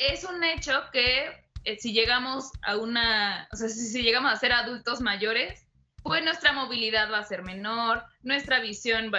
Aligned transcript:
es 0.00 0.24
un 0.24 0.42
hecho 0.42 0.72
que 0.92 1.30
eh, 1.64 1.76
si 1.78 1.92
llegamos 1.92 2.50
a 2.62 2.76
una, 2.76 3.46
o 3.52 3.56
sea, 3.56 3.68
si, 3.68 4.02
llegamos 4.02 4.32
a 4.32 4.36
ser 4.36 4.52
adultos 4.52 5.02
mayores, 5.02 5.66
pues 6.02 6.24
nuestra 6.24 6.52
movilidad 6.52 7.12
va 7.12 7.18
a 7.18 7.24
ser 7.24 7.42
menor, 7.42 8.02
nuestra 8.22 8.60
visión 8.60 9.12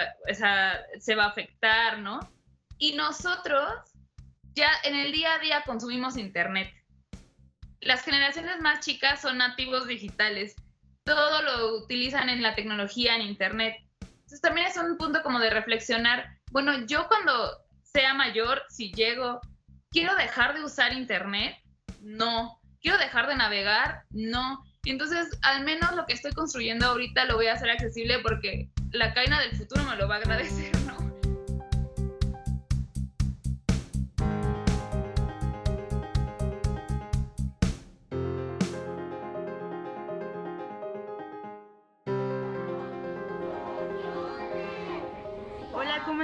se 0.98 1.14
va 1.14 1.24
a 1.24 1.28
afectar, 1.28 2.00
¿no? 2.00 2.18
Y 2.78 2.94
nosotros 2.94 3.72
ya 4.54 4.68
en 4.82 4.96
el 4.96 5.12
día 5.12 5.34
a 5.34 5.38
día 5.38 5.62
consumimos 5.64 6.16
Internet. 6.16 6.74
Las 7.80 8.02
generaciones 8.02 8.60
más 8.60 8.80
chicas 8.80 9.22
son 9.22 9.38
nativos 9.38 9.86
digitales. 9.86 10.56
Todo 11.04 11.42
lo 11.42 11.76
utilizan 11.78 12.28
en 12.28 12.42
la 12.42 12.56
tecnología, 12.56 13.14
en 13.14 13.22
Internet. 13.22 13.76
Entonces 14.00 14.40
también 14.40 14.66
es 14.66 14.76
un 14.76 14.96
punto 14.96 15.22
como 15.22 15.38
de 15.38 15.50
reflexionar, 15.50 16.38
bueno, 16.50 16.84
yo 16.86 17.06
cuando 17.06 17.56
sea 17.84 18.14
mayor, 18.14 18.62
si 18.68 18.92
llego, 18.92 19.40
quiero 19.92 20.14
dejar 20.16 20.54
de 20.54 20.64
usar 20.64 20.92
Internet, 20.92 21.56
no. 22.00 22.58
Quiero 22.80 22.98
dejar 22.98 23.28
de 23.28 23.36
navegar, 23.36 24.02
no. 24.10 24.64
Entonces, 24.84 25.38
al 25.42 25.62
menos 25.62 25.94
lo 25.94 26.06
que 26.06 26.14
estoy 26.14 26.32
construyendo 26.32 26.86
ahorita 26.86 27.26
lo 27.26 27.36
voy 27.36 27.46
a 27.46 27.52
hacer 27.52 27.70
accesible 27.70 28.18
porque 28.18 28.68
la 28.90 29.14
cadena 29.14 29.40
del 29.40 29.56
futuro 29.56 29.84
me 29.84 29.96
lo 29.96 30.08
va 30.08 30.16
a 30.16 30.18
agradecer, 30.18 30.76
¿no? 30.80 31.11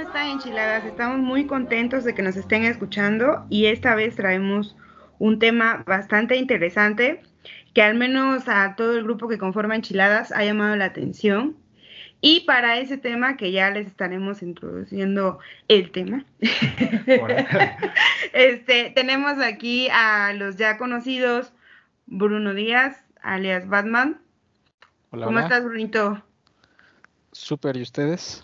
Hola, 0.09 0.21
¿cómo 0.21 0.27
están 0.27 0.39
enchiladas? 0.39 0.85
Estamos 0.85 1.19
muy 1.19 1.45
contentos 1.45 2.03
de 2.03 2.15
que 2.15 2.23
nos 2.23 2.35
estén 2.35 2.63
escuchando 2.63 3.45
y 3.47 3.67
esta 3.67 3.93
vez 3.93 4.15
traemos 4.15 4.75
un 5.19 5.37
tema 5.37 5.83
bastante 5.85 6.35
interesante 6.35 7.21
que 7.75 7.83
al 7.83 7.93
menos 7.93 8.47
a 8.47 8.75
todo 8.75 8.97
el 8.97 9.03
grupo 9.03 9.27
que 9.27 9.37
conforma 9.37 9.75
Enchiladas 9.75 10.31
ha 10.31 10.43
llamado 10.43 10.75
la 10.77 10.85
atención. 10.85 11.57
Y 12.21 12.39
para 12.41 12.79
ese 12.79 12.97
tema, 12.97 13.37
que 13.37 13.51
ya 13.51 13.69
les 13.69 13.85
estaremos 13.85 14.41
introduciendo 14.41 15.37
el 15.67 15.91
tema, 15.91 16.25
este, 18.33 18.91
tenemos 18.95 19.37
aquí 19.39 19.89
a 19.91 20.33
los 20.33 20.55
ya 20.55 20.79
conocidos 20.79 21.53
Bruno 22.07 22.55
Díaz, 22.55 22.97
alias 23.21 23.67
Batman. 23.67 24.19
Hola, 25.11 25.27
¿Cómo 25.27 25.39
estás, 25.39 25.63
Brunito? 25.63 26.23
Súper, 27.31 27.77
¿y 27.77 27.83
ustedes? 27.83 28.43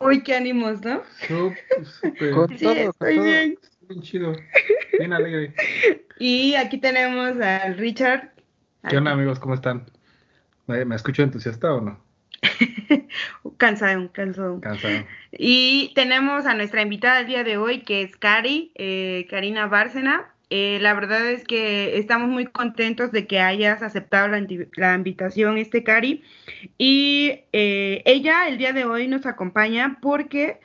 Uy, 0.00 0.22
qué 0.22 0.34
ánimos, 0.34 0.82
¿no? 0.82 1.02
Súper. 1.28 2.58
sí, 2.58 2.66
estoy 2.66 3.18
bien. 3.20 3.58
Bien 3.88 4.02
chido, 4.02 4.32
bien 4.98 5.12
alegre. 5.12 5.54
Y 6.18 6.56
aquí 6.56 6.78
tenemos 6.78 7.40
al 7.40 7.76
Richard. 7.78 8.32
¿Qué 8.88 8.96
onda, 8.96 9.12
amigos? 9.12 9.38
¿Cómo 9.38 9.54
están? 9.54 9.86
¿Me, 10.66 10.96
escucho 10.96 11.22
entusiasta 11.22 11.72
o 11.72 11.80
no? 11.80 12.00
cansado, 13.58 14.10
cansado. 14.12 14.60
Cansado. 14.60 15.04
Y 15.30 15.92
tenemos 15.94 16.46
a 16.46 16.54
nuestra 16.54 16.82
invitada 16.82 17.20
el 17.20 17.28
día 17.28 17.44
de 17.44 17.56
hoy, 17.56 17.82
que 17.82 18.02
es 18.02 18.16
Cari, 18.16 18.72
eh, 18.74 19.28
Karina 19.30 19.68
Bárcena. 19.68 20.34
Eh, 20.48 20.78
la 20.80 20.94
verdad 20.94 21.28
es 21.30 21.44
que 21.44 21.98
estamos 21.98 22.28
muy 22.28 22.46
contentos 22.46 23.10
de 23.10 23.26
que 23.26 23.40
hayas 23.40 23.82
aceptado 23.82 24.28
la, 24.28 24.38
invitación, 24.94 25.58
este 25.58 25.82
Cari. 25.82 26.22
Y 26.78 27.40
eh, 27.52 28.02
ella 28.04 28.48
el 28.48 28.58
día 28.58 28.72
de 28.72 28.84
hoy 28.84 29.08
nos 29.08 29.26
acompaña 29.26 29.98
porque 30.00 30.60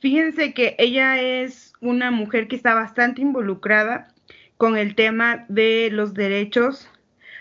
fíjense 0.00 0.54
que 0.54 0.76
ella 0.78 1.20
es 1.20 1.74
una 1.80 2.10
mujer 2.10 2.48
que 2.48 2.56
está 2.56 2.74
bastante 2.74 3.20
involucrada 3.20 4.08
con 4.56 4.78
el 4.78 4.94
tema 4.94 5.44
de 5.48 5.90
los 5.92 6.14
derechos 6.14 6.88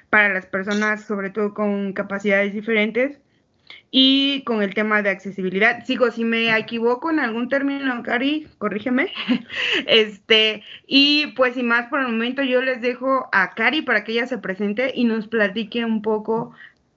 para 0.09 0.33
las 0.33 0.45
personas, 0.45 1.05
sobre 1.05 1.29
todo 1.29 1.53
con 1.53 1.93
capacidades 1.93 2.53
diferentes, 2.53 3.20
y 3.93 4.43
con 4.45 4.63
el 4.63 4.73
tema 4.73 5.01
de 5.01 5.09
accesibilidad. 5.09 5.83
Sigo, 5.85 6.09
si 6.11 6.23
me 6.23 6.57
equivoco 6.57 7.11
en 7.11 7.19
algún 7.19 7.49
término, 7.49 8.01
Cari, 8.03 8.47
corrígeme. 8.57 9.11
este, 9.85 10.63
y 10.87 11.27
pues 11.35 11.55
sin 11.55 11.67
más 11.67 11.89
por 11.89 11.99
el 11.99 12.07
momento, 12.07 12.41
yo 12.41 12.61
les 12.61 12.81
dejo 12.81 13.27
a 13.33 13.51
Cari 13.53 13.81
para 13.81 14.05
que 14.05 14.13
ella 14.13 14.27
se 14.27 14.37
presente 14.37 14.93
y 14.95 15.03
nos 15.03 15.27
platique 15.27 15.83
un 15.83 16.01
poco 16.01 16.53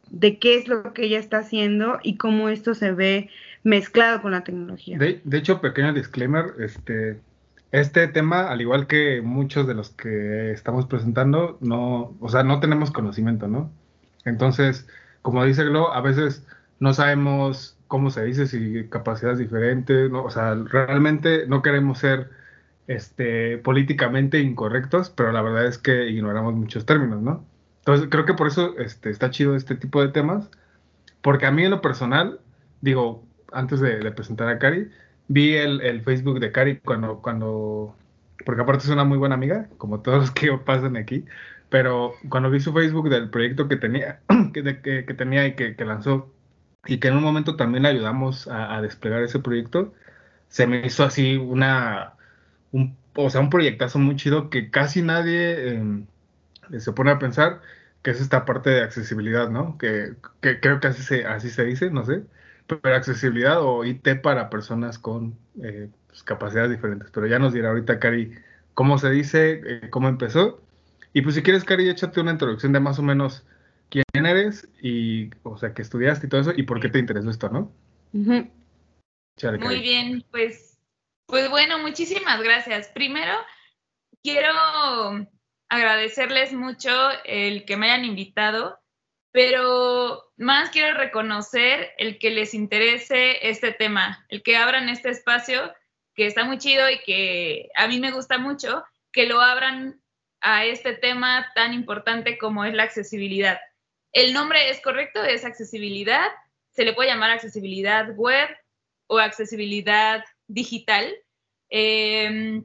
de 0.09 0.39
qué 0.39 0.55
es 0.57 0.69
lo 0.69 0.93
que 0.93 1.07
ella 1.07 1.19
está 1.19 1.39
haciendo 1.39 1.99
y 2.05 2.17
cómo 2.17 2.49
esto 2.49 2.75
se 2.75 2.93
ve 2.93 3.29
mezclado 3.65 4.23
con 4.23 4.31
la 4.31 4.45
tecnología. 4.45 4.97
De, 4.97 5.21
de 5.25 5.39
hecho, 5.39 5.61
pequeño 5.61 5.93
disclaimer, 5.93 6.53
este, 6.61 7.19
este 7.73 8.07
tema, 8.07 8.51
al 8.51 8.61
igual 8.61 8.87
que 8.87 9.21
muchos 9.21 9.67
de 9.67 9.75
los 9.75 9.91
que 9.91 10.53
estamos 10.53 10.87
presentando, 10.87 11.59
no, 11.61 12.15
o 12.21 12.29
sea, 12.29 12.45
no 12.45 12.61
tenemos 12.61 12.93
conocimiento, 12.93 13.49
¿no? 13.49 13.73
Entonces, 14.25 14.87
como 15.23 15.45
dice 15.45 15.65
Glo, 15.65 15.93
a 15.93 16.01
veces 16.01 16.47
no 16.81 16.95
sabemos 16.95 17.77
cómo 17.89 18.11
se 18.11 18.25
dice, 18.25 18.47
si 18.47 18.89
capacidades 18.89 19.39
diferentes, 19.39 20.11
¿no? 20.11 20.25
o 20.25 20.31
sea, 20.31 20.55
realmente 20.55 21.47
no 21.47 21.63
queremos 21.63 21.99
ser 21.99 22.31
este, 22.87 23.59
políticamente 23.59 24.41
incorrectos, 24.41 25.11
pero 25.11 25.33
la 25.33 25.43
verdad 25.43 25.67
es 25.67 25.79
que 25.79 26.09
ignoramos 26.09 26.55
muchos 26.55 26.87
términos, 26.87 27.23
¿no? 27.23 27.45
Entonces, 27.81 28.09
creo 28.11 28.25
que 28.25 28.35
por 28.35 28.47
eso 28.47 28.79
este, 28.79 29.11
está 29.11 29.31
chido 29.31 29.57
este 29.57 29.75
tipo 29.77 30.01
de 30.03 30.09
temas, 30.09 30.51
porque 31.23 31.47
a 31.47 31.51
mí 31.51 31.65
en 31.65 31.71
lo 31.71 31.81
personal, 31.83 32.41
digo, 32.81 33.25
antes 33.53 33.81
de, 33.81 33.99
de 33.99 34.13
presentar 34.13 34.49
a 34.49 34.59
Cari, 34.59 34.91
vi 35.29 35.55
el, 35.55 36.03
Facebook 36.03 36.41
de 36.41 36.53
Cari 36.53 36.79
cuando, 36.79 37.21
cuando, 37.21 37.97
porque 38.45 38.63
aparte 38.63 38.85
es 38.85 38.91
una 38.91 39.05
muy 39.05 39.19
buena 39.19 39.35
amiga, 39.35 39.69
como 39.79 40.01
todos 40.01 40.19
los 40.19 40.31
que 40.31 40.53
pasan 40.59 40.97
aquí, 40.97 41.25
pero 41.71 42.15
cuando 42.29 42.51
vi 42.51 42.61
su 42.61 42.73
Facebook 42.73 43.09
del 43.09 43.31
proyecto 43.31 43.69
que 43.69 43.77
tenía, 43.77 44.21
que, 44.53 44.81
que, 44.83 45.15
tenía 45.15 45.47
y 45.47 45.55
que, 45.55 45.75
lanzó, 45.85 46.33
y 46.87 46.99
que 46.99 47.09
en 47.09 47.17
un 47.17 47.23
momento 47.23 47.57
también 47.57 47.85
le 47.85 47.91
ayudamos 47.91 48.49
a, 48.49 48.81
desplegar 48.83 49.23
ese 49.23 49.39
proyecto, 49.41 49.95
se 50.49 50.67
me 50.67 50.87
hizo 50.87 51.05
así 51.05 51.37
una, 51.37 52.15
un, 52.73 52.97
o 53.15 53.31
sea, 53.31 53.41
un 53.41 53.51
proyectazo 53.51 53.99
muy 53.99 54.17
chido 54.17 54.51
que 54.51 54.71
casi 54.71 55.03
nadie 55.03 55.75
em, 55.75 56.07
se 56.79 56.93
pone 56.93 57.11
a 57.11 57.19
pensar, 57.19 57.61
que 58.03 58.11
es 58.11 58.21
esta 58.21 58.45
parte 58.45 58.71
de 58.71 58.83
accesibilidad, 58.83 59.51
¿no? 59.51 59.79
Que, 59.79 60.15
que 60.41 60.61
creo 60.61 60.81
que 60.81 60.89
así 60.89 61.03
se, 61.03 61.27
así 61.27 61.51
se 61.51 61.65
dice, 61.65 61.91
no 61.91 62.05
sé 62.05 62.25
pero 62.67 62.95
accesibilidad 62.95 63.61
o 63.63 63.85
IT 63.85 64.21
para 64.23 64.51
personas 64.51 64.99
con 64.99 65.37
eh, 65.63 65.89
pues, 66.09 66.23
capacidades 66.23 66.71
diferentes. 66.71 67.11
Pero 67.11 67.27
ya 67.27 67.39
nos 67.39 67.53
dirá 67.53 67.71
ahorita, 67.71 67.99
Cari, 67.99 68.33
cómo 68.75 68.99
se 68.99 69.11
dice, 69.11 69.61
eh, 69.65 69.91
cómo 69.91 70.09
empezó. 70.09 70.61
Y 71.13 71.23
pues 71.23 71.35
si 71.35 71.43
quieres, 71.43 71.65
Cari, 71.65 71.89
échate 71.89 72.21
una 72.21 72.33
introducción 72.33 72.73
de 72.73 72.81
más 72.81 72.99
o 72.99 73.03
menos 73.03 73.45
quién 74.03 74.27
eres 74.27 74.69
y, 74.81 75.31
o 75.43 75.57
sea, 75.57 75.75
qué 75.75 75.83
estudiaste 75.83 76.27
y 76.27 76.29
todo 76.29 76.41
eso 76.41 76.53
y 76.57 76.65
por 76.65 76.81
qué 76.81 76.89
te 76.89 76.99
interesó 76.99 77.31
esto, 77.31 77.49
¿no? 77.49 77.73
Muy 79.61 79.81
bien, 79.81 80.25
pues, 80.31 80.79
pues 81.27 81.51
bueno, 81.51 81.79
muchísimas 81.79 82.43
gracias. 82.43 82.89
Primero, 82.89 83.33
quiero 84.23 84.53
agradecerles 85.69 86.53
mucho 86.53 86.91
el 87.25 87.65
que 87.65 87.77
me 87.77 87.91
hayan 87.91 88.05
invitado 88.05 88.79
pero 89.35 90.33
más 90.37 90.71
quiero 90.71 90.97
reconocer 90.97 91.91
el 91.99 92.21
que 92.21 92.31
les 92.31 92.55
interese 92.55 93.49
este 93.49 93.73
tema, 93.73 94.25
el 94.29 94.45
que 94.45 94.57
abran 94.57 94.89
este 94.89 95.11
espacio 95.11 95.75
que 96.15 96.27
está 96.27 96.45
muy 96.45 96.59
chido 96.59 96.89
y 96.89 97.01
que 97.01 97.69
a 97.75 97.89
mí 97.89 97.99
me 97.99 98.13
gusta 98.13 98.39
mucho, 98.39 98.85
que 99.11 99.27
lo 99.27 99.41
abran 99.41 100.01
a 100.41 100.65
este 100.67 100.93
tema 100.93 101.51
tan 101.57 101.75
importante 101.75 102.39
como 102.39 102.65
es 102.65 102.75
la 102.75 102.85
accesibilidad. 102.85 103.59
El 104.15 104.33
nombre 104.33 104.71
es 104.71 104.81
correcto, 104.81 105.23
es 105.23 105.45
accesibilidad, 105.45 106.31
se 106.71 106.85
le 106.85 106.93
puede 106.93 107.11
llamar 107.11 107.33
accesibilidad 107.33 108.15
web 108.15 108.49
o 109.09 109.19
accesibilidad 109.19 110.25
digital. 110.47 111.13
Em, 111.69 112.65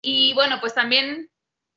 y 0.00 0.32
bueno, 0.34 0.58
pues 0.60 0.74
también 0.74 1.30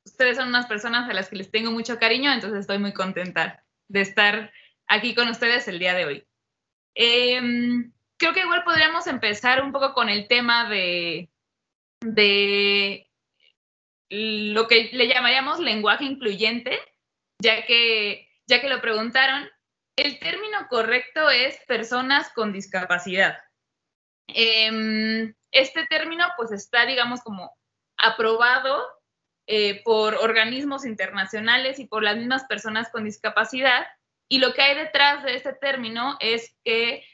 ustedes 0.04 0.36
son 0.36 0.48
unas 0.48 0.66
personas 0.66 1.10
a 1.10 1.12
las 1.12 1.28
que 1.28 1.36
les 1.36 1.50
tengo 1.50 1.72
mucho 1.72 1.98
cariño, 1.98 2.32
entonces 2.32 2.60
estoy 2.60 2.78
muy 2.78 2.92
contenta 2.92 3.64
de 3.88 4.00
estar 4.02 4.52
aquí 4.86 5.16
con 5.16 5.28
ustedes 5.28 5.66
el 5.66 5.80
día 5.80 5.94
de 5.94 6.04
hoy. 6.04 6.26
Em, 6.94 7.92
creo 8.16 8.32
que 8.32 8.40
igual 8.40 8.62
podríamos 8.62 9.08
empezar 9.08 9.64
un 9.64 9.72
poco 9.72 9.94
con 9.94 10.08
el 10.08 10.28
tema 10.28 10.70
de, 10.70 11.28
de 12.00 13.10
lo 14.10 14.68
que 14.68 14.90
le 14.92 15.08
llamaríamos 15.08 15.58
lenguaje 15.58 16.04
incluyente, 16.04 16.78
ya 17.42 17.66
que, 17.66 18.25
ya 18.46 18.60
que 18.60 18.68
lo 18.68 18.80
preguntaron. 18.80 19.48
El 19.96 20.18
término 20.18 20.68
correcto 20.68 21.30
es 21.30 21.58
personas 21.66 22.30
con 22.34 22.52
discapacidad. 22.52 23.38
Em, 24.28 25.34
este 25.52 25.86
término 25.86 26.26
pues 26.36 26.52
está, 26.52 26.84
digamos, 26.86 27.22
como 27.22 27.56
aprobado 27.96 28.84
eh, 29.46 29.82
por 29.84 30.16
organismos 30.16 30.84
internacionales 30.84 31.78
y 31.78 31.86
por 31.86 32.02
las 32.02 32.16
mismas 32.16 32.44
personas 32.44 32.90
con 32.90 33.04
discapacidad. 33.04 33.86
Y 34.28 34.38
lo 34.38 34.52
que 34.52 34.62
hay 34.62 34.76
detrás 34.76 35.22
de 35.22 35.36
este 35.36 35.52
término 35.54 36.16
es 36.20 36.54
que 36.64 37.04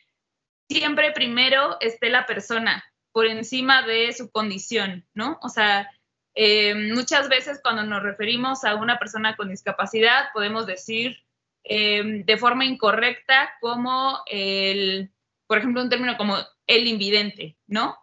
siempre 0.69 1.13
primero 1.13 1.77
esté 1.81 2.09
la 2.09 2.27
persona 2.27 2.83
por 3.13 3.27
encima 3.27 3.83
de 3.83 4.13
su 4.13 4.31
condición, 4.31 5.07
¿no? 5.13 5.39
O 5.43 5.51
sea, 5.51 5.91
Eh, 6.35 6.75
muchas 6.95 7.29
veces 7.29 7.61
cuando 7.63 7.85
nos 7.85 8.03
referimos 8.03 8.65
a 8.65 8.77
una 8.77 8.99
persona 8.99 9.37
con 9.37 9.51
discapacidad 9.51 10.33
podemos 10.33 10.67
decir 10.67 11.23
eh, 11.65 12.23
de 12.25 12.37
forma 12.39 12.65
incorrecta 12.65 13.53
como 13.61 14.19
el, 14.27 15.13
por 15.47 15.59
ejemplo, 15.59 15.83
un 15.83 15.91
término 15.91 16.17
como 16.17 16.39
el 16.67 16.87
invidente, 16.87 17.57
¿no? 17.67 17.99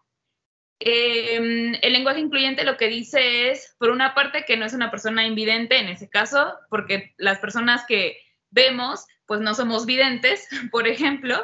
Eh, 0.80 1.78
el 1.82 1.92
lenguaje 1.94 2.20
incluyente 2.20 2.64
lo 2.64 2.78
que 2.78 2.88
dice 2.88 3.50
es, 3.50 3.76
por 3.80 3.90
una 3.90 4.14
parte, 4.14 4.46
que 4.46 4.56
no 4.56 4.66
es 4.66 4.74
una 4.74 4.92
persona 4.92 5.26
invidente 5.26 5.78
en 5.78 5.90
ese 5.90 6.08
caso, 6.10 6.54
porque 6.70 7.14
las 7.18 7.40
personas 7.40 7.84
que 7.86 8.18
vemos, 8.50 9.06
pues 9.26 9.42
no 9.42 9.56
somos 9.56 9.86
videntes, 9.86 10.48
por 10.72 10.88
ejemplo, 10.88 11.44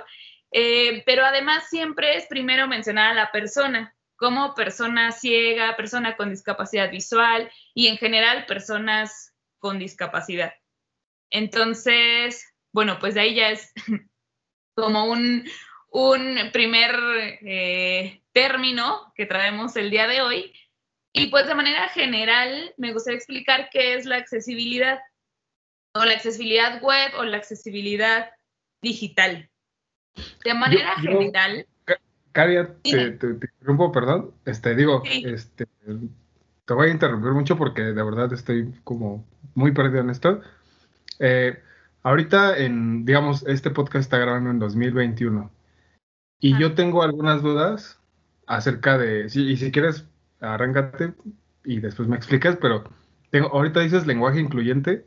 pero 1.06 1.26
además 1.26 1.68
siempre 1.70 2.16
es 2.16 2.28
primero 2.28 2.66
mencionar 2.66 3.12
a 3.12 3.14
la 3.14 3.32
persona, 3.32 3.94
como 4.16 4.54
persona 4.56 5.12
ciega, 5.12 5.76
persona 5.76 6.16
con 6.16 6.30
discapacidad 6.30 6.90
visual 6.90 7.52
y 7.74 7.88
en 7.88 7.98
general 7.98 8.46
personas 8.46 9.34
con 9.60 9.80
discapacidad. 9.80 10.54
Entonces, 11.30 12.46
bueno, 12.72 12.98
pues 13.00 13.16
de 13.16 13.22
ahí 13.22 13.36
ya 13.36 13.50
es 13.50 13.74
como 14.76 15.06
un, 15.06 15.46
primer 16.52 16.96
eh, 17.42 18.22
término 18.32 19.14
que 19.16 19.26
traemos 19.26 19.76
el 19.76 19.90
día 19.90 20.08
de 20.08 20.22
hoy. 20.22 20.54
Y 21.14 21.28
pues 21.28 21.48
de 21.48 21.56
manera 21.56 21.88
general 21.90 22.74
me 22.78 22.92
gustaría 22.92 23.18
explicar 23.18 23.70
qué 23.72 23.94
es 23.94 24.06
la 24.06 24.18
accesibilidad 24.18 25.00
o 25.94 26.04
la 26.04 26.14
accesibilidad 26.14 26.82
web 26.82 27.14
o 27.18 27.24
la 27.24 27.38
accesibilidad 27.38 28.32
digital. 28.82 29.50
De 30.44 30.54
manera 30.54 30.96
general, 31.00 31.66
Caria, 32.36 32.76
te, 32.84 33.12
te, 33.12 33.28
interrumpo, 33.28 33.94
perdón. 33.94 34.32
Este, 34.44 34.76
digo, 34.76 35.04
este, 35.06 35.68
te 36.66 36.74
voy 36.74 36.90
a 36.90 36.92
interrumpir 36.92 37.32
mucho 37.32 37.56
porque 37.56 37.82
de 37.82 38.04
verdad 38.04 38.34
estoy 38.34 38.74
como 38.84 39.26
muy 39.54 39.72
perdido 39.72 40.02
en 40.02 40.10
esto. 40.10 40.42
Eh, 41.20 41.58
ahorita, 42.04 42.58
en, 42.58 43.06
digamos, 43.06 43.48
este 43.48 43.70
podcast 43.70 44.02
está 44.02 44.18
grabando 44.18 44.50
en 44.50 44.60
2021 44.60 45.50
y 46.42 46.60
yo 46.60 46.74
tengo 46.76 47.04
algunas 47.04 47.42
dudas 47.42 48.02
acerca 48.48 48.98
de, 48.98 49.28
y 49.34 49.56
si 49.56 49.72
quieres, 49.72 50.06
arráncate 50.42 51.14
y 51.64 51.80
después 51.80 52.10
me 52.10 52.18
explicas, 52.18 52.58
pero 52.60 52.84
tengo, 53.30 53.48
ahorita 53.48 53.80
dices 53.80 54.06
lenguaje 54.06 54.42
incluyente 54.42 55.06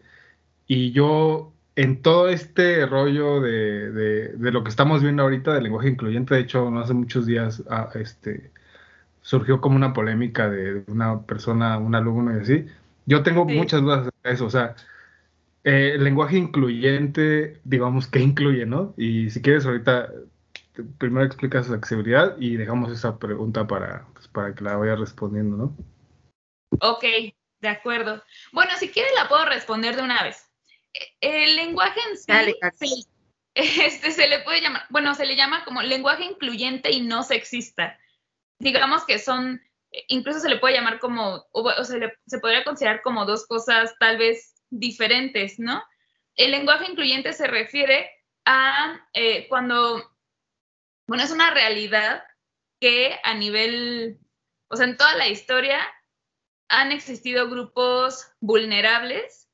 y 0.66 0.92
yo 0.92 1.52
en 1.78 2.02
todo 2.02 2.28
este 2.28 2.84
rollo 2.86 3.40
de, 3.40 4.32
lo 4.36 4.64
que 4.64 4.68
estamos 4.68 5.00
viendo 5.00 5.22
ahorita 5.22 5.54
del 5.54 5.62
lenguaje 5.62 5.88
incluyente, 5.88 6.34
de 6.34 6.40
hecho, 6.40 6.72
no 6.72 6.80
hace 6.80 6.92
muchos 6.92 7.24
días 7.24 7.62
ah, 7.70 7.88
este, 7.94 8.50
surgió 9.22 9.60
como 9.60 9.76
una 9.76 9.92
polémica 9.92 10.50
de 10.50 10.82
una 10.88 11.22
persona, 11.22 11.78
un 11.78 11.94
alumno 11.94 12.36
y 12.36 12.40
así. 12.40 12.66
Yo 13.06 13.22
tengo 13.22 13.44
muchas 13.44 13.80
dudas 13.82 14.06
de 14.06 14.10
eso, 14.24 14.46
o 14.46 14.50
sea, 14.50 14.74
eh, 15.62 15.92
el 15.94 16.02
lenguaje 16.02 16.36
incluyente, 16.36 17.60
digamos, 17.62 18.08
¿qué 18.08 18.18
incluye, 18.18 18.66
no? 18.66 18.92
Y 18.96 19.30
si 19.30 19.40
quieres, 19.40 19.64
ahorita 19.64 20.10
primero 20.98 21.24
explicas 21.24 21.68
la 21.68 21.76
accesibilidad 21.76 22.36
y 22.40 22.56
dejamos 22.56 22.90
esa 22.90 23.20
pregunta 23.20 23.68
para, 23.68 24.04
pues, 24.14 24.26
para 24.26 24.52
que 24.52 24.64
la 24.64 24.76
vaya 24.76 24.96
respondiendo, 24.96 25.56
¿no? 25.56 25.76
Ok, 26.80 27.04
de 27.60 27.68
acuerdo. 27.68 28.20
Bueno, 28.52 28.72
si 28.80 28.88
quieres 28.88 29.12
la 29.14 29.28
puedo 29.28 29.44
responder 29.44 29.94
de 29.94 30.02
una 30.02 30.24
vez 30.24 30.47
el 31.20 31.56
lenguaje 31.56 32.00
en 32.10 32.16
sí 32.74 33.06
este, 33.54 34.12
se 34.12 34.28
le 34.28 34.40
puede 34.40 34.60
llamar, 34.60 34.84
bueno, 34.90 35.14
se 35.14 35.26
le 35.26 35.36
llama 35.36 35.64
como 35.64 35.82
lenguaje 35.82 36.24
incluyente 36.24 36.92
y 36.92 37.00
no 37.00 37.22
sexista. 37.22 37.98
Digamos 38.60 39.04
que 39.04 39.18
son, 39.18 39.60
incluso 40.06 40.40
se 40.40 40.48
le 40.48 40.58
puede 40.58 40.74
llamar 40.74 40.98
como, 41.00 41.46
o, 41.50 41.84
se, 41.84 42.12
se 42.26 42.38
podría 42.38 42.64
considerar 42.64 43.02
como 43.02 43.26
dos 43.26 43.46
cosas 43.46 43.94
tal 43.98 44.18
vez 44.18 44.54
diferentes, 44.70 45.58
¿no? 45.58 45.82
El 46.36 46.52
lenguaje 46.52 46.90
incluyente 46.90 47.32
se 47.32 47.48
refiere 47.48 48.10
a 48.44 49.04
eh, 49.12 49.48
cuando, 49.48 50.08
bueno, 51.08 51.24
es 51.24 51.32
una 51.32 51.50
realidad 51.50 52.22
que 52.80 53.18
a 53.24 53.34
nivel, 53.34 54.20
o 54.68 54.76
sea, 54.76 54.86
en 54.86 54.96
toda 54.96 55.16
la 55.16 55.28
historia 55.28 55.80
han 56.68 56.92
existido 56.92 57.50
grupos 57.50 58.30
vulnerables 58.40 59.47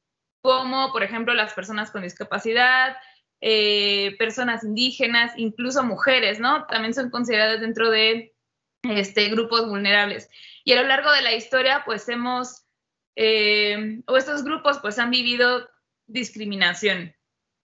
como 0.44 0.92
por 0.92 1.02
ejemplo 1.02 1.32
las 1.32 1.54
personas 1.54 1.90
con 1.90 2.02
discapacidad, 2.02 2.98
eh, 3.40 4.14
personas 4.18 4.62
indígenas, 4.62 5.32
incluso 5.38 5.82
mujeres, 5.82 6.38
¿no? 6.38 6.66
También 6.66 6.92
son 6.92 7.08
consideradas 7.08 7.62
dentro 7.62 7.88
de 7.88 8.34
este, 8.82 9.30
grupos 9.30 9.66
vulnerables. 9.66 10.28
Y 10.62 10.72
a 10.72 10.82
lo 10.82 10.86
largo 10.86 11.10
de 11.12 11.22
la 11.22 11.34
historia, 11.34 11.82
pues 11.86 12.06
hemos, 12.10 12.66
eh, 13.16 14.02
o 14.06 14.18
estos 14.18 14.44
grupos, 14.44 14.80
pues 14.80 14.98
han 14.98 15.10
vivido 15.10 15.66
discriminación. 16.06 17.16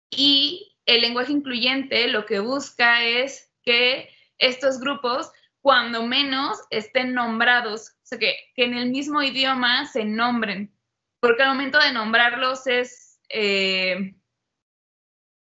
Y 0.09 0.75
el 0.85 0.99
lenguaje 0.99 1.31
incluyente 1.31 2.09
lo 2.09 2.25
que 2.25 2.39
busca 2.39 3.01
es 3.05 3.49
que 3.63 4.09
estos 4.39 4.81
grupos, 4.81 5.31
cuando 5.61 6.05
menos, 6.05 6.59
estén 6.69 7.13
nombrados, 7.13 7.91
o 8.03 8.05
sea, 8.05 8.19
que, 8.19 8.35
que 8.57 8.65
en 8.65 8.73
el 8.73 8.89
mismo 8.89 9.23
idioma 9.23 9.85
se 9.85 10.03
nombren 10.03 10.76
porque 11.19 11.43
al 11.43 11.49
momento 11.49 11.79
de 11.79 11.91
nombrarlos 11.91 12.67
es 12.67 13.19
eh, 13.29 14.15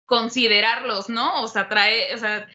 considerarlos, 0.07 1.09
¿no? 1.09 1.43
O 1.43 1.49
sea, 1.49 1.69
trae, 1.69 2.15
o 2.15 2.19
sea, 2.19 2.49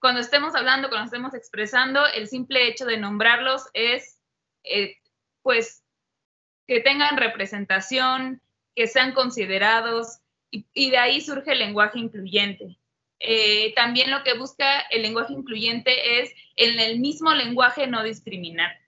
cuando 0.00 0.20
estemos 0.20 0.54
hablando, 0.54 0.88
cuando 0.88 1.06
estemos 1.06 1.34
expresando, 1.34 2.06
el 2.06 2.28
simple 2.28 2.66
hecho 2.66 2.86
de 2.86 2.96
nombrarlos 2.96 3.64
es, 3.74 4.20
eh, 4.64 4.96
pues, 5.42 5.84
que 6.66 6.80
tengan 6.80 7.16
representación, 7.16 8.40
que 8.74 8.86
sean 8.86 9.12
considerados, 9.12 10.20
y, 10.50 10.90
de 10.90 10.98
ahí 10.98 11.20
surge 11.20 11.52
el 11.52 11.58
lenguaje 11.58 11.98
incluyente. 11.98 12.78
Eh, 13.18 13.74
también 13.74 14.10
lo 14.10 14.22
que 14.22 14.38
busca 14.38 14.80
el 14.90 15.02
lenguaje 15.02 15.32
incluyente 15.32 16.20
es 16.20 16.32
en 16.56 16.78
el 16.78 17.00
mismo 17.00 17.34
lenguaje 17.34 17.86
no 17.86 18.04
discriminar. 18.04 18.78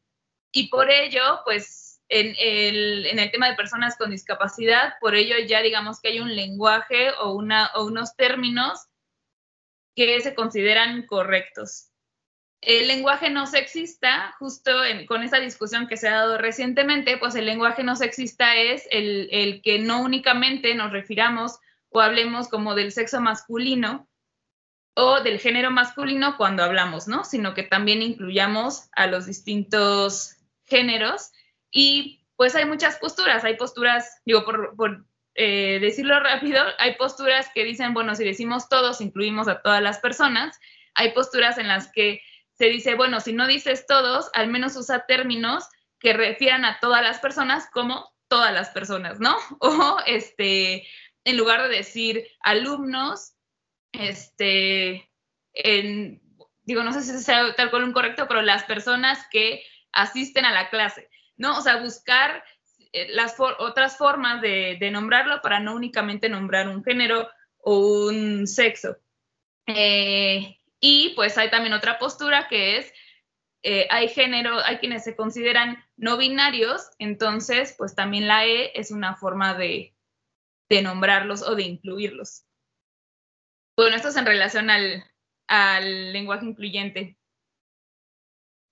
Y 0.53 0.69
por 0.69 0.91
ello, 0.91 1.41
pues 1.45 1.86
en 2.09 2.35
el, 2.39 3.07
en 3.07 3.19
el, 3.19 3.31
tema 3.31 3.49
de 3.49 3.57
personas 3.57 3.97
con 3.97 4.11
discapacidad, 4.11 4.95
por 5.01 5.15
ello 5.15 5.37
ya 5.47 5.61
digamos 5.63 6.01
que 6.01 6.09
hay 6.09 6.21
un 6.21 6.35
lenguaje 6.35 7.11
o, 7.21 7.33
una, 7.33 7.71
o 7.75 7.85
unos 7.85 8.15
términos 8.15 8.87
que 9.95 10.21
se 10.21 10.35
consideran 10.35 11.07
correctos. 11.07 11.91
El 12.61 12.89
lenguaje 12.89 13.31
no 13.31 13.47
sexista, 13.47 14.35
justo 14.39 14.73
con 15.07 15.23
esa 15.23 15.39
discusión 15.39 15.87
que 15.89 15.97
se 15.97 16.09
ha 16.09 16.15
dado 16.15 16.39
recientemente, 16.39 17.17
pues 17.19 17.35
el 17.35 17.47
lenguaje 17.47 17.83
no 17.83 17.97
sexista 17.97 18.57
es 18.57 18.87
el, 18.91 19.29
el 19.31 19.63
que 19.63 19.79
no 19.79 20.01
únicamente 20.01 20.75
nos 20.75 20.93
refiramos 20.93 21.59
o 21.91 22.01
hablemos 22.01 22.49
como 22.49 22.75
del 22.75 22.93
sexo 22.93 23.21
masculino 23.21 24.09
o 24.95 25.21
del 25.21 25.39
género 25.39 25.71
masculino 25.71 26.37
cuando 26.37 26.63
hablamos, 26.63 27.07
¿no? 27.07 27.25
Sino 27.25 27.55
que 27.55 27.63
también 27.63 28.03
incluyamos 28.03 28.89
a 28.93 29.07
los 29.07 29.27
distintos 29.27 30.37
géneros 30.65 31.33
y 31.77 32.25
pues 32.37 32.55
hay 32.55 32.65
muchas 32.65 32.97
posturas, 32.97 33.45
hay 33.45 33.57
posturas, 33.57 34.23
digo, 34.25 34.45
por, 34.45 35.05
eh, 35.35 35.79
decirlo 35.79 36.19
rápido, 36.21 36.65
hay 36.79 36.95
posturas 36.95 37.51
que 37.55 37.65
dicen, 37.65 37.93
bueno, 37.93 38.15
si 38.15 38.25
decimos 38.25 38.71
todos, 38.71 39.03
incluimos 39.03 39.47
a 39.47 39.61
todas 39.61 39.83
las 39.83 39.99
personas, 39.99 40.59
hay 40.95 41.13
posturas 41.13 41.59
en 41.59 41.69
las 41.69 41.93
que 41.93 42.23
se 42.55 42.67
dice, 42.67 42.95
bueno, 42.95 43.21
si 43.21 43.35
no 43.35 43.47
dices 43.47 43.85
todos, 43.87 44.31
al 44.33 44.49
menos 44.49 44.75
usa 44.77 45.05
términos 45.05 45.69
que 46.01 46.15
refieran 46.15 46.65
a 46.65 46.81
todas 46.81 47.03
las 47.03 47.19
personas 47.19 47.69
como 47.71 48.11
todas 48.29 48.55
las 48.55 48.71
personas, 48.71 49.21
¿no? 49.21 49.37
O 49.61 49.99
este, 50.07 50.87
en 51.25 51.37
lugar 51.37 51.63
de 51.63 51.77
decir 51.77 52.27
alumnos, 52.41 53.35
este, 53.93 55.11
en, 55.53 56.23
digo, 56.63 56.83
no 56.83 56.95
sé 56.95 57.03
si 57.03 57.23
sea 57.23 57.55
tal 57.55 57.69
cual 57.69 57.85
un 57.85 57.93
correcto, 57.93 58.27
pero 58.29 58.41
las 58.41 58.65
personas 58.65 59.27
que 59.31 59.63
asisten 59.93 60.47
a 60.47 60.53
la 60.53 60.71
clase. 60.71 61.11
¿No? 61.37 61.59
O 61.59 61.61
sea, 61.61 61.83
buscar 61.83 62.43
eh, 62.93 63.09
las 63.11 63.37
otras 63.39 63.97
formas 63.97 64.41
de, 64.41 64.79
nombrarlo 64.91 65.41
para 65.43 65.61
no 65.61 65.75
únicamente 65.75 66.29
nombrar 66.29 66.69
un 66.69 66.83
género 66.83 67.29
o 67.59 68.07
un 68.09 68.47
sexo. 68.47 68.97
Eh, 69.67 70.59
y 70.81 71.13
pues 71.17 71.37
hay 71.39 71.51
también 71.51 71.75
otra 71.75 71.99
postura 71.99 72.49
que 72.49 72.79
es, 72.79 72.93
eh, 73.63 73.87
hay 73.91 74.09
género, 74.09 74.61
hay 74.65 74.79
quienes 74.79 75.05
se 75.05 75.17
consideran 75.17 75.85
no 75.97 76.17
binarios, 76.17 76.89
entonces 76.99 77.75
pues 77.77 77.95
también 77.95 78.29
la 78.29 78.47
E 78.47 78.73
es 78.75 78.91
una 78.91 79.17
forma 79.17 79.55
de, 79.55 79.93
nombrarlos 80.83 81.43
o 81.43 81.55
de 81.55 81.63
incluirlos. 81.63 82.45
Bueno, 83.77 83.97
esto 83.97 84.09
es 84.09 84.17
en 84.17 84.27
relación 84.27 84.71
al, 84.71 85.05
al 85.49 86.13
lenguaje 86.13 86.47
incluyente. 86.47 87.16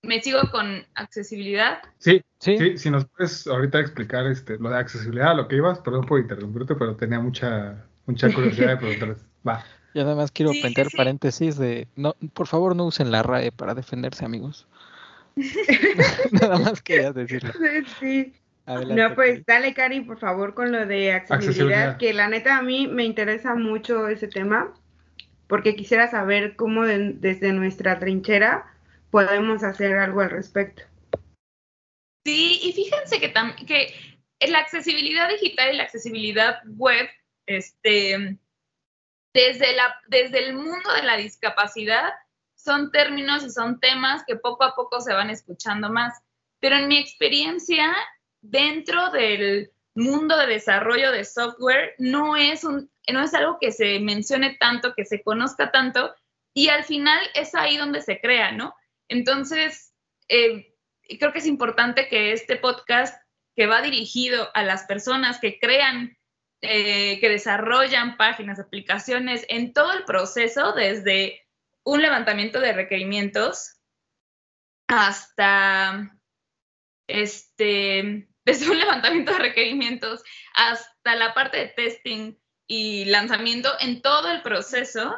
¿Me 0.05 0.21
sigo 0.21 0.39
con 0.51 0.85
accesibilidad? 0.95 1.79
Sí, 1.97 2.21
sí, 2.39 2.77
si 2.77 2.89
nos 2.89 3.05
puedes 3.05 3.47
ahorita 3.47 3.79
explicar 3.79 4.27
este, 4.27 4.57
lo 4.57 4.69
de 4.69 4.77
accesibilidad, 4.77 5.31
a 5.31 5.33
lo 5.33 5.47
que 5.47 5.57
ibas, 5.57 5.79
perdón 5.79 6.05
por 6.05 6.19
interrumpirte, 6.19 6.75
pero 6.75 6.95
tenía 6.95 7.19
mucha, 7.19 7.83
mucha 8.05 8.31
curiosidad 8.31 8.69
de 8.69 8.77
preguntarles. 8.77 9.25
Va. 9.47 9.63
Yo 9.93 10.01
además 10.01 10.31
quiero 10.31 10.51
sí, 10.51 10.61
paréntesis 10.95 11.57
de, 11.57 11.87
no, 11.95 12.15
por 12.33 12.47
favor 12.47 12.75
no 12.75 12.85
usen 12.85 13.11
la 13.11 13.23
RAE 13.23 13.51
para 13.51 13.73
defenderse, 13.73 14.25
amigos. 14.25 14.67
Nada 16.31 16.59
más 16.59 16.81
quería 16.81 17.13
decirlo. 17.13 17.51
Sí. 17.99 18.33
no, 18.67 19.15
pues 19.15 19.45
dale, 19.45 19.73
Cari, 19.73 20.01
por 20.01 20.19
favor, 20.19 20.53
con 20.53 20.71
lo 20.71 20.85
de 20.85 21.13
accesibilidad, 21.13 21.97
que 21.97 22.13
la 22.13 22.27
neta 22.27 22.57
a 22.57 22.61
mí 22.61 22.87
me 22.87 23.05
interesa 23.05 23.55
mucho 23.55 24.07
ese 24.09 24.27
tema, 24.27 24.73
porque 25.47 25.75
quisiera 25.75 26.09
saber 26.11 26.55
cómo 26.57 26.83
desde 26.83 27.53
nuestra 27.53 27.97
trinchera 27.97 28.74
podemos 29.15 29.63
hacer 29.63 29.97
algo 29.97 30.19
al 30.19 30.29
respecto. 30.29 30.83
Sí, 32.25 32.59
y 32.63 32.73
fíjense 32.73 33.21
que, 33.21 33.31
que 33.65 34.49
la 34.49 34.59
accesibilidad 34.59 35.29
digital 35.29 35.73
y 35.73 35.77
la 35.77 35.83
accesibilidad 35.83 36.61
web, 36.65 37.07
este, 37.45 38.37
desde, 39.33 39.73
la, 39.73 39.95
desde 40.07 40.45
el 40.45 40.55
mundo 40.55 40.91
de 40.93 41.03
la 41.03 41.15
discapacidad, 41.15 42.11
son 42.55 42.91
términos 42.91 43.45
y 43.45 43.51
son 43.51 43.79
temas 43.79 44.25
que 44.27 44.35
poco 44.35 44.65
a 44.65 44.75
poco 44.75 44.99
se 44.99 45.13
van 45.13 45.29
escuchando 45.29 45.89
más. 45.89 46.21
Pero 46.59 46.75
en 46.75 46.89
mi 46.89 46.97
experiencia, 46.97 47.95
dentro 48.41 49.11
del 49.11 49.71
mundo 49.93 50.35
de 50.37 50.47
desarrollo 50.47 51.13
de 51.13 51.23
software, 51.23 51.95
no 51.99 52.35
es, 52.35 52.65
un, 52.65 52.91
no 53.09 53.23
es 53.23 53.33
algo 53.33 53.59
que 53.61 53.71
se 53.71 53.97
mencione 54.01 54.57
tanto, 54.59 54.93
que 54.93 55.05
se 55.05 55.23
conozca 55.23 55.71
tanto, 55.71 56.13
y 56.53 56.67
al 56.67 56.83
final 56.83 57.19
es 57.33 57.55
ahí 57.55 57.77
donde 57.77 58.01
se 58.01 58.19
crea, 58.19 58.51
¿no? 58.51 58.75
Entonces, 59.09 59.93
eh, 60.29 60.73
creo 61.19 61.31
que 61.31 61.39
es 61.39 61.45
importante 61.45 62.07
que 62.07 62.31
este 62.31 62.57
podcast 62.57 63.15
que 63.55 63.67
va 63.67 63.81
dirigido 63.81 64.49
a 64.53 64.63
las 64.63 64.83
personas 64.83 65.39
que 65.39 65.59
crean, 65.59 66.17
eh, 66.61 67.19
que 67.19 67.29
desarrollan 67.29 68.17
páginas, 68.17 68.59
aplicaciones, 68.59 69.45
en 69.49 69.73
todo 69.73 69.93
el 69.93 70.03
proceso, 70.03 70.73
desde 70.73 71.41
un 71.83 72.01
levantamiento 72.01 72.59
de 72.59 72.73
requerimientos 72.73 73.77
hasta 74.87 76.11
este, 77.07 78.27
desde 78.45 78.69
un 78.69 78.79
levantamiento 78.79 79.33
de 79.33 79.39
requerimientos 79.39 80.23
hasta 80.53 81.15
la 81.15 81.33
parte 81.33 81.57
de 81.57 81.67
testing 81.67 82.35
y 82.67 83.05
lanzamiento, 83.05 83.71
en 83.79 84.01
todo 84.01 84.31
el 84.31 84.41
proceso 84.41 85.15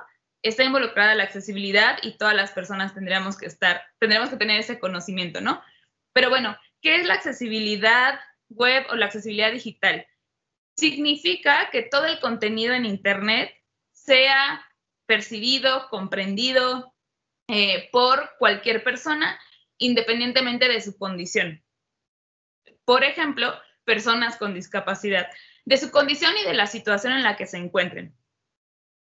está 0.48 0.64
involucrada 0.64 1.16
la 1.16 1.24
accesibilidad 1.24 1.98
y 2.02 2.18
todas 2.18 2.36
las 2.36 2.52
personas 2.52 2.94
tendríamos 2.94 3.38
que 3.38 3.46
estar, 3.46 3.84
tendríamos 4.00 4.30
que 4.30 4.38
tener 4.38 4.60
ese 4.60 4.80
conocimiento, 4.80 5.42
¿no? 5.42 5.62
Pero 6.14 6.30
bueno, 6.30 6.58
¿qué 6.82 6.96
es 6.96 7.06
la 7.06 7.16
accesibilidad 7.16 8.20
web 8.50 8.86
o 8.90 8.96
la 8.96 9.06
accesibilidad 9.06 9.52
digital? 9.52 10.08
Significa 10.76 11.70
que 11.72 11.84
todo 11.84 12.06
el 12.06 12.20
contenido 12.20 12.74
en 12.74 12.86
Internet 12.86 13.54
sea 13.94 14.68
percibido, 15.06 15.90
comprendido 15.90 16.94
eh, 17.48 17.90
por 17.92 18.32
cualquier 18.38 18.84
persona, 18.84 19.40
independientemente 19.78 20.68
de 20.68 20.82
su 20.82 20.98
condición. 20.98 21.64
Por 22.86 23.04
ejemplo, 23.04 23.54
personas 23.86 24.38
con 24.38 24.54
discapacidad, 24.54 25.28
de 25.66 25.78
su 25.78 25.92
condición 25.92 26.34
y 26.38 26.44
de 26.44 26.54
la 26.54 26.68
situación 26.68 27.14
en 27.14 27.24
la 27.24 27.38
que 27.38 27.46
se 27.46 27.58
encuentren. 27.58 28.16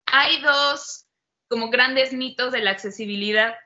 Hay 0.07 0.41
dos 0.41 1.08
como 1.49 1.71
grandes 1.71 2.13
mitos 2.13 2.53
de 2.53 2.61
la 2.61 2.71
accesibilidad. 2.71 3.57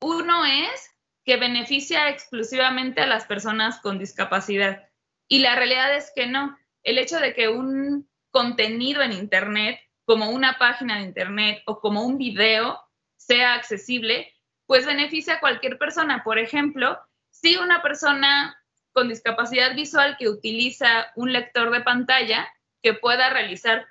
Uno 0.00 0.44
es 0.44 0.90
que 1.24 1.36
beneficia 1.36 2.08
exclusivamente 2.08 3.00
a 3.00 3.06
las 3.06 3.26
personas 3.26 3.80
con 3.80 3.98
discapacidad 3.98 4.88
y 5.28 5.40
la 5.40 5.54
realidad 5.54 5.94
es 5.94 6.12
que 6.14 6.26
no. 6.26 6.58
El 6.82 6.98
hecho 6.98 7.18
de 7.18 7.34
que 7.34 7.48
un 7.48 8.08
contenido 8.30 9.02
en 9.02 9.12
Internet 9.12 9.78
como 10.04 10.30
una 10.30 10.58
página 10.58 10.96
de 10.96 11.04
Internet 11.04 11.62
o 11.66 11.80
como 11.80 12.02
un 12.02 12.18
video 12.18 12.80
sea 13.16 13.54
accesible, 13.54 14.32
pues 14.66 14.86
beneficia 14.86 15.34
a 15.34 15.40
cualquier 15.40 15.78
persona. 15.78 16.24
Por 16.24 16.38
ejemplo, 16.38 16.98
si 17.30 17.56
una 17.56 17.82
persona 17.82 18.56
con 18.92 19.08
discapacidad 19.08 19.74
visual 19.76 20.16
que 20.18 20.28
utiliza 20.28 21.12
un 21.14 21.32
lector 21.32 21.70
de 21.70 21.82
pantalla 21.82 22.52
que 22.82 22.94
pueda 22.94 23.30
realizar 23.30 23.86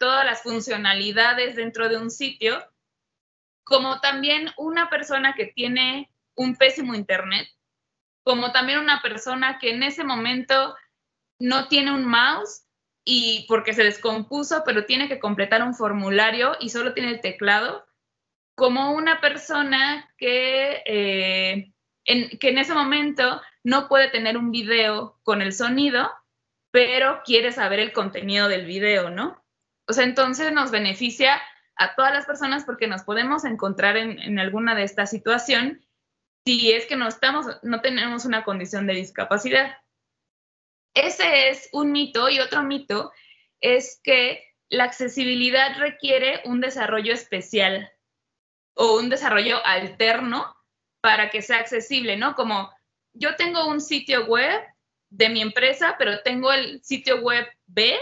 todas 0.00 0.24
las 0.24 0.42
funcionalidades 0.42 1.54
dentro 1.54 1.90
de 1.90 1.98
un 1.98 2.10
sitio, 2.10 2.58
como 3.64 4.00
también 4.00 4.50
una 4.56 4.88
persona 4.88 5.34
que 5.34 5.46
tiene 5.46 6.10
un 6.34 6.56
pésimo 6.56 6.94
internet, 6.94 7.46
como 8.24 8.50
también 8.50 8.78
una 8.78 9.02
persona 9.02 9.58
que 9.58 9.70
en 9.70 9.82
ese 9.82 10.02
momento 10.02 10.74
no 11.38 11.68
tiene 11.68 11.92
un 11.92 12.06
mouse 12.06 12.64
y 13.04 13.44
porque 13.46 13.74
se 13.74 13.84
descompuso, 13.84 14.62
pero 14.64 14.86
tiene 14.86 15.06
que 15.06 15.20
completar 15.20 15.62
un 15.62 15.74
formulario 15.74 16.56
y 16.60 16.70
solo 16.70 16.94
tiene 16.94 17.10
el 17.10 17.20
teclado, 17.20 17.86
como 18.54 18.92
una 18.92 19.20
persona 19.20 20.10
que, 20.16 20.82
eh, 20.86 21.72
en, 22.06 22.38
que 22.38 22.48
en 22.48 22.58
ese 22.58 22.72
momento 22.72 23.42
no 23.64 23.86
puede 23.86 24.08
tener 24.08 24.38
un 24.38 24.50
video 24.50 25.20
con 25.24 25.42
el 25.42 25.52
sonido, 25.52 26.10
pero 26.70 27.20
quiere 27.22 27.52
saber 27.52 27.80
el 27.80 27.92
contenido 27.92 28.48
del 28.48 28.64
video, 28.64 29.10
¿no? 29.10 29.39
O 29.90 29.92
sea, 29.92 30.04
entonces 30.04 30.52
nos 30.52 30.70
beneficia 30.70 31.42
a 31.74 31.96
todas 31.96 32.14
las 32.14 32.24
personas 32.24 32.64
porque 32.64 32.86
nos 32.86 33.02
podemos 33.02 33.44
encontrar 33.44 33.96
en, 33.96 34.20
en 34.20 34.38
alguna 34.38 34.76
de 34.76 34.84
estas 34.84 35.10
situaciones 35.10 35.78
si 36.44 36.70
es 36.70 36.86
que 36.86 36.94
no 36.94 37.08
estamos, 37.08 37.46
no 37.64 37.80
tenemos 37.80 38.24
una 38.24 38.44
condición 38.44 38.86
de 38.86 38.94
discapacidad. 38.94 39.78
Ese 40.94 41.48
es 41.48 41.68
un 41.72 41.90
mito 41.90 42.28
y 42.28 42.38
otro 42.38 42.62
mito 42.62 43.10
es 43.60 44.00
que 44.04 44.44
la 44.68 44.84
accesibilidad 44.84 45.76
requiere 45.78 46.40
un 46.44 46.60
desarrollo 46.60 47.12
especial 47.12 47.92
o 48.74 48.96
un 48.96 49.10
desarrollo 49.10 49.58
alterno 49.66 50.56
para 51.00 51.30
que 51.30 51.42
sea 51.42 51.58
accesible, 51.58 52.16
¿no? 52.16 52.36
Como 52.36 52.72
yo 53.12 53.34
tengo 53.34 53.66
un 53.66 53.80
sitio 53.80 54.26
web 54.26 54.62
de 55.10 55.30
mi 55.30 55.42
empresa, 55.42 55.96
pero 55.98 56.22
tengo 56.22 56.52
el 56.52 56.80
sitio 56.84 57.22
web 57.22 57.44
B, 57.66 57.98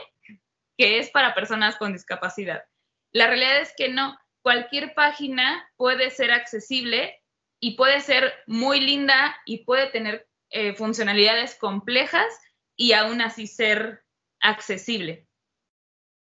que 0.79 1.01
es 1.01 1.11
para 1.11 1.35
personas 1.35 1.77
con 1.77 1.93
discapacidad. 1.93 2.65
La 3.13 3.27
realidad 3.27 3.61
es 3.61 3.75
que 3.77 3.89
no, 3.89 4.17
cualquier 4.43 4.95
página 4.95 5.69
puede 5.77 6.11
ser 6.11 6.31
accesible 6.31 7.21
y 7.61 7.77
puede 7.77 8.01
ser 8.01 8.33
muy 8.47 8.81
linda 8.81 9.37
y 9.45 9.65
puede 9.65 9.89
tener 9.89 10.29
eh, 10.51 10.75
funcionalidades 10.75 11.57
complejas 11.57 12.27
y 12.77 12.93
aún 12.93 13.21
así 13.21 13.49
ser 13.49 14.05
accesible. 14.41 15.27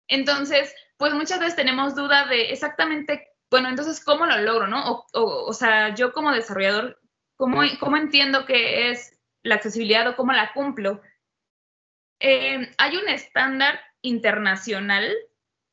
Entonces, 0.08 0.74
pues 0.96 1.14
muchas 1.14 1.40
veces 1.40 1.58
tenemos 1.58 1.94
duda 1.94 2.26
de 2.28 2.52
exactamente, 2.52 3.28
bueno, 3.52 3.68
entonces, 3.68 4.04
¿cómo 4.04 4.26
lo 4.26 4.38
logro, 4.38 4.68
no? 4.68 5.06
O, 5.14 5.54
sea, 5.54 5.94
yo 5.94 6.14
como 6.14 6.32
desarrollador, 6.32 7.00
¿cómo, 7.36 7.62
¿cómo, 7.82 7.98
entiendo 7.98 8.46
qué 8.46 8.90
es 8.90 9.20
la 9.44 9.56
accesibilidad 9.56 10.08
o 10.08 10.16
cómo 10.16 10.32
la 10.32 10.54
cumplo? 10.54 11.02
Eh, 12.20 12.74
hay 12.78 12.96
un 12.96 13.10
estándar 13.10 13.80
internacional 14.08 15.16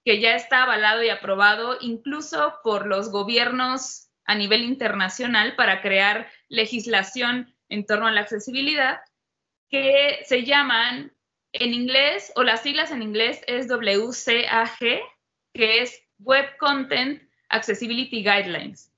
que 0.05 0.21
ya 0.21 0.35
está 0.35 0.65
avalado 0.65 1.03
y 1.03 1.09
aprobado 1.09 1.79
incluso 1.81 2.59
por 2.63 2.87
los 2.87 3.11
gobiernos 3.11 4.09
a 4.27 4.35
nivel 4.35 4.63
internacional 4.63 5.57
para 5.57 5.81
crear 5.81 6.31
legislación 6.49 7.55
en 7.69 7.87
torno 7.87 8.07
a 8.07 8.13
la 8.13 8.21
accesibilidad, 8.21 9.01
que 9.71 10.21
se 10.25 10.45
llaman 10.45 11.13
en 11.53 11.73
inglés, 11.73 12.33
o 12.37 12.43
las 12.43 12.63
siglas 12.63 12.91
en 12.91 13.03
inglés 13.03 13.41
es 13.47 13.69
WCAG, 13.69 14.79
que 15.55 15.83
es 15.83 16.03
Web 16.19 16.57
Content 16.59 17.23
Accessibility 17.49 18.23
Guidelines. 18.23 18.93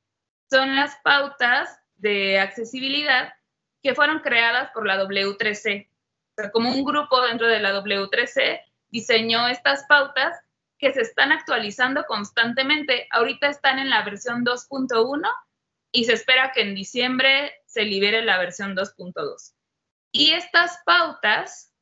Son 0.50 0.74
las 0.74 0.96
pautas 1.04 1.80
de 1.96 2.38
accesibilidad 2.38 3.34
que 3.82 3.94
fueron 3.94 4.20
creadas 4.20 4.70
por 4.72 4.86
la 4.86 5.02
W3C. 5.02 5.88
O 5.88 6.42
sea, 6.42 6.50
como 6.50 6.70
un 6.70 6.84
grupo 6.84 7.20
dentro 7.22 7.46
de 7.46 7.60
la 7.60 7.72
W3C 7.82 8.60
diseñó 8.96 9.46
estas 9.46 9.84
pautas 9.84 10.40
que 10.78 10.90
se 10.90 11.02
están 11.02 11.30
actualizando 11.30 12.04
constantemente. 12.04 13.06
Ahorita 13.10 13.48
están 13.48 13.78
en 13.78 13.90
la 13.90 14.02
versión 14.02 14.42
2.1 14.42 15.28
y 15.92 16.04
se 16.04 16.14
espera 16.14 16.52
que 16.52 16.62
en 16.62 16.74
diciembre 16.74 17.52
se 17.66 17.82
libere 17.82 18.22
la 18.22 18.38
versión 18.38 18.74
2.2. 18.74 19.52
Y 20.12 20.32
estas 20.32 20.78
pautas 20.86 21.74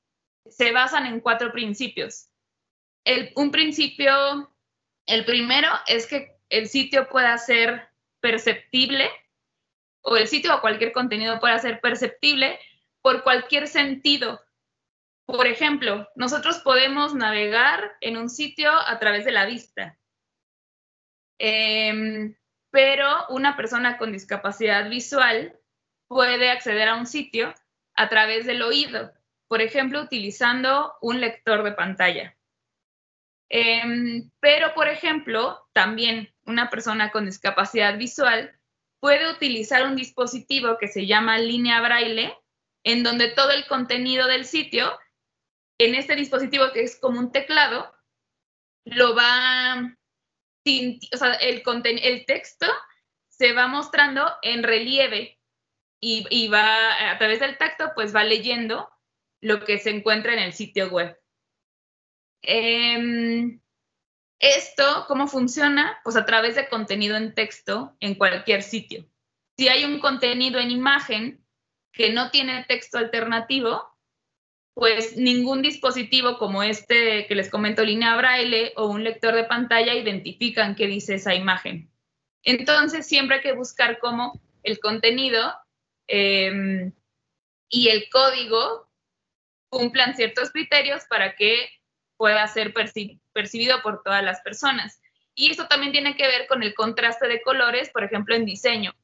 se 0.48 0.72
basan 0.72 1.06
en 1.06 1.20
cuatro 1.20 1.52
principios. 1.52 2.30
un 3.36 3.52
principio, 3.52 4.52
el 5.06 5.24
primero 5.24 5.68
es 5.86 6.08
que 6.08 6.36
el 6.48 6.68
sitio 6.68 7.08
pueda 7.08 7.38
ser 7.38 7.90
perceptible 8.20 9.08
o 10.02 10.16
el 10.16 10.26
sitio 10.26 10.56
o 10.56 10.60
cualquier 10.60 10.90
contenido 10.90 11.38
pueda 11.38 11.58
ser 11.60 11.80
perceptible 11.80 12.58
por 13.02 13.22
cualquier 13.22 13.68
sentido. 13.68 14.40
Por 15.26 15.46
ejemplo, 15.46 16.08
nosotros 16.16 16.58
podemos 16.58 17.14
navegar 17.14 17.96
en 18.00 18.16
un 18.16 18.28
sitio 18.28 18.70
a 18.70 18.98
través 18.98 19.24
de 19.24 19.32
la 19.32 19.46
vista, 19.46 19.98
em, 21.38 22.36
pero 22.70 23.26
una 23.30 23.56
persona 23.56 23.96
con 23.96 24.12
discapacidad 24.12 24.88
visual 24.90 25.58
puede 26.08 26.50
acceder 26.50 26.88
a 26.88 26.96
un 26.96 27.06
sitio 27.06 27.54
a 27.94 28.08
través 28.08 28.46
del 28.46 28.62
oído, 28.62 29.12
por 29.48 29.62
ejemplo, 29.62 30.02
utilizando 30.02 30.94
un 31.00 31.20
lector 31.20 31.62
de 31.62 31.72
pantalla. 31.72 32.36
Em, 33.48 34.30
pero, 34.40 34.74
por 34.74 34.88
ejemplo, 34.88 35.68
también 35.72 36.34
una 36.44 36.70
persona 36.70 37.10
con 37.10 37.26
discapacidad 37.26 37.96
visual 37.96 38.58
puede 39.00 39.30
utilizar 39.30 39.86
un 39.86 39.96
dispositivo 39.96 40.76
que 40.78 40.88
se 40.88 41.06
llama 41.06 41.38
línea 41.38 41.80
braille, 41.80 42.36
en 42.84 43.02
donde 43.02 43.28
todo 43.28 43.50
el 43.50 43.66
contenido 43.66 44.26
del 44.26 44.44
sitio, 44.44 44.98
en 45.78 45.94
este 45.94 46.14
dispositivo 46.14 46.72
que 46.72 46.82
es 46.82 46.98
como 46.98 47.18
un 47.18 47.32
teclado, 47.32 47.94
lo 48.84 49.14
va, 49.14 49.96
o 50.66 51.16
sea, 51.16 51.34
el, 51.34 51.62
el 52.02 52.26
texto 52.26 52.66
se 53.28 53.52
va 53.52 53.66
mostrando 53.66 54.30
en 54.42 54.62
relieve 54.62 55.40
y, 56.00 56.48
va 56.48 57.10
a 57.10 57.18
través 57.18 57.40
del 57.40 57.56
tacto, 57.56 57.92
pues 57.94 58.14
va 58.14 58.24
leyendo 58.24 58.90
lo 59.40 59.64
que 59.64 59.78
se 59.78 59.90
encuentra 59.90 60.34
en 60.34 60.38
el 60.40 60.52
sitio 60.52 60.90
web. 60.90 61.18
Em, 62.42 63.60
esto, 64.38 65.06
¿cómo 65.08 65.26
funciona? 65.26 65.98
Pues 66.04 66.16
a 66.16 66.26
través 66.26 66.56
de 66.56 66.68
contenido 66.68 67.16
en 67.16 67.34
texto 67.34 67.96
en 68.00 68.16
cualquier 68.16 68.62
sitio. 68.62 69.08
Si 69.56 69.68
hay 69.68 69.84
un 69.84 69.98
contenido 69.98 70.60
en 70.60 70.70
imagen 70.70 71.46
que 71.90 72.12
no 72.12 72.30
tiene 72.30 72.64
texto 72.64 72.98
alternativo, 72.98 73.93
pues 74.74 75.16
ningún 75.16 75.62
dispositivo 75.62 76.38
como 76.38 76.62
este 76.62 77.26
que 77.26 77.34
les 77.34 77.50
comento, 77.50 77.82
línea 77.82 78.16
braille 78.16 78.72
o 78.76 78.88
un 78.88 79.04
lector 79.04 79.34
de 79.34 79.44
pantalla 79.44 79.94
identifican 79.94 80.74
qué 80.74 80.86
dice 80.86 81.14
esa 81.14 81.34
imagen. 81.34 81.90
Entonces, 82.42 83.06
siempre 83.06 83.36
hay 83.36 83.42
que 83.42 83.52
buscar 83.52 83.98
cómo 83.98 84.40
el 84.62 84.80
contenido 84.80 85.54
Em, 86.06 86.92
y 87.70 87.88
el 87.88 88.08
código 88.10 88.88
cumplan 89.70 90.14
ciertos 90.14 90.50
criterios 90.50 91.04
para 91.08 91.34
que 91.34 91.68
pueda 92.16 92.46
ser 92.46 92.72
percibido 93.32 93.82
por 93.82 94.02
todas 94.02 94.22
las 94.22 94.40
personas. 94.42 95.00
Y 95.34 95.50
esto 95.50 95.66
también 95.66 95.92
tiene 95.92 96.16
que 96.16 96.26
ver 96.28 96.46
con 96.46 96.62
el 96.62 96.74
contraste 96.74 97.26
de 97.26 97.42
colores, 97.42 97.90
por 97.90 98.04
ejemplo, 98.04 98.34
en 98.34 98.44
diseño, 98.44 98.94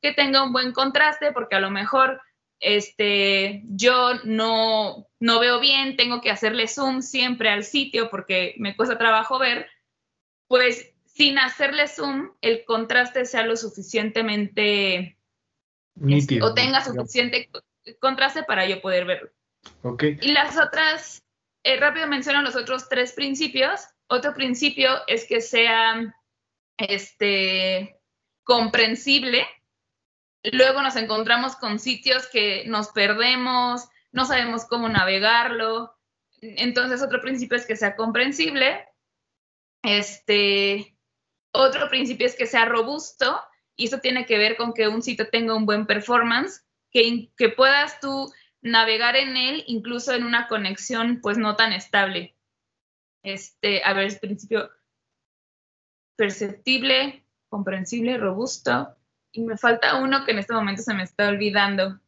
que 0.00 0.12
tenga 0.12 0.44
un 0.44 0.52
buen 0.52 0.72
contraste, 0.72 1.32
porque 1.32 1.56
a 1.56 1.60
lo 1.60 1.70
mejor 1.70 2.20
este, 2.60 3.62
yo 3.64 4.14
no, 4.24 5.08
no 5.18 5.40
veo 5.40 5.60
bien, 5.60 5.96
tengo 5.96 6.20
que 6.20 6.30
hacerle 6.30 6.68
zoom 6.68 7.02
siempre 7.02 7.48
al 7.48 7.64
sitio 7.64 8.10
porque 8.10 8.54
me 8.58 8.76
cuesta 8.76 8.98
trabajo 8.98 9.38
ver, 9.38 9.68
pues 10.46 10.92
sin 11.06 11.38
hacerle 11.38 11.88
zoom, 11.88 12.32
el 12.40 12.64
contraste 12.64 13.24
sea 13.24 13.44
lo 13.44 13.56
suficientemente 13.56 15.18
o 16.40 16.54
tenga 16.54 16.84
suficiente 16.84 17.50
contraste 17.98 18.42
para 18.44 18.66
yo 18.66 18.80
poder 18.80 19.04
verlo. 19.04 19.30
Okay. 19.82 20.18
Y 20.22 20.32
las 20.32 20.56
otras, 20.58 21.22
eh, 21.62 21.76
rápido 21.78 22.06
menciono 22.06 22.42
los 22.42 22.56
otros 22.56 22.88
tres 22.88 23.12
principios. 23.12 23.82
Otro 24.08 24.34
principio 24.34 24.90
es 25.06 25.26
que 25.26 25.40
sea 25.40 26.14
este, 26.76 28.00
comprensible. 28.44 29.46
Luego 30.42 30.82
nos 30.82 30.96
encontramos 30.96 31.56
con 31.56 31.78
sitios 31.78 32.26
que 32.28 32.64
nos 32.66 32.88
perdemos, 32.88 33.88
no 34.12 34.24
sabemos 34.24 34.64
cómo 34.64 34.88
navegarlo. 34.88 35.94
Entonces, 36.40 37.02
otro 37.02 37.20
principio 37.20 37.56
es 37.56 37.66
que 37.66 37.76
sea 37.76 37.96
comprensible. 37.96 38.88
Este, 39.82 40.96
otro 41.52 41.88
principio 41.88 42.26
es 42.26 42.36
que 42.36 42.46
sea 42.46 42.64
robusto 42.64 43.40
y 43.76 43.86
eso 43.86 43.98
tiene 43.98 44.26
que 44.26 44.38
ver 44.38 44.56
con 44.56 44.72
que 44.72 44.88
un 44.88 45.02
sitio 45.02 45.28
tenga 45.28 45.54
un 45.54 45.66
buen 45.66 45.86
performance, 45.86 46.64
que, 46.90 47.30
que 47.36 47.48
puedas 47.48 48.00
tú 48.00 48.32
navegar 48.62 49.16
en 49.16 49.36
él 49.36 49.64
incluso 49.66 50.12
en 50.12 50.24
una 50.24 50.48
conexión 50.48 51.20
pues 51.22 51.38
no 51.38 51.56
tan 51.56 51.72
estable. 51.72 52.36
Este, 53.22 53.82
a 53.84 53.92
ver, 53.92 54.06
es 54.06 54.18
principio 54.18 54.70
perceptible, 56.16 57.24
comprensible, 57.48 58.18
robusto. 58.18 58.96
Y 59.32 59.42
me 59.42 59.56
falta 59.56 59.96
uno 59.96 60.24
que 60.24 60.32
en 60.32 60.38
este 60.38 60.52
momento 60.52 60.82
se 60.82 60.94
me 60.94 61.02
está 61.02 61.28
olvidando. 61.28 61.98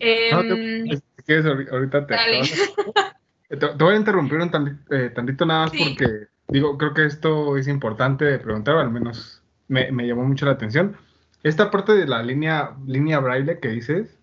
Em, 0.00 0.88
si 0.90 1.22
quieres, 1.24 1.44
ahorita 1.46 2.06
te, 3.48 3.56
te, 3.56 3.66
voy 3.66 3.94
a 3.94 3.98
interrumpir 3.98 4.38
un 4.38 4.50
tantito, 4.50 4.94
eh, 4.94 5.10
tantito 5.10 5.44
nada 5.44 5.64
más 5.64 5.72
porque 5.72 6.28
digo, 6.48 6.78
creo 6.78 6.94
que 6.94 7.04
esto 7.04 7.56
es 7.56 7.68
importante 7.68 8.38
preguntar, 8.38 8.76
o 8.76 8.80
al 8.80 8.90
menos 8.90 9.42
me, 9.68 9.90
me, 9.92 10.06
llamó 10.06 10.24
mucho 10.24 10.46
la 10.46 10.52
atención. 10.52 10.96
Esta 11.42 11.70
parte 11.70 11.92
de 11.92 12.06
la 12.06 12.22
línea, 12.22 12.76
línea 12.86 13.20
braille 13.20 13.60
que 13.60 13.68
dices, 13.68 14.18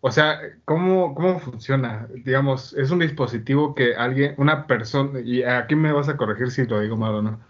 o 0.00 0.10
sea, 0.10 0.38
¿cómo, 0.64 1.14
¿cómo 1.14 1.40
funciona? 1.40 2.06
Digamos, 2.14 2.74
es 2.74 2.90
un 2.90 2.98
dispositivo 2.98 3.74
que 3.74 3.94
alguien, 3.94 4.34
una 4.36 4.66
persona, 4.66 5.20
y 5.20 5.42
aquí 5.42 5.74
me 5.74 5.92
vas 5.92 6.08
a 6.08 6.16
corregir 6.16 6.50
si 6.50 6.66
lo 6.66 6.80
digo 6.80 6.96
mal 6.96 7.14
o 7.14 7.22
no, 7.22 7.40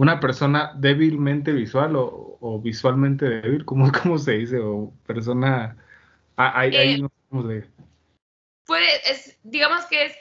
una 0.00 0.18
persona 0.18 0.72
débilmente 0.76 1.52
visual 1.52 1.94
o, 1.94 2.38
o 2.40 2.58
visualmente 2.58 3.26
débil, 3.26 3.66
¿cómo, 3.66 3.92
¿cómo, 4.02 4.16
se 4.16 4.32
dice? 4.32 4.58
O 4.58 4.94
persona... 5.06 5.76
Ahí, 6.36 6.70
eh, 6.74 7.06
no 7.30 7.42
de... 7.42 7.68
Puede, 8.64 8.86
es, 9.10 9.38
digamos 9.42 9.84
que 9.86 10.06
es, 10.06 10.16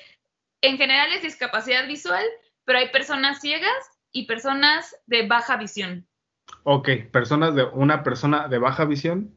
en 0.62 0.78
general 0.78 1.14
es 1.14 1.22
discapacidad 1.22 1.88
visual, 1.88 2.26
pero 2.66 2.80
hay 2.80 2.90
personas 2.90 3.40
ciegas 3.40 3.72
y 4.12 4.28
personas 4.28 4.98
de 5.08 5.26
baja 5.26 5.56
visión. 5.56 6.06
Ok, 6.64 6.90
personas 7.10 7.56
de 7.56 7.64
una 7.64 8.04
persona 8.04 8.50
de 8.50 8.58
baja 8.58 8.84
visión 8.84 9.34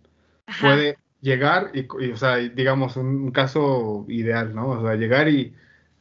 puede 0.60 0.98
llegar 1.20 1.70
y, 1.72 1.86
o 2.10 2.16
sea, 2.16 2.38
digamos, 2.38 2.96
un, 2.96 3.30
caso 3.30 4.06
ideal, 4.08 4.56
¿no? 4.56 4.70
O 4.70 4.82
sea, 4.82 4.96
llegar 4.96 5.28
y 5.28 5.54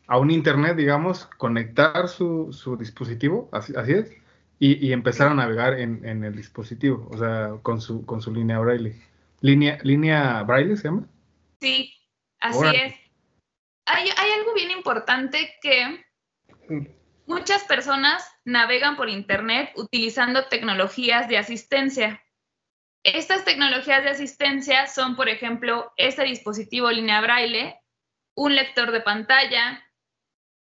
a 0.08 0.18
un 0.18 0.32
internet, 0.32 0.78
digamos, 0.78 1.28
conectar 1.38 2.08
su, 2.08 2.52
su 2.52 2.76
dispositivo, 2.76 3.48
así, 3.52 3.74
así 3.76 3.92
es, 3.92 4.21
y, 4.64 4.88
y, 4.88 4.94
empezar 4.94 5.30
a 5.30 5.34
navegar 5.34 5.80
en, 5.80 6.06
en, 6.06 6.24
el 6.24 6.36
dispositivo, 6.36 7.10
o 7.10 7.18
sea, 7.18 7.54
con 7.64 7.82
su, 7.82 8.06
con 8.06 8.22
su 8.22 8.32
línea 8.32 8.60
braille. 8.60 8.96
¿Línea, 9.40 9.80
línea 9.82 10.44
braille 10.44 10.78
se 10.78 10.84
llama? 10.84 11.08
Sí, 11.60 11.92
así 12.40 12.68
es. 12.68 12.94
Hay, 13.88 14.08
hay 14.16 14.32
algo 14.34 14.54
bien 14.54 14.70
importante 14.70 15.56
que. 15.64 16.06
Muchas 17.26 17.64
personas 17.64 18.24
navegan 18.46 18.98
por 18.98 19.10
Internet 19.10 19.72
utilizando 19.78 20.46
tecnologías 20.46 21.28
de 21.28 21.40
asistencia. 21.40 22.24
Estas 23.02 23.44
tecnologías 23.46 24.04
de 24.04 24.12
asistencia 24.12 24.86
son, 24.86 25.16
por 25.16 25.28
ejemplo, 25.28 25.92
este 25.98 26.24
dispositivo 26.24 26.92
línea 26.92 27.20
braille, 27.22 27.80
un 28.36 28.54
lector 28.54 28.92
de 28.92 29.02
pantalla, 29.02 29.84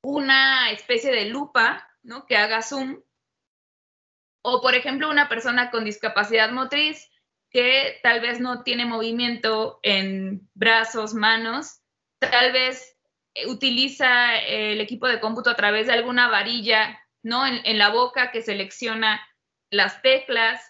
una 0.05 0.71
especie 0.71 1.11
de 1.11 1.25
lupa 1.25 1.89
¿no? 2.05 2.27
que 2.27 2.37
haga 2.37 2.63
zoom, 2.63 3.01
o 4.43 4.61
por 4.61 4.75
ejemplo 4.75 5.11
una 5.11 5.29
persona 5.29 5.71
con 5.71 5.85
discapacidad 5.85 6.51
motriz 6.51 7.11
que 7.51 7.99
tal 8.03 8.21
vez 8.21 8.41
no 8.41 8.63
tiene 8.63 8.85
movimiento 8.85 9.81
en 9.83 10.49
brazos, 10.55 11.15
manos, 11.15 11.81
tal 12.19 12.53
vez 12.53 12.97
utiliza 13.47 14.37
el 14.39 14.81
equipo 14.81 15.07
de 15.07 15.21
cómputo 15.21 15.51
a 15.51 15.57
través 15.57 15.87
de 15.87 15.93
alguna 15.93 16.29
varilla, 16.29 17.01
¿no? 17.23 17.47
En, 17.47 17.79
la 17.79 17.91
boca 17.91 18.31
que 18.31 18.43
selecciona 18.43 19.21
las 19.71 20.03
teclas, 20.03 20.61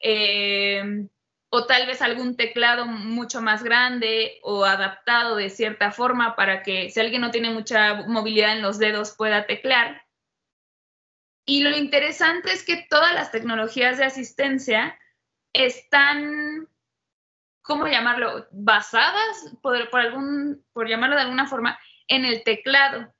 eh, 0.00 1.08
o 1.54 1.66
tal 1.66 1.86
vez 1.86 2.00
algún 2.00 2.36
teclado 2.36 2.86
mucho 2.86 3.42
más 3.42 3.62
grande 3.62 4.38
o 4.42 4.64
adaptado 4.64 5.36
de 5.36 5.50
cierta 5.50 5.90
forma 5.90 6.34
para 6.34 6.62
que 6.62 6.88
si 6.88 6.98
alguien 6.98 7.20
no 7.20 7.30
tiene 7.30 7.50
mucha 7.50 8.06
movilidad 8.06 8.54
en 8.54 8.62
los 8.62 8.78
dedos 8.78 9.14
pueda 9.16 9.46
teclear. 9.46 10.01
Y 11.44 11.62
lo 11.62 11.76
interesante 11.76 12.52
es 12.52 12.64
que 12.64 12.86
todas 12.88 13.14
las 13.14 13.32
tecnologías 13.32 13.98
de 13.98 14.04
asistencia 14.04 14.98
están, 15.52 16.68
¿cómo 17.62 17.86
llamarlo?, 17.86 18.46
basadas, 18.52 19.56
por, 19.60 19.90
por, 19.90 20.00
algún, 20.00 20.64
por 20.72 20.88
llamarlo 20.88 21.16
de 21.16 21.22
alguna 21.22 21.46
forma, 21.46 21.78
en 22.08 22.24
el 22.24 22.44
teclado. 22.44 23.12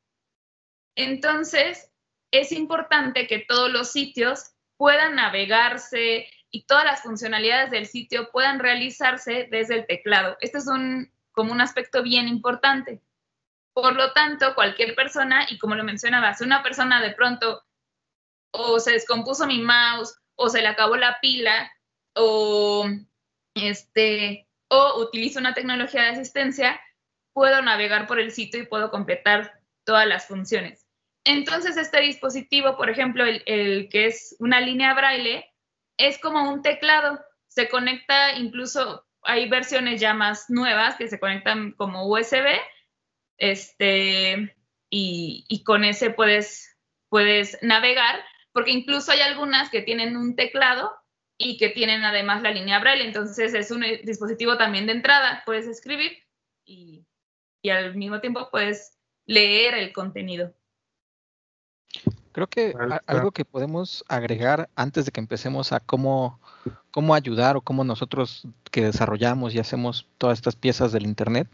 Entonces, 0.95 1.91
es 2.31 2.53
importante 2.53 3.27
que 3.27 3.41
todos 3.41 3.71
los 3.71 3.91
sitios 3.91 4.53
puedan 4.77 5.17
navegarse 5.17 6.29
y 6.51 6.67
todas 6.67 6.85
las 6.85 7.03
funcionalidades 7.03 7.71
del 7.71 7.87
sitio 7.87 8.31
puedan 8.31 8.59
realizarse 8.59 9.49
desde 9.51 9.77
el 9.77 9.87
teclado. 9.87 10.37
Este 10.41 10.59
es 10.59 10.69
un, 10.69 11.13
como 11.33 11.53
un 11.53 11.61
aspecto 11.61 12.03
bien 12.03 12.29
importante. 12.29 13.01
Por 13.73 13.97
lo 13.97 14.13
tanto, 14.13 14.55
cualquier 14.55 14.95
persona, 14.95 15.47
y 15.49 15.59
como 15.59 15.75
lo 15.75 15.83
mencionaba, 15.83 16.35
si 16.35 16.45
una 16.45 16.63
persona 16.63 17.01
de 17.01 17.13
pronto 17.13 17.65
o 18.53 18.79
se 18.79 18.93
descompuso 18.93 19.47
mi 19.47 19.61
mouse 19.61 20.15
o 20.37 20.49
se 20.49 20.62
le 20.62 20.69
acabó 20.69 20.97
la 20.97 21.19
pila 21.21 21.71
o 22.15 22.87
este 23.55 24.49
o 24.69 25.03
utiliza 25.03 25.38
una 25.38 25.53
tecnología 25.53 26.05
de 26.05 26.09
asistencia, 26.11 26.81
puedo 27.35 27.61
navegar 27.61 28.07
por 28.07 28.19
el 28.19 28.33
sitio 28.33 28.61
y 28.61 28.67
puedo 28.67 28.91
completar 28.91 29.61
todas 29.85 30.07
las 30.07 30.27
funciones. 30.27 30.87
Entonces, 31.25 31.77
este 31.77 32.01
dispositivo, 32.01 32.77
por 32.77 32.88
ejemplo, 32.88 33.25
el, 33.25 33.88
que 33.91 34.07
es 34.07 34.35
una 34.38 34.61
línea 34.61 34.95
braille, 34.95 35.45
es 35.99 36.19
como 36.19 36.51
un 36.51 36.62
teclado. 36.62 37.21
Se 37.49 37.69
conecta 37.69 38.33
incluso, 38.33 39.07
hay 39.23 39.49
versiones 39.49 40.01
ya 40.01 40.15
más 40.15 40.49
nuevas 40.49 40.97
que 40.97 41.09
se 41.09 41.21
conectan 41.21 41.73
como 41.73 42.09
USB, 42.09 42.59
este, 43.37 44.57
y, 44.91 45.45
y 45.49 45.65
con 45.65 45.85
ese 45.85 46.11
puedes, 46.11 46.77
puedes 47.11 47.59
navegar, 47.62 48.25
porque 48.53 48.71
incluso 48.71 49.12
hay 49.12 49.21
algunas 49.21 49.71
que 49.71 49.83
tienen 49.83 50.17
un 50.17 50.37
teclado 50.37 50.93
y 51.38 51.57
que 51.57 51.71
tienen 51.71 52.05
además 52.05 52.43
la 52.43 52.53
línea 52.53 52.79
braille. 52.79 53.05
Entonces 53.05 53.55
es 53.55 53.71
un 53.71 53.83
dispositivo 54.05 54.57
también 54.57 54.87
de 54.87 54.93
entrada, 54.93 55.43
puedes 55.45 55.67
escribir 55.67 56.12
y, 56.65 57.07
y 57.62 57.71
al 57.71 57.95
mismo 57.95 58.21
tiempo 58.21 58.49
puedes 58.51 58.99
leer 59.27 59.75
el 59.75 59.93
contenido. 59.93 60.53
Creo 62.33 62.47
que 62.47 62.75
algo 63.07 63.31
que 63.33 63.45
podemos 63.45 64.05
agregar 64.09 64.71
antes 64.75 65.05
de 65.05 65.12
que 65.12 65.21
empecemos 65.21 65.73
a 65.73 65.81
cómo, 65.81 66.41
cómo 66.91 67.15
ayudar 67.15 67.57
o 67.57 67.61
cómo 67.61 67.85
nosotros 67.85 68.49
que 68.71 68.85
desarrollamos 68.85 69.55
y 69.55 69.59
hacemos 69.59 70.07
todas 70.17 70.38
estas 70.38 70.57
piezas 70.57 70.93
del 70.93 71.05
Internet, 71.05 71.47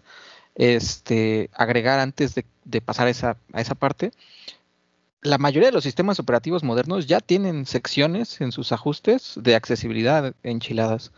este, 0.54 1.50
agregar 1.52 1.98
antes 1.98 2.36
de, 2.36 2.80
pasar 2.80 3.08
esa, 3.08 3.36
a 3.52 3.60
esa 3.60 3.74
parte, 3.74 4.12
la 5.22 5.38
mayoría 5.38 5.68
de 5.68 5.72
los 5.72 5.84
sistemas 5.84 6.20
operativos 6.20 6.62
modernos 6.62 7.06
ya 7.06 7.20
tienen 7.20 7.66
secciones 7.66 8.40
en 8.40 8.52
sus 8.52 8.72
ajustes 8.72 9.34
de 9.36 9.54
accesibilidad 9.54 10.34
enchiladas. 10.42 11.12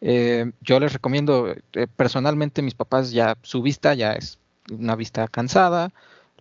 Eh, 0.00 0.52
yo 0.60 0.80
les 0.80 0.92
recomiendo, 0.92 1.54
eh, 1.72 1.86
personalmente 1.96 2.62
mis 2.62 2.74
papás 2.74 3.12
ya, 3.12 3.36
su 3.42 3.62
vista 3.62 3.94
ya 3.94 4.12
es 4.12 4.38
una 4.70 4.96
vista 4.96 5.28
cansada, 5.28 5.92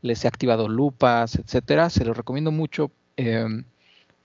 les 0.01 0.25
he 0.25 0.27
activado 0.27 0.67
lupas, 0.67 1.35
etcétera. 1.35 1.89
Se 1.89 2.05
los 2.05 2.17
recomiendo 2.17 2.51
mucho 2.51 2.91
em, 3.17 3.65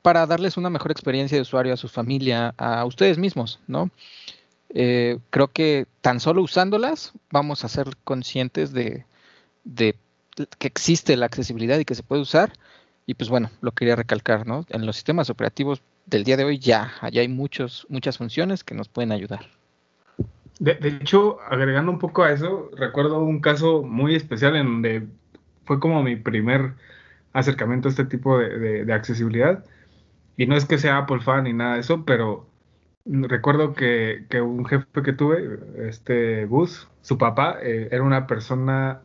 para 0.03 0.27
darles 0.27 0.57
una 0.57 0.71
mejor 0.71 0.91
experiencia 0.91 1.37
de 1.37 1.43
usuario 1.43 1.75
a 1.75 1.77
su 1.77 1.89
familia, 1.89 2.55
a 2.57 2.85
ustedes 2.85 3.19
mismos, 3.19 3.61
¿no? 3.67 3.91
Eh, 4.71 5.19
creo 5.31 5.49
que 5.49 5.87
tan 6.01 6.21
solo 6.21 6.43
usándolas 6.43 7.13
vamos 7.31 7.65
a 7.65 7.69
ser 7.69 7.97
conscientes 8.05 8.73
de, 8.73 9.05
que 10.59 10.67
existe 10.67 11.17
la 11.17 11.27
accesibilidad 11.27 11.79
y 11.79 11.85
que 11.85 11.95
se 11.95 12.03
puede 12.03 12.23
usar. 12.23 12.53
Y 13.07 13.15
pues 13.15 13.31
bueno, 13.31 13.51
lo 13.61 13.73
quería 13.73 13.97
recalcar, 13.97 14.47
¿no? 14.47 14.65
En 14.69 14.87
los 14.87 14.97
sistemas 14.97 15.31
operativos 15.31 15.83
del 16.07 16.25
día 16.25 16.37
de 16.37 16.45
hoy 16.45 16.59
ya, 16.59 16.93
allá 17.01 17.23
hay 17.23 17.29
muchos, 17.29 17.87
muchas 17.89 18.19
funciones 18.19 18.65
que 18.65 18.75
nos 18.75 18.89
pueden 18.89 19.13
ayudar. 19.13 19.47
De, 20.59 20.75
de, 20.75 20.89
hecho, 20.89 21.39
agregando 21.49 21.91
un 21.91 21.99
poco 21.99 22.23
a 22.23 22.33
eso, 22.33 22.71
recuerdo 22.77 23.23
un 23.23 23.41
caso 23.41 23.83
muy 23.83 24.15
especial 24.15 24.57
en 24.57 24.67
donde 24.67 25.07
fue 25.65 25.81
como 25.81 26.03
mi 26.03 26.17
primer 26.17 26.75
acercamiento 27.33 27.89
a 27.89 27.91
este 27.91 28.05
tipo 28.05 28.39
de, 28.39 28.93
accesibilidad. 28.93 29.65
Y 30.37 30.47
no 30.47 30.57
es 30.57 30.65
que 30.65 30.79
sea 30.79 30.99
Apple 30.99 31.21
fan 31.21 31.45
ni 31.45 31.53
nada 31.53 31.75
de 31.75 31.81
eso, 31.81 32.05
pero 32.05 32.47
recuerdo 33.05 33.75
que, 33.75 34.27
un 34.43 34.65
jefe 34.67 34.87
que 35.05 35.13
tuve, 35.13 35.61
este 35.89 36.47
Gus, 36.47 36.89
su 37.03 37.19
papá, 37.19 37.59
eh, 37.63 37.89
era 37.93 38.03
una 38.03 38.27
persona 38.27 39.03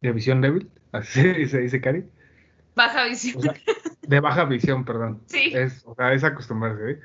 de 0.00 0.12
visión 0.12 0.40
débil, 0.40 0.68
así 0.92 1.46
se 1.46 1.60
dice 1.60 1.80
Cari. 1.80 2.04
Baja 2.74 3.04
visión. 3.04 3.42
de 4.02 4.20
baja 4.20 4.44
visión, 4.44 4.84
perdón. 4.84 5.20
Sí. 5.26 5.52
Es, 5.54 5.82
o 5.86 5.94
sea, 5.94 6.12
es 6.12 6.24
acostumbrarse. 6.24 6.92
¿eh? 6.92 7.00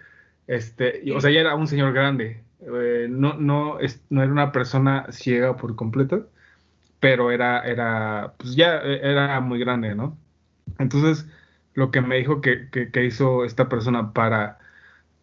Este, 0.47 1.11
o 1.13 1.19
sea, 1.19 1.31
ya 1.31 1.41
era 1.41 1.55
un 1.55 1.67
señor 1.67 1.93
grande. 1.93 2.43
Eh, 2.61 3.07
no, 3.09 3.33
no, 3.33 3.77
no 4.09 4.23
era 4.23 4.31
una 4.31 4.51
persona 4.51 5.05
ciega 5.11 5.57
por 5.57 5.75
completo, 5.75 6.29
pero 6.99 7.31
era, 7.31 7.61
era, 7.61 8.33
pues 8.37 8.55
ya 8.55 8.77
e, 8.79 8.99
era 9.09 9.39
muy 9.41 9.59
grande, 9.59 9.95
¿no? 9.95 10.17
Entonces, 10.79 11.27
lo 11.73 11.91
que 11.91 12.01
me 12.01 12.17
dijo 12.17 12.41
que, 12.41 12.69
que, 12.69 13.05
hizo 13.05 13.45
esta 13.45 13.69
persona 13.69 14.13
para, 14.13 14.59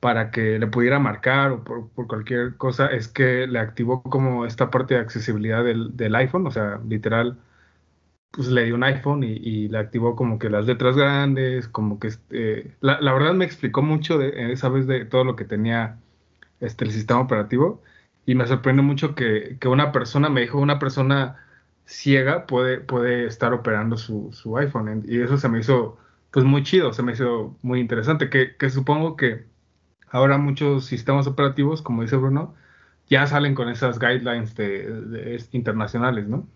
para 0.01 0.31
que 0.31 0.59
le 0.59 0.67
pudiera 0.69 0.99
marcar 0.99 1.53
o 1.53 1.65
por, 1.65 1.91
cualquier 2.07 2.57
cosa 2.57 2.87
es 2.89 3.09
que 3.09 3.47
le 3.47 3.59
activó 3.59 4.03
como 4.03 4.47
esta 4.47 4.71
parte 4.71 4.95
de 4.95 5.01
accesibilidad 5.01 5.65
del, 5.65 5.97
del 5.97 6.15
iPhone, 6.17 6.47
o 6.47 6.51
sea, 6.51 6.81
literal, 6.89 7.39
pues 8.35 8.49
le 8.49 8.65
dio 8.65 8.75
un 8.75 8.85
iPhone 8.85 9.23
y, 9.23 9.69
le 9.69 9.79
activó 9.79 10.17
como 10.17 10.39
que 10.39 10.51
las 10.51 10.67
letras 10.67 10.97
grandes, 10.97 11.69
como 11.69 11.99
que, 11.99 12.09
este, 12.09 12.77
la, 12.81 13.01
la, 13.01 13.13
verdad 13.13 13.35
me 13.35 13.45
explicó 13.45 13.83
mucho 13.83 14.19
de 14.19 14.53
esa 14.53 14.69
vez 14.69 14.87
de 14.87 15.05
todo 15.05 15.25
lo 15.25 15.37
que 15.37 15.45
tenía 15.45 15.99
este, 16.61 16.85
el 16.85 16.93
sistema 16.93 17.21
operativo 17.21 17.83
y 18.27 18.35
me 18.35 18.47
sorprende 18.47 18.83
mucho 18.83 19.15
que, 19.15 19.59
que 19.61 19.69
una 19.69 19.93
persona, 19.93 20.29
me 20.29 20.43
dijo 20.43 20.59
una 20.59 20.79
persona 20.79 21.37
ciega 21.87 22.47
puede, 22.47 22.81
puede 22.81 23.27
estar 23.27 23.53
operando 23.53 23.97
su, 23.97 24.31
su, 24.33 24.57
iPhone. 24.59 25.05
Y 25.07 25.21
eso 25.21 25.37
se 25.39 25.49
me 25.49 25.61
hizo 25.61 25.99
pues 26.31 26.45
muy 26.45 26.63
chido, 26.63 26.93
se 26.93 27.03
me 27.03 27.13
hizo 27.13 27.57
muy 27.63 27.81
interesante, 27.81 28.31
que, 28.31 28.57
que, 28.57 28.71
supongo 28.71 29.17
que 29.17 29.47
ahora 30.11 30.39
muchos 30.39 30.87
sistemas 30.87 31.27
operativos, 31.27 31.83
como 31.83 32.03
dice 32.03 32.17
Bruno, 32.17 32.55
ya 33.09 33.27
salen 33.27 33.55
con 33.55 33.69
esas 33.69 33.99
guidelines 33.99 34.55
de, 34.57 35.41
internacionales, 35.53 36.27
¿no? 36.29 36.49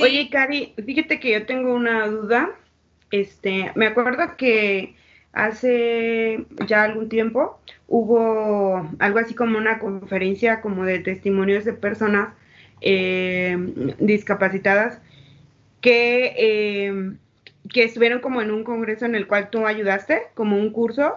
Oye, 0.00 0.28
Cari, 0.30 0.74
fíjate 0.84 1.20
que 1.20 1.32
yo 1.32 1.46
tengo 1.46 1.74
una 1.74 2.06
duda. 2.06 2.50
Este, 3.10 3.72
me 3.74 3.86
acuerdo 3.86 4.36
que 4.36 4.94
hace 5.32 6.44
ya 6.66 6.82
algún 6.82 7.08
tiempo 7.08 7.58
hubo 7.88 8.88
algo 8.98 9.18
así 9.18 9.34
como 9.34 9.58
una 9.58 9.78
conferencia 9.78 10.60
como 10.60 10.84
de 10.84 10.98
testimonios 10.98 11.64
de 11.64 11.72
personas 11.72 12.34
eh, 12.80 13.56
discapacitadas 13.98 15.00
que, 15.80 16.34
eh, 16.36 17.12
que 17.72 17.84
estuvieron 17.84 18.20
como 18.20 18.40
en 18.42 18.50
un 18.50 18.64
congreso 18.64 19.04
en 19.06 19.14
el 19.14 19.26
cual 19.26 19.50
tú 19.50 19.66
ayudaste, 19.66 20.22
como 20.34 20.56
un 20.56 20.70
curso, 20.70 21.14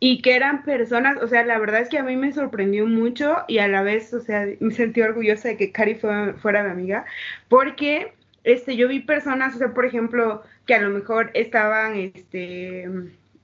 y 0.00 0.20
que 0.22 0.36
eran 0.36 0.64
personas, 0.64 1.16
o 1.22 1.28
sea, 1.28 1.44
la 1.44 1.58
verdad 1.58 1.80
es 1.80 1.88
que 1.88 1.98
a 1.98 2.02
mí 2.02 2.16
me 2.16 2.32
sorprendió 2.32 2.86
mucho 2.86 3.44
y 3.48 3.58
a 3.58 3.68
la 3.68 3.82
vez, 3.82 4.12
o 4.12 4.20
sea, 4.20 4.46
me 4.60 4.72
sentí 4.72 5.00
orgullosa 5.00 5.48
de 5.48 5.56
que 5.56 5.72
Cari 5.72 5.94
fuera 5.94 6.64
mi 6.64 6.70
amiga, 6.70 7.04
porque 7.48 8.12
este, 8.44 8.76
yo 8.76 8.88
vi 8.88 9.00
personas, 9.00 9.54
o 9.54 9.58
sea, 9.58 9.72
por 9.72 9.86
ejemplo, 9.86 10.42
que 10.66 10.74
a 10.74 10.82
lo 10.82 10.90
mejor 10.90 11.30
estaban, 11.34 11.96
este, 11.96 12.88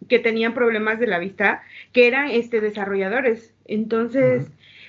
que 0.08 0.18
tenían 0.18 0.54
problemas 0.54 1.00
de 1.00 1.06
la 1.06 1.18
vista, 1.18 1.62
que 1.92 2.06
eran, 2.06 2.28
este, 2.30 2.60
desarrolladores. 2.60 3.54
Entonces, 3.66 4.46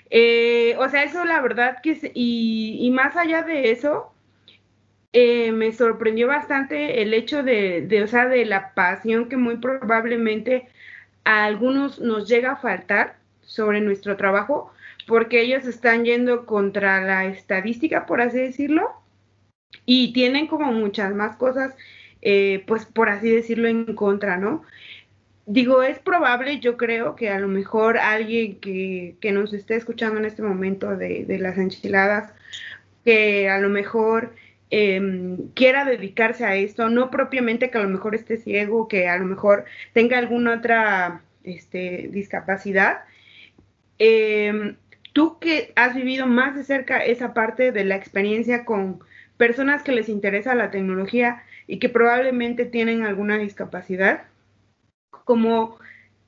eh, 0.09 0.75
o 0.77 0.89
sea, 0.89 1.03
eso 1.03 1.23
la 1.25 1.41
verdad 1.41 1.77
que, 1.81 2.11
y, 2.13 2.77
y 2.81 2.91
más 2.91 3.15
allá 3.15 3.43
de 3.43 3.71
eso, 3.71 4.11
eh, 5.13 5.51
me 5.51 5.71
sorprendió 5.73 6.27
bastante 6.27 7.01
el 7.01 7.13
hecho 7.13 7.43
de, 7.43 7.81
de, 7.81 8.03
o 8.03 8.07
sea, 8.07 8.27
de 8.27 8.45
la 8.45 8.73
pasión 8.73 9.27
que 9.29 9.37
muy 9.37 9.57
probablemente 9.57 10.67
a 11.23 11.45
algunos 11.45 11.99
nos 11.99 12.27
llega 12.27 12.53
a 12.53 12.57
faltar 12.57 13.17
sobre 13.41 13.81
nuestro 13.81 14.17
trabajo, 14.17 14.71
porque 15.07 15.41
ellos 15.41 15.65
están 15.65 16.05
yendo 16.05 16.45
contra 16.45 17.01
la 17.01 17.25
estadística, 17.25 18.05
por 18.05 18.21
así 18.21 18.37
decirlo, 18.37 18.91
y 19.85 20.13
tienen 20.13 20.47
como 20.47 20.71
muchas 20.71 21.13
más 21.13 21.35
cosas, 21.35 21.75
eh, 22.21 22.63
pues 22.67 22.85
por 22.85 23.09
así 23.09 23.29
decirlo, 23.29 23.67
en 23.67 23.95
contra, 23.95 24.37
¿no? 24.37 24.63
digo, 25.45 25.83
es 25.83 25.99
probable, 25.99 26.59
yo 26.59 26.77
creo 26.77 27.15
que 27.15 27.29
a 27.29 27.39
lo 27.39 27.47
mejor 27.47 27.97
alguien 27.97 28.59
que, 28.59 29.17
nos 29.33 29.53
esté 29.53 29.75
escuchando 29.75 30.19
en 30.19 30.25
este 30.25 30.41
momento 30.41 30.95
de, 30.95 31.25
las 31.39 31.57
enchiladas, 31.57 32.31
que 33.03 33.49
a 33.49 33.59
lo 33.59 33.69
mejor 33.69 34.33
em, 34.71 35.49
quiera 35.53 35.85
dedicarse 35.85 36.45
a 36.45 36.55
esto, 36.55 36.89
no 36.89 37.11
propiamente 37.11 37.69
que 37.69 37.77
a 37.77 37.83
lo 37.83 37.89
mejor 37.89 38.15
esté 38.15 38.37
ciego, 38.37 38.87
que 38.87 39.07
a 39.07 39.17
lo 39.17 39.25
mejor 39.25 39.65
tenga 39.93 40.17
alguna 40.17 40.55
otra 40.55 41.21
este, 41.43 42.09
discapacidad. 42.11 43.03
Em, 43.99 44.77
tú 45.13 45.39
que 45.39 45.73
has 45.75 45.93
vivido 45.93 46.25
más 46.25 46.55
de 46.55 46.63
cerca 46.63 46.99
esa 47.05 47.33
parte 47.33 47.71
de 47.71 47.83
la 47.83 47.95
experiencia 47.95 48.65
con 48.65 48.99
personas 49.37 49.83
que 49.83 49.91
les 49.91 50.09
interesa 50.09 50.55
la 50.55 50.71
tecnología 50.71 51.43
y 51.67 51.79
que 51.79 51.89
probablemente 51.89 52.65
tienen 52.65 53.03
alguna 53.03 53.37
discapacidad, 53.37 54.23
como 55.25 55.77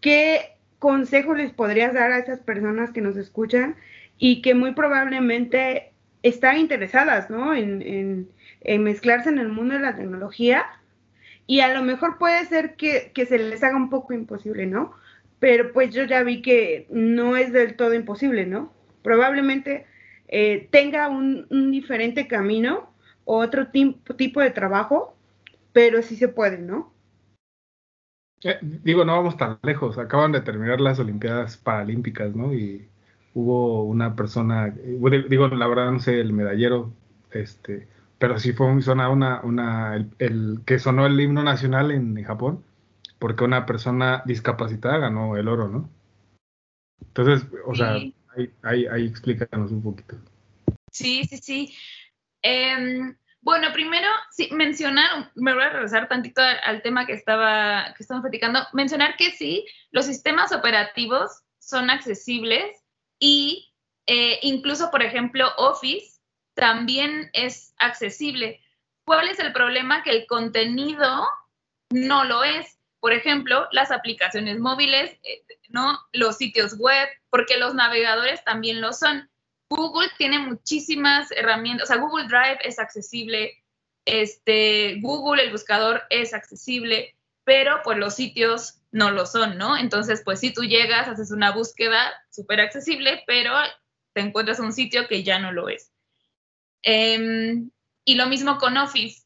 qué 0.01 0.57
consejo 0.79 1.33
les 1.33 1.53
podrías 1.53 1.93
dar 1.93 2.11
a 2.11 2.19
esas 2.19 2.39
personas 2.41 2.91
que 2.91 3.01
nos 3.01 3.15
escuchan 3.15 3.77
y 4.17 4.41
que 4.41 4.53
muy 4.53 4.73
probablemente 4.73 5.92
están 6.23 6.57
interesadas, 6.57 7.29
¿no? 7.29 7.53
En, 7.53 8.29
mezclarse 8.79 9.29
en 9.29 9.39
el 9.39 9.49
mundo 9.49 9.75
de 9.75 9.81
la 9.81 9.95
tecnología 9.95 10.65
y 11.45 11.59
a 11.59 11.73
lo 11.73 11.83
mejor 11.83 12.17
puede 12.17 12.45
ser 12.45 12.75
que, 12.75 13.11
se 13.13 13.37
les 13.37 13.61
haga 13.61 13.75
un 13.75 13.89
poco 13.89 14.13
imposible, 14.13 14.65
¿no? 14.65 14.93
Pero 15.39 15.73
pues 15.73 15.93
yo 15.93 16.05
ya 16.05 16.23
vi 16.23 16.41
que 16.41 16.87
no 16.89 17.35
es 17.35 17.51
del 17.51 17.75
todo 17.75 17.93
imposible, 17.93 18.45
¿no? 18.45 18.71
Probablemente 19.03 19.85
eh, 20.29 20.69
tenga 20.71 21.09
un, 21.09 21.45
diferente 21.71 22.27
camino, 22.27 22.93
otro 23.25 23.67
tipo 23.67 24.39
de 24.39 24.51
trabajo, 24.51 25.17
pero 25.73 26.01
sí 26.01 26.15
se 26.15 26.29
puede, 26.29 26.59
¿no? 26.59 26.93
Eh, 28.43 28.57
digo, 28.61 29.03
no 29.03 29.17
vamos 29.17 29.35
tan 29.35 29.59
lejos. 29.63 29.97
Acaban 29.97 30.31
de 30.31 30.41
terminar 30.41 30.79
las 30.79 30.99
Olimpiadas 30.99 31.57
Paralímpicas, 31.57 32.33
¿no? 32.33 32.53
Y 32.53 32.87
hubo 33.33 33.83
una 33.83 34.15
persona, 34.15 34.69
digo, 34.69 35.47
la 35.47 35.67
verdad 35.67 35.91
no 35.91 35.99
sé 35.99 36.19
el 36.19 36.33
medallero, 36.33 36.93
este, 37.31 37.87
pero 38.19 38.39
sí 38.39 38.53
fue 38.53 38.81
zona 38.81 39.09
una, 39.09 39.41
una, 39.41 39.95
el, 40.19 40.61
que 40.65 40.79
sonó 40.79 41.05
el 41.05 41.19
himno 41.19 41.43
nacional 41.43 41.91
en 41.91 42.23
Japón, 42.23 42.63
porque 43.19 43.43
una 43.43 43.65
persona 43.65 44.21
discapacitada 44.25 44.97
ganó 44.97 45.37
el 45.37 45.47
oro, 45.47 45.67
¿no? 45.67 45.89
Entonces, 47.01 47.47
o 47.65 47.75
sea, 47.75 47.95
ahí, 48.63 48.85
ahí, 48.87 49.05
explícanos 49.05 49.71
un 49.71 49.83
poquito. 49.83 50.15
Sí, 50.91 51.23
sí, 51.25 51.37
sí. 51.37 51.73
Em, 52.41 53.15
Bueno, 53.41 53.73
primero, 53.73 54.07
sí, 54.31 54.49
mencionar, 54.53 55.31
me 55.35 55.53
voy 55.53 55.63
a 55.63 55.69
regresar 55.69 56.07
tantito 56.07 56.41
al, 56.41 56.81
tema 56.81 57.05
que 57.05 57.13
estaba, 57.13 57.93
que 57.95 58.03
estamos 58.03 58.21
platicando, 58.21 58.59
mencionar 58.71 59.17
que 59.17 59.31
sí, 59.31 59.65
los 59.91 60.05
sistemas 60.05 60.53
operativos 60.53 61.43
son 61.59 61.89
accesibles 61.89 62.82
y 63.23 63.73
eh, 64.05 64.39
incluso, 64.41 64.91
por 64.91 65.01
ejemplo, 65.01 65.47
Office 65.55 66.19
también 66.55 67.29
es 67.31 67.73
accesible. 67.77 68.59
¿Cuál 69.05 69.29
es 69.29 69.39
el 69.39 69.53
problema? 69.53 70.03
Que 70.03 70.09
el 70.09 70.27
contenido 70.27 71.25
no 71.89 72.25
lo 72.25 72.43
es. 72.43 72.77
Por 72.99 73.13
ejemplo, 73.13 73.69
las 73.71 73.91
aplicaciones 73.91 74.59
móviles, 74.59 75.17
eh, 75.23 75.41
¿no? 75.69 75.97
Los 76.11 76.35
sitios 76.35 76.77
web, 76.77 77.07
porque 77.29 77.55
los 77.55 77.73
navegadores 77.75 78.43
también 78.43 78.81
lo 78.81 78.91
son. 78.91 79.29
Google 79.69 80.09
tiene 80.17 80.39
muchísimas 80.39 81.31
herramientas, 81.31 81.89
o 81.89 81.93
sea, 81.93 82.01
Google 82.01 82.27
Drive 82.27 82.59
es 82.65 82.77
accesible, 82.77 83.63
este, 84.03 84.99
Google, 84.99 85.43
el 85.43 85.51
buscador 85.51 86.03
es 86.09 86.33
accesible, 86.33 87.15
pero 87.43 87.81
pues 87.83 87.97
los 87.97 88.15
sitios 88.15 88.81
no 88.91 89.11
lo 89.11 89.25
son, 89.25 89.57
¿no? 89.57 89.77
Entonces, 89.77 90.21
pues 90.23 90.39
si 90.39 90.53
tú 90.53 90.63
llegas, 90.63 91.07
haces 91.07 91.31
una 91.31 91.51
búsqueda 91.51 92.13
súper 92.29 92.61
accesible, 92.61 93.23
pero 93.25 93.53
te 94.13 94.21
encuentras 94.21 94.59
un 94.59 94.71
sitio 94.71 95.07
que 95.07 95.23
ya 95.23 95.39
no 95.39 95.51
lo 95.51 95.67
es. 95.69 95.91
Em, 96.83 97.71
y 98.05 98.15
lo 98.15 98.27
mismo 98.27 98.57
con 98.57 98.77
Office. 98.77 99.23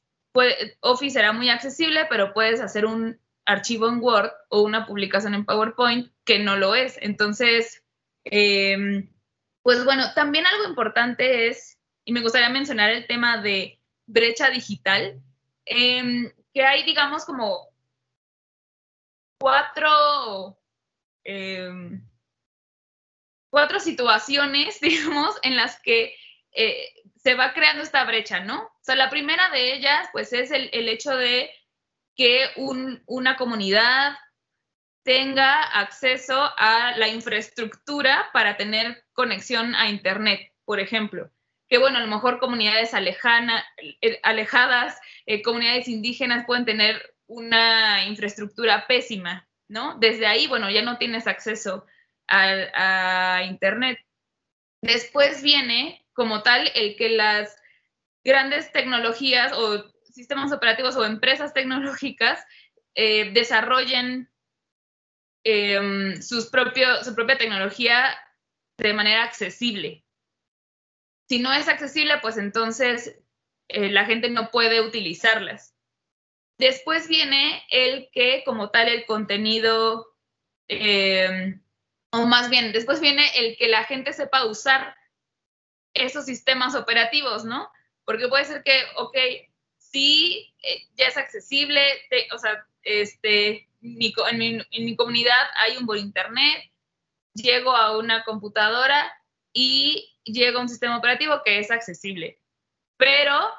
Office 0.82 1.14
será 1.14 1.34
muy 1.34 1.50
accesible, 1.50 2.06
pero 2.10 2.34
puedes 2.34 2.62
hacer 2.62 2.86
un 2.86 3.20
archivo 3.46 3.88
en 3.90 4.00
Word 4.02 4.32
o 4.50 4.62
una 4.62 4.86
publicación 4.86 5.34
en 5.34 5.46
PowerPoint 5.46 6.12
que 6.26 6.40
no 6.40 6.58
lo 6.58 6.76
es. 6.76 6.98
Entonces, 7.02 7.84
eh, 8.26 9.10
pues 9.64 9.84
bueno, 9.84 10.14
también 10.14 10.46
algo 10.46 10.70
importante 10.70 11.48
es, 11.48 11.78
y 12.06 12.14
me 12.14 12.22
gustaría 12.22 12.50
mencionar 12.50 12.90
el 12.92 13.08
tema 13.08 13.42
de 13.42 13.82
brecha 14.06 14.50
digital, 14.50 15.22
em, 15.66 16.32
que 16.54 16.64
hay, 16.64 16.84
digamos, 16.84 17.26
como 17.26 17.68
cuatro, 19.40 20.60
em, 21.24 22.02
cuatro 23.50 23.80
situaciones, 23.80 24.80
digamos, 24.82 25.36
en 25.44 25.56
las 25.56 25.80
que 25.82 26.16
eh, 26.52 26.94
se 27.16 27.36
va 27.36 27.54
creando 27.54 27.84
esta 27.84 28.04
brecha, 28.06 28.40
¿no? 28.40 28.64
O 28.64 28.80
sea, 28.82 28.96
la 28.96 29.10
primera 29.10 29.50
de 29.50 29.74
ellas, 29.74 30.08
pues, 30.12 30.34
es 30.34 30.52
el, 30.52 30.70
hecho 30.90 31.16
de 31.16 31.52
que 32.16 32.50
una 33.06 33.36
comunidad 33.38 34.18
tenga 35.04 35.62
acceso 35.64 36.52
a 36.58 36.98
la 36.98 37.08
infraestructura 37.08 38.30
para 38.34 38.58
tener 38.58 39.06
conexión 39.14 39.76
a 39.76 39.90
Internet, 39.90 40.52
por 40.66 40.80
ejemplo. 40.80 41.32
Que 41.70 41.78
bueno, 41.78 41.98
a 41.98 42.02
lo 42.02 42.08
mejor 42.08 42.40
comunidades 42.40 42.94
alejana, 42.94 43.66
eh, 44.02 44.20
alejadas, 44.24 45.00
eh, 45.26 45.42
comunidades 45.42 45.88
indígenas 45.88 46.46
pueden 46.46 46.66
tener 46.66 47.16
una 47.28 48.06
infraestructura 48.06 48.88
pésima, 48.88 49.48
¿no? 49.68 49.98
Desde 50.00 50.26
ahí, 50.26 50.48
bueno, 50.48 50.70
ya 50.70 50.82
no 50.82 50.98
tienes 50.98 51.28
acceso 51.28 51.86
a, 52.28 53.42
Internet. 53.44 54.00
Después 54.82 55.42
viene, 55.42 56.06
como 56.14 56.44
tal, 56.44 56.72
el 56.76 56.96
que 56.96 57.10
las 57.10 57.56
grandes 58.24 58.72
tecnologías 58.72 59.54
o 59.54 59.86
sistemas 60.04 60.52
operativos 60.52 60.96
o 60.96 61.06
empresas 61.06 61.54
tecnológicas 61.54 62.44
eh, 62.96 63.32
desarrollen 63.32 64.30
Em, 65.50 66.22
sus 66.22 66.44
su 66.44 66.52
propia 67.16 67.38
tecnología 67.38 68.18
de 68.78 68.94
manera 68.94 69.24
accesible. 69.24 70.04
Si 71.30 71.40
no 71.40 71.54
es 71.54 71.70
accesible, 71.70 72.16
pues 72.22 72.36
entonces 72.36 73.18
eh, 73.70 73.90
la 73.90 74.04
gente 74.04 74.30
no 74.30 74.52
puede 74.52 74.82
utilizarlas. 74.82 75.74
Después 76.58 77.08
viene 77.08 77.64
el 77.70 78.10
que, 78.12 78.44
como 78.46 78.70
tal, 78.72 78.90
el 78.90 79.06
contenido, 79.06 80.08
em, 80.68 81.62
o 82.12 82.26
más 82.26 82.50
bien, 82.50 82.72
después 82.72 83.00
viene 83.00 83.30
el 83.36 83.58
que 83.58 83.68
la 83.68 83.84
gente 83.84 84.14
sepa 84.14 84.46
usar 84.46 84.96
esos 85.94 86.26
sistemas 86.26 86.76
operativos, 86.76 87.46
¿no? 87.46 87.70
Porque 88.06 88.28
puede 88.28 88.46
ser 88.46 88.64
que, 88.64 88.84
ok, 88.96 89.18
sí, 89.78 90.54
eh, 90.64 90.88
ya 90.96 91.08
es 91.08 91.18
accesible, 91.18 91.82
o 92.34 92.38
sea, 92.38 92.66
este, 92.84 93.68
en, 93.82 94.66
mi, 94.80 94.96
comunidad 94.96 95.48
hay 95.56 95.78
un 95.78 95.86
buen 95.86 96.00
internet, 96.00 96.72
llego 97.34 97.76
a 97.76 97.98
una 97.98 98.24
computadora 98.24 99.12
y 99.54 100.18
llego 100.24 100.60
a 100.60 100.62
un 100.62 100.70
sistema 100.70 100.98
operativo 100.98 101.42
que 101.44 101.60
es 101.60 101.72
accesible, 101.72 102.42
pero 102.98 103.54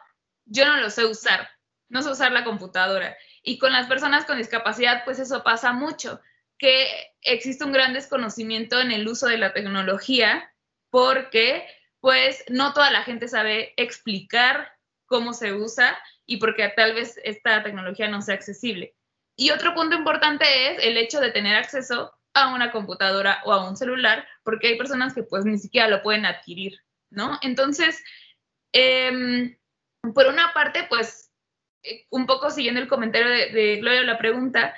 yo 0.47 0.67
no 0.67 0.79
lo 0.79 0.91
sé 0.91 1.05
usar, 1.05 1.49
no 1.89 2.03
sé 2.03 2.11
usar 2.11 2.33
la 2.33 2.45
computadora. 2.45 3.17
Y 3.43 3.59
con 3.59 3.73
las 3.73 3.87
personas 3.87 4.25
con 4.25 4.39
discapacidad, 4.39 5.05
pues 5.05 5.19
eso 5.19 5.43
pasa 5.43 5.73
mucho, 5.73 6.21
que 6.59 6.87
existe 7.23 7.65
un 7.65 7.73
gran 7.73 7.93
desconocimiento 7.93 8.81
en 8.81 8.91
el 8.91 9.07
uso 9.07 9.27
de 9.27 9.39
la 9.39 9.53
tecnología 9.53 10.53
porque 10.91 11.67
pues 12.01 12.45
no 12.49 12.73
toda 12.73 12.91
la 12.91 13.03
gente 13.03 13.29
sabe 13.29 13.75
explicar 13.77 14.73
cómo 15.07 15.33
se 15.33 15.53
usa 15.53 15.99
y 16.27 16.37
porque 16.37 16.69
tal 16.77 16.95
vez 16.95 17.19
esta 17.25 17.63
tecnología 17.63 18.09
no 18.09 18.23
sea 18.23 18.35
accesible. 18.35 18.95
Y 19.37 19.51
otro 19.51 19.75
punto 19.75 19.97
importante 19.97 20.45
es 20.73 20.85
el 20.85 20.97
hecho 20.97 21.21
de 21.21 21.31
tener 21.31 21.57
acceso 21.57 22.13
a 22.35 22.55
una 22.55 22.71
computadora 22.71 23.41
o 23.45 23.53
a 23.53 23.69
un 23.69 23.77
celular, 23.77 24.27
porque 24.43 24.69
hay 24.69 24.79
personas 24.79 25.15
que 25.15 25.23
pues 25.23 25.45
ni 25.45 25.59
siquiera 25.59 25.89
lo 25.89 26.03
pueden 26.03 26.27
adquirir, 26.27 26.79
¿no? 27.11 27.39
Entonces, 27.43 28.03
em, 28.73 29.57
por 30.15 30.27
una 30.27 30.53
parte, 30.53 30.87
pues, 30.89 31.28
un 32.11 32.27
poco 32.27 32.51
siguiendo 32.51 32.81
el 32.81 32.89
comentario 32.89 33.29
de, 33.29 33.77
Gloria, 33.81 34.03
la 34.03 34.19
pregunta, 34.19 34.75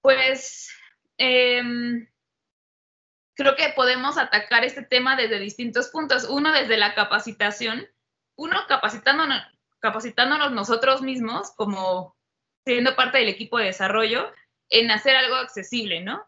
pues, 0.00 0.70
em, 1.18 2.08
creo 3.34 3.56
que 3.56 3.72
podemos 3.74 4.18
atacar 4.18 4.64
este 4.64 4.82
tema 4.82 5.16
desde 5.16 5.38
distintos 5.38 5.88
puntos. 5.88 6.24
Uno, 6.24 6.52
desde 6.52 6.76
la 6.76 6.94
capacitación, 6.94 7.88
uno 8.36 8.56
capacitándonos, 8.68 9.42
capacitándonos 9.80 10.52
nosotros 10.52 11.02
mismos 11.02 11.52
como 11.56 12.16
siendo 12.64 12.94
parte 12.94 13.18
del 13.18 13.28
equipo 13.28 13.58
de 13.58 13.66
desarrollo, 13.66 14.32
en 14.68 14.90
hacer 14.90 15.16
algo 15.16 15.36
accesible, 15.36 16.00
¿no? 16.00 16.26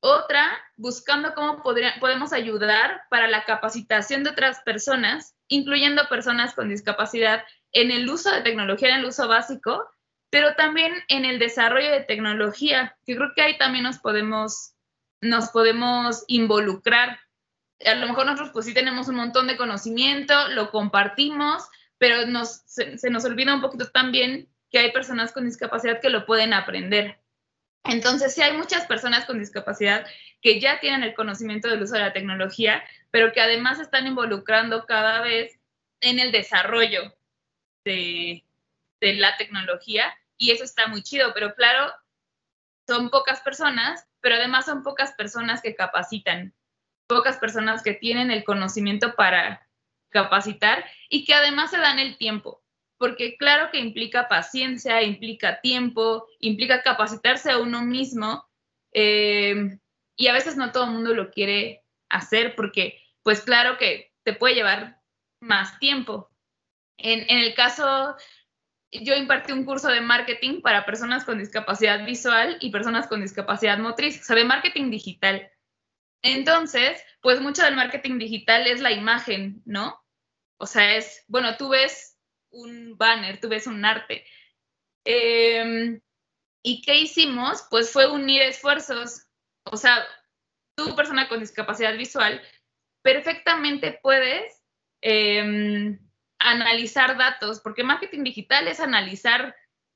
Otra, 0.00 0.50
buscando 0.76 1.34
cómo 1.34 1.62
podemos 1.62 2.32
ayudar 2.32 3.02
para 3.08 3.28
la 3.28 3.44
capacitación 3.44 4.24
de 4.24 4.30
otras 4.30 4.60
personas, 4.62 5.36
incluyendo 5.46 6.08
personas 6.08 6.54
con 6.54 6.68
discapacidad, 6.68 7.44
en 7.72 7.90
el 7.90 8.08
uso 8.08 8.30
de 8.30 8.42
tecnología, 8.42 8.90
en 8.90 9.00
el 9.00 9.06
uso 9.06 9.28
básico, 9.28 9.88
pero 10.30 10.54
también 10.54 10.94
en 11.08 11.24
el 11.24 11.38
desarrollo 11.38 11.90
de 11.90 12.00
tecnología, 12.00 12.96
que 13.04 13.16
creo 13.16 13.32
que 13.34 13.42
ahí 13.42 13.58
también 13.58 13.84
nos 13.84 13.98
podemos, 13.98 14.74
nos 15.20 15.50
podemos 15.50 16.24
involucrar. 16.26 17.20
A 17.84 17.94
lo 17.94 18.06
mejor 18.06 18.26
nosotros 18.26 18.50
pues 18.52 18.66
sí 18.66 18.74
tenemos 18.74 19.08
un 19.08 19.16
montón 19.16 19.46
de 19.46 19.56
conocimiento, 19.56 20.48
lo 20.48 20.70
compartimos, 20.70 21.64
pero 21.98 22.26
nos, 22.26 22.62
se, 22.66 22.98
se 22.98 23.10
nos 23.10 23.24
olvida 23.24 23.54
un 23.54 23.60
poquito 23.60 23.90
también 23.90 24.48
que 24.70 24.78
hay 24.78 24.92
personas 24.92 25.32
con 25.32 25.44
discapacidad 25.44 26.00
que 26.00 26.10
lo 26.10 26.24
pueden 26.24 26.54
aprender. 26.54 27.18
Entonces, 27.84 28.34
sí 28.34 28.42
hay 28.42 28.56
muchas 28.56 28.86
personas 28.86 29.24
con 29.24 29.38
discapacidad 29.38 30.06
que 30.40 30.60
ya 30.60 30.80
tienen 30.80 31.02
el 31.02 31.14
conocimiento 31.14 31.68
del 31.68 31.82
uso 31.82 31.94
de 31.94 32.00
la 32.00 32.12
tecnología, 32.12 32.82
pero 33.10 33.32
que 33.32 33.40
además 33.40 33.80
están 33.80 34.06
involucrando 34.06 34.86
cada 34.86 35.20
vez 35.20 35.58
en 36.00 36.18
el 36.18 36.32
desarrollo 36.32 37.12
de, 37.84 38.44
la 39.00 39.36
tecnología 39.36 40.16
y 40.36 40.50
eso 40.52 40.64
está 40.64 40.86
muy 40.86 41.02
chido, 41.02 41.32
pero 41.34 41.54
claro, 41.54 41.92
son 42.86 43.10
pocas 43.10 43.40
personas, 43.40 44.06
pero 44.20 44.36
además 44.36 44.66
son 44.66 44.82
pocas 44.82 45.12
personas 45.12 45.60
que 45.60 45.74
capacitan, 45.74 46.54
pocas 47.08 47.38
personas 47.38 47.82
que 47.82 47.94
tienen 47.94 48.30
el 48.30 48.44
conocimiento 48.44 49.14
para 49.14 49.68
capacitar 50.10 50.84
y 51.08 51.24
que 51.24 51.34
además 51.34 51.70
se 51.70 51.78
dan 51.78 51.98
el 51.98 52.16
tiempo 52.16 52.62
porque 53.02 53.36
claro 53.36 53.72
que 53.72 53.80
implica 53.80 54.28
paciencia, 54.28 55.02
implica 55.02 55.60
tiempo, 55.60 56.28
implica 56.38 56.84
capacitarse 56.84 57.50
a 57.50 57.58
uno 57.58 57.82
mismo 57.82 58.48
eh, 58.92 59.76
y 60.14 60.28
a 60.28 60.32
veces 60.32 60.56
no 60.56 60.70
todo 60.70 60.84
el 60.84 60.92
mundo 60.92 61.12
lo 61.12 61.32
quiere 61.32 61.82
hacer 62.08 62.54
porque 62.54 63.02
pues 63.24 63.40
claro 63.40 63.76
que 63.76 64.12
te 64.22 64.34
puede 64.34 64.54
llevar 64.54 65.00
más 65.40 65.80
tiempo. 65.80 66.30
En, 67.02 67.24
el 67.28 67.54
caso, 67.54 68.16
yo 68.92 69.14
impartí 69.14 69.52
un 69.52 69.64
curso 69.64 69.88
de 69.88 70.00
marketing 70.00 70.60
para 70.62 70.86
personas 70.86 71.24
con 71.24 71.38
discapacidad 71.38 72.04
visual 72.06 72.58
y 72.60 72.70
personas 72.70 73.08
con 73.08 73.20
discapacidad 73.20 73.78
motriz, 73.78 74.20
o 74.20 74.24
sea, 74.24 74.36
de 74.36 74.44
marketing 74.44 74.90
digital. 74.90 75.50
Entonces, 76.22 77.02
pues 77.20 77.40
mucho 77.40 77.64
del 77.64 77.74
marketing 77.74 78.18
digital 78.18 78.66
es 78.66 78.80
la 78.80 78.92
imagen, 78.92 79.62
¿no? 79.64 80.00
O 80.58 80.66
sea, 80.66 80.96
es, 80.96 81.24
bueno, 81.26 81.56
tú 81.56 81.70
ves 81.70 82.16
un 82.50 82.96
banner, 82.96 83.40
tú 83.40 83.48
ves 83.48 83.66
un 83.66 83.84
arte. 83.84 84.24
Em, 85.04 86.00
¿Y 86.62 86.82
qué 86.82 86.94
hicimos? 87.00 87.66
Pues 87.68 87.90
fue 87.90 88.08
unir 88.10 88.42
esfuerzos. 88.42 89.26
O 89.64 89.76
sea, 89.76 90.06
tú, 90.76 90.94
persona 90.94 91.28
con 91.28 91.40
discapacidad 91.40 91.96
visual, 91.96 92.40
perfectamente 93.02 93.98
puedes 94.00 94.62
em, 95.00 95.98
analizar 96.50 97.16
datos, 97.16 97.60
porque 97.60 97.84
marketing 97.84 98.24
digital 98.24 98.68
es 98.68 98.80
analizar 98.80 99.54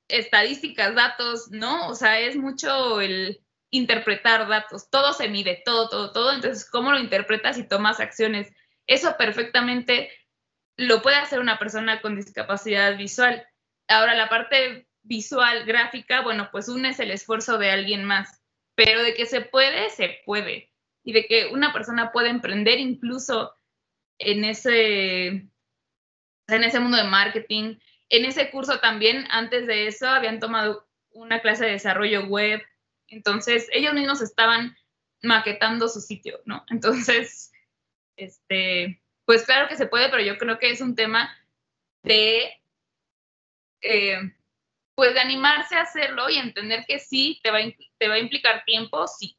estadísticas, 0.08 0.94
datos, 0.94 1.50
¿no? 1.50 1.88
O 1.88 1.94
sea, 1.94 2.20
es 2.20 2.36
mucho 2.36 3.00
el 3.00 3.40
interpretar 3.70 4.48
datos, 4.48 4.88
todo 4.90 5.12
se 5.12 5.28
mide, 5.28 5.62
todo, 5.64 5.88
todo, 5.88 6.12
todo, 6.12 6.32
entonces, 6.32 6.68
¿cómo 6.70 6.92
lo 6.92 6.98
interpretas 6.98 7.58
y 7.58 7.66
tomas 7.66 8.00
acciones? 8.00 8.52
Eso 8.86 9.16
perfectamente 9.16 10.10
lo 10.76 11.02
puede 11.02 11.16
hacer 11.16 11.40
una 11.40 11.58
persona 11.58 12.00
con 12.00 12.16
discapacidad 12.16 12.96
visual. 12.96 13.46
Ahora, 13.88 14.14
la 14.14 14.28
parte 14.28 14.88
visual, 15.02 15.64
gráfica, 15.64 16.22
bueno, 16.22 16.48
pues 16.52 16.68
unes 16.68 17.00
el 17.00 17.10
esfuerzo 17.10 17.58
de 17.58 17.70
alguien 17.70 18.04
más, 18.04 18.42
pero 18.74 19.02
de 19.02 19.14
que 19.14 19.26
se 19.26 19.40
puede, 19.40 19.90
se 19.90 20.20
puede. 20.24 20.72
Y 21.04 21.12
de 21.12 21.26
que 21.26 21.46
una 21.46 21.72
persona 21.72 22.12
puede 22.12 22.30
emprender 22.30 22.78
incluso 22.78 23.54
en 24.18 24.44
ese, 24.44 25.48
en 26.48 26.64
ese 26.64 26.80
mundo 26.80 26.96
de 26.96 27.04
marketing. 27.04 27.78
En 28.08 28.24
ese 28.24 28.50
curso 28.50 28.78
también, 28.80 29.26
antes 29.30 29.66
de 29.66 29.86
eso, 29.86 30.08
habían 30.08 30.40
tomado 30.40 30.86
una 31.10 31.40
clase 31.40 31.64
de 31.64 31.72
desarrollo 31.72 32.26
web. 32.26 32.62
Entonces, 33.08 33.68
ellos 33.72 33.94
mismos 33.94 34.20
estaban 34.20 34.76
maquetando 35.22 35.88
su 35.88 36.00
sitio, 36.00 36.40
¿no? 36.44 36.64
Entonces, 36.70 37.52
este, 38.16 39.02
pues 39.24 39.44
claro 39.44 39.68
que 39.68 39.76
se 39.76 39.86
puede, 39.86 40.08
pero 40.08 40.22
yo 40.22 40.38
creo 40.38 40.58
que 40.58 40.70
es 40.70 40.80
un 40.80 40.94
tema 40.94 41.36
de, 42.02 42.52
eh, 43.82 44.18
pues 44.94 45.14
de 45.14 45.20
animarse 45.20 45.74
a 45.74 45.82
hacerlo 45.82 46.30
y 46.30 46.38
entender 46.38 46.84
que 46.86 46.98
sí, 46.98 47.40
te 47.42 47.50
va, 47.50 47.58
te 47.98 48.08
va 48.08 48.14
a 48.14 48.20
implicar 48.20 48.64
tiempo, 48.64 49.06
sí, 49.06 49.36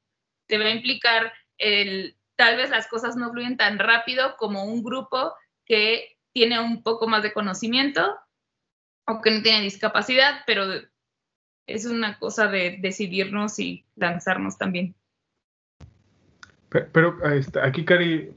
te 0.47 0.57
va 0.57 0.65
a 0.65 0.71
implicar 0.71 1.33
el, 1.57 2.17
tal 2.35 2.57
vez 2.57 2.69
las 2.69 2.87
cosas 2.87 3.15
no 3.15 3.31
fluyen 3.31 3.57
tan 3.57 3.79
rápido 3.79 4.35
como 4.37 4.65
un 4.65 4.83
grupo 4.83 5.33
que 5.65 6.16
tiene 6.37 6.59
un 6.59 6.83
poco 6.83 7.07
más 7.07 7.23
de 7.23 7.33
conocimiento 7.33 8.15
o 9.07 9.21
que 9.21 9.31
no 9.31 9.41
tiene 9.41 9.63
discapacidad, 9.63 10.41
pero 10.45 10.65
es 11.65 11.85
una 11.87 12.19
cosa 12.19 12.45
de 12.47 12.77
decidirnos 12.79 13.57
y 13.57 13.87
lanzarnos 13.95 14.59
también. 14.59 14.93
Pero, 16.69 17.23
este, 17.31 17.59
aquí, 17.59 17.85
Cari, 17.85 18.35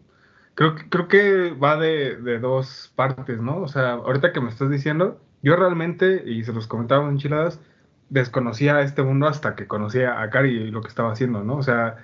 Creo, 0.54 0.74
creo 0.88 1.08
que 1.08 1.50
va 1.52 1.76
de, 1.76 2.16
de, 2.16 2.38
dos 2.38 2.92
partes, 2.96 3.40
¿no? 3.40 3.62
O 3.62 3.68
sea, 3.68 3.92
ahorita 3.92 4.32
que 4.32 4.40
me 4.40 4.48
estás 4.48 4.68
diciendo, 4.68 5.20
yo 5.42 5.56
realmente, 5.56 6.22
y 6.26 6.42
se 6.44 6.52
los 6.52 6.66
comentaba 6.66 7.04
en 7.04 7.12
Enchiladas, 7.12 7.60
desconocía 8.08 8.80
este 8.80 9.02
mundo 9.02 9.26
hasta 9.26 9.54
que 9.54 9.66
conocí 9.66 10.02
a 10.02 10.28
Cari 10.28 10.50
y 10.50 10.70
lo 10.70 10.82
que 10.82 10.88
estaba 10.88 11.12
haciendo, 11.12 11.44
¿no? 11.44 11.56
O 11.56 11.62
sea, 11.62 11.96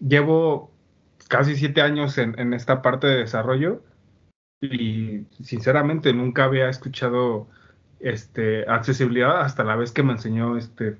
llevo 0.00 0.72
casi 1.28 1.56
siete 1.56 1.82
años 1.82 2.16
en, 2.18 2.38
en 2.38 2.54
esta 2.54 2.80
parte 2.82 3.08
de 3.08 3.18
desarrollo 3.18 3.82
y 4.62 5.26
sinceramente 5.42 6.12
nunca 6.12 6.44
había 6.44 6.68
escuchado 6.68 7.48
este, 8.00 8.68
accesibilidad 8.68 9.42
hasta 9.42 9.64
la 9.64 9.76
vez 9.76 9.92
que 9.92 10.02
me 10.02 10.12
enseñó 10.12 10.56
este, 10.56 10.96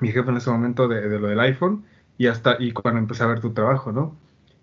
mi 0.00 0.12
jefe 0.12 0.30
en 0.30 0.38
ese 0.38 0.50
momento 0.50 0.88
de, 0.88 1.08
de 1.08 1.18
lo 1.20 1.28
del 1.28 1.40
iPhone 1.40 1.84
y 2.18 2.26
hasta 2.28 2.56
y 2.58 2.72
cuando 2.72 2.98
empecé 3.00 3.24
a 3.24 3.26
ver 3.26 3.40
tu 3.40 3.52
trabajo, 3.52 3.92
¿no? 3.92 4.16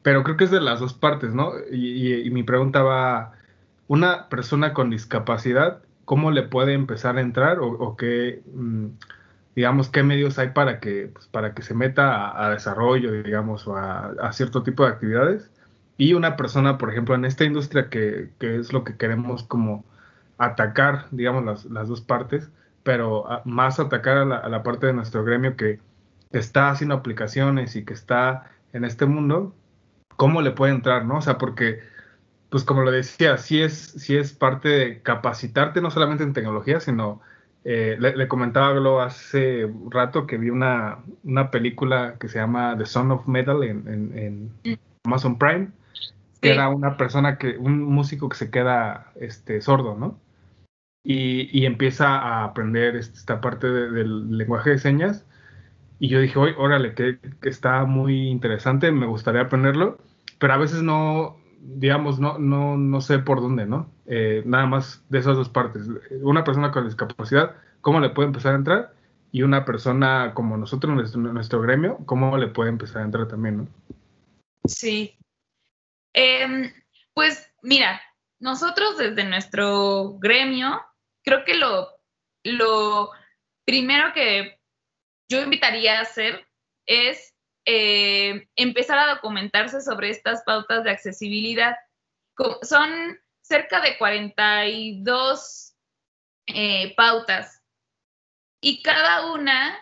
Pero 0.03 0.23
creo 0.23 0.37
que 0.37 0.45
es 0.45 0.51
de 0.51 0.61
las 0.61 0.79
dos 0.79 0.93
partes, 0.93 1.33
¿no? 1.33 1.53
Y, 1.71 2.29
mi 2.31 2.43
pregunta 2.43 2.83
va, 2.83 3.33
una 3.87 4.29
persona 4.29 4.73
con 4.73 4.89
discapacidad, 4.89 5.81
¿cómo 6.05 6.31
le 6.31 6.43
puede 6.43 6.73
empezar 6.73 7.17
a 7.17 7.21
entrar 7.21 7.59
o, 7.61 7.95
qué, 7.97 8.41
mm, 8.53 8.87
digamos, 9.55 9.89
qué 9.89 10.03
medios 10.03 10.39
hay 10.39 10.49
para 10.49 10.79
que, 10.79 11.09
pues, 11.13 11.27
para 11.27 11.53
que 11.53 11.61
se 11.63 11.73
meta 11.73 12.45
a, 12.45 12.49
desarrollo, 12.51 13.11
digamos, 13.23 13.67
o 13.67 13.77
a, 13.77 14.31
cierto 14.33 14.63
tipo 14.63 14.83
de 14.85 14.89
actividades? 14.91 15.51
Y 15.97 16.13
una 16.13 16.35
persona, 16.35 16.77
por 16.77 16.91
ejemplo, 16.91 17.15
en 17.15 17.25
esta 17.25 17.43
industria 17.43 17.89
que, 17.89 18.29
que 18.39 18.57
es 18.57 18.73
lo 18.73 18.83
que 18.83 18.97
queremos 18.97 19.43
como 19.43 19.85
atacar, 20.37 21.07
digamos, 21.11 21.45
las, 21.45 21.65
las 21.65 21.87
dos 21.87 22.01
partes, 22.01 22.49
pero 22.83 23.25
más 23.45 23.79
atacar 23.79 24.17
a 24.17 24.25
la, 24.25 24.37
a 24.37 24.49
la 24.49 24.63
parte 24.63 24.87
de 24.87 24.93
nuestro 24.93 25.23
gremio 25.23 25.55
que 25.55 25.79
está 26.31 26.69
haciendo 26.69 26.95
aplicaciones 26.95 27.75
y 27.75 27.85
que 27.85 27.93
está 27.93 28.51
en 28.73 28.85
este 28.85 29.05
mundo, 29.05 29.55
cómo 30.15 30.41
le 30.41 30.51
puede 30.51 30.73
entrar, 30.73 31.05
¿no? 31.05 31.17
O 31.17 31.21
sea, 31.21 31.37
porque, 31.37 31.79
pues 32.49 32.63
como 32.63 32.81
lo 32.81 32.91
decía, 32.91 33.37
sí 33.37 33.61
es, 33.61 33.73
sí 33.73 34.17
es 34.17 34.33
parte 34.33 34.69
de 34.69 35.01
capacitarte 35.01 35.81
no 35.81 35.91
solamente 35.91 36.23
en 36.23 36.33
tecnología, 36.33 36.79
sino, 36.79 37.21
eh, 37.65 37.97
le, 37.99 38.27
comentaba 38.27 39.01
a 39.01 39.05
hace 39.05 39.71
rato 39.89 40.27
que 40.27 40.37
vi 40.37 40.49
una, 40.49 40.99
una, 41.23 41.49
película 41.49 42.15
que 42.19 42.27
se 42.27 42.39
llama 42.39 42.75
The 42.77 42.85
Son 42.85 43.11
of 43.11 43.25
Metal 43.25 43.63
en, 43.63 43.87
en, 44.67 44.79
Amazon 45.05 45.37
Prime, 45.37 45.69
que 46.43 46.51
era 46.51 46.69
una 46.69 46.97
persona 46.97 47.37
que, 47.37 47.57
un 47.57 47.81
músico 47.83 48.29
que 48.29 48.37
se 48.37 48.51
queda 48.51 49.11
este, 49.15 49.61
sordo, 49.61 49.95
¿no? 49.95 50.19
Y, 51.03 51.49
y 51.57 51.65
empieza 51.65 52.17
a 52.17 52.43
aprender 52.43 52.95
esta 52.95 53.41
parte 53.41 53.67
del 53.67 54.37
lenguaje 54.37 54.71
de 54.71 54.77
señas 54.77 55.25
y 56.03 56.09
yo 56.09 56.19
dije, 56.19 56.37
oye, 56.37 56.53
órale, 56.57 56.95
que, 56.95 57.17
está 57.43 57.85
muy 57.85 58.27
interesante, 58.27 58.91
me 58.91 59.05
gustaría 59.05 59.43
aprenderlo, 59.43 59.99
pero 60.37 60.51
a 60.51 60.57
veces 60.57 60.81
no, 60.81 61.37
digamos, 61.61 62.19
no, 62.19 62.37
no, 62.37 62.75
no 62.75 62.99
sé 62.99 63.19
por 63.19 63.39
dónde, 63.39 63.65
¿no? 63.65 63.89
Eh, 64.05 64.43
nada 64.45 64.65
más 64.65 65.01
de 65.07 65.19
esas 65.19 65.37
dos 65.37 65.47
partes. 65.47 65.87
Una 66.21 66.43
persona 66.43 66.71
con 66.71 66.83
discapacidad, 66.83 67.55
¿cómo 67.79 68.01
le 68.01 68.09
puede 68.09 68.27
empezar 68.27 68.51
a 68.51 68.57
entrar? 68.57 68.93
Y 69.31 69.43
una 69.43 69.63
persona 69.63 70.33
como 70.33 70.57
nosotros, 70.57 70.93
nuestro, 70.93 71.21
nuestro 71.21 71.61
gremio, 71.61 71.99
¿cómo 72.05 72.37
le 72.37 72.47
puede 72.47 72.69
empezar 72.69 73.01
a 73.01 73.05
entrar 73.05 73.29
también, 73.29 73.57
¿no? 73.57 73.67
Sí. 74.67 75.15
Em, 76.13 76.71
pues 77.13 77.51
mira, 77.61 78.01
nosotros 78.39 78.97
desde 78.97 79.23
nuestro 79.23 80.17
gremio, 80.19 80.81
creo 81.23 81.43
que 81.43 81.55
lo, 81.55 81.89
lo 82.43 83.11
primero 83.65 84.13
que 84.13 84.59
yo 85.29 85.41
invitaría 85.41 85.97
a 85.97 86.01
hacer 86.01 86.47
es 86.85 87.33
eh, 87.65 88.49
empezar 88.55 88.99
a 88.99 89.13
documentarse 89.15 89.81
sobre 89.81 90.09
estas 90.09 90.43
pautas 90.43 90.83
de 90.83 90.91
accesibilidad. 90.91 91.75
Son 92.61 93.19
cerca 93.41 93.81
de 93.81 93.97
42 93.97 95.75
eh, 96.47 96.93
pautas 96.95 97.61
y 98.61 98.81
cada 98.81 99.31
una 99.33 99.77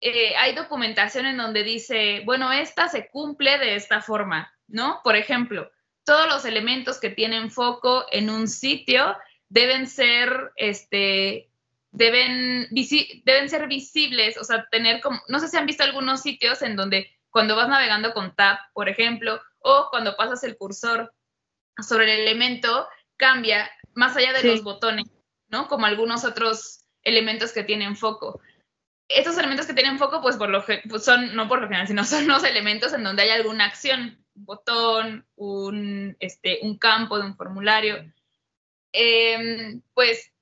eh, 0.00 0.34
hay 0.36 0.54
documentación 0.54 1.26
en 1.26 1.36
donde 1.36 1.62
dice, 1.62 2.22
bueno, 2.24 2.52
esta 2.52 2.88
se 2.88 3.08
cumple 3.08 3.58
de 3.58 3.74
esta 3.76 4.00
forma, 4.00 4.52
¿no? 4.70 5.00
Por 5.04 5.16
ejemplo, 5.16 5.70
todos 6.04 6.26
los 6.28 6.44
elementos 6.44 6.98
que 6.98 7.10
tienen 7.10 7.50
foco 7.50 8.06
en 8.10 8.30
un 8.30 8.48
sitio 8.48 9.16
deben 9.48 9.86
ser 9.86 10.52
este, 10.56 11.50
deben, 11.92 12.68
deben 13.24 13.50
ser 13.50 13.66
visibles, 13.68 14.38
o 14.38 14.44
sea, 14.44 14.66
tener 14.70 15.00
como, 15.00 15.20
no 15.28 15.40
sé 15.40 15.48
si 15.48 15.56
han 15.56 15.66
visto 15.66 15.82
algunos 15.82 16.22
sitios 16.22 16.62
en 16.62 16.76
donde 16.76 17.10
cuando 17.30 17.56
vas 17.56 17.68
navegando 17.68 18.12
con 18.12 18.34
Tab, 18.34 18.58
por 18.72 18.88
ejemplo, 18.88 19.40
o 19.60 19.88
cuando 19.90 20.16
pasas 20.16 20.42
el 20.44 20.56
cursor 20.56 21.12
sobre 21.78 22.14
el 22.14 22.20
elemento, 22.20 22.88
cambia 23.16 23.70
más 23.94 24.16
allá 24.16 24.32
de 24.32 24.44
los 24.44 24.62
botones, 24.62 25.06
¿no? 25.48 25.68
Como 25.68 25.86
algunos 25.86 26.24
otros 26.24 26.84
elementos 27.02 27.52
que 27.52 27.62
tienen 27.62 27.96
foco. 27.96 28.40
Estos 29.08 29.36
elementos 29.38 29.66
que 29.66 29.74
tienen 29.74 29.98
foco, 29.98 30.22
pues, 30.22 30.36
por 30.36 30.48
lo 30.48 30.64
pues 30.64 31.04
son, 31.04 31.34
no 31.34 31.48
por 31.48 31.60
lo 31.60 31.66
general, 31.66 31.86
sino 31.86 32.04
son 32.04 32.26
los 32.26 32.44
elementos 32.44 32.92
en 32.92 33.04
donde 33.04 33.22
hay 33.22 33.30
alguna 33.30 33.66
acción, 33.66 34.19
un 34.40 34.44
botón, 34.46 35.26
un, 35.36 36.16
este, 36.18 36.58
un 36.62 36.78
campo 36.78 37.18
de 37.18 37.26
un 37.26 37.36
formulario. 37.36 38.12
Em, 38.92 39.82
pues 39.94 40.32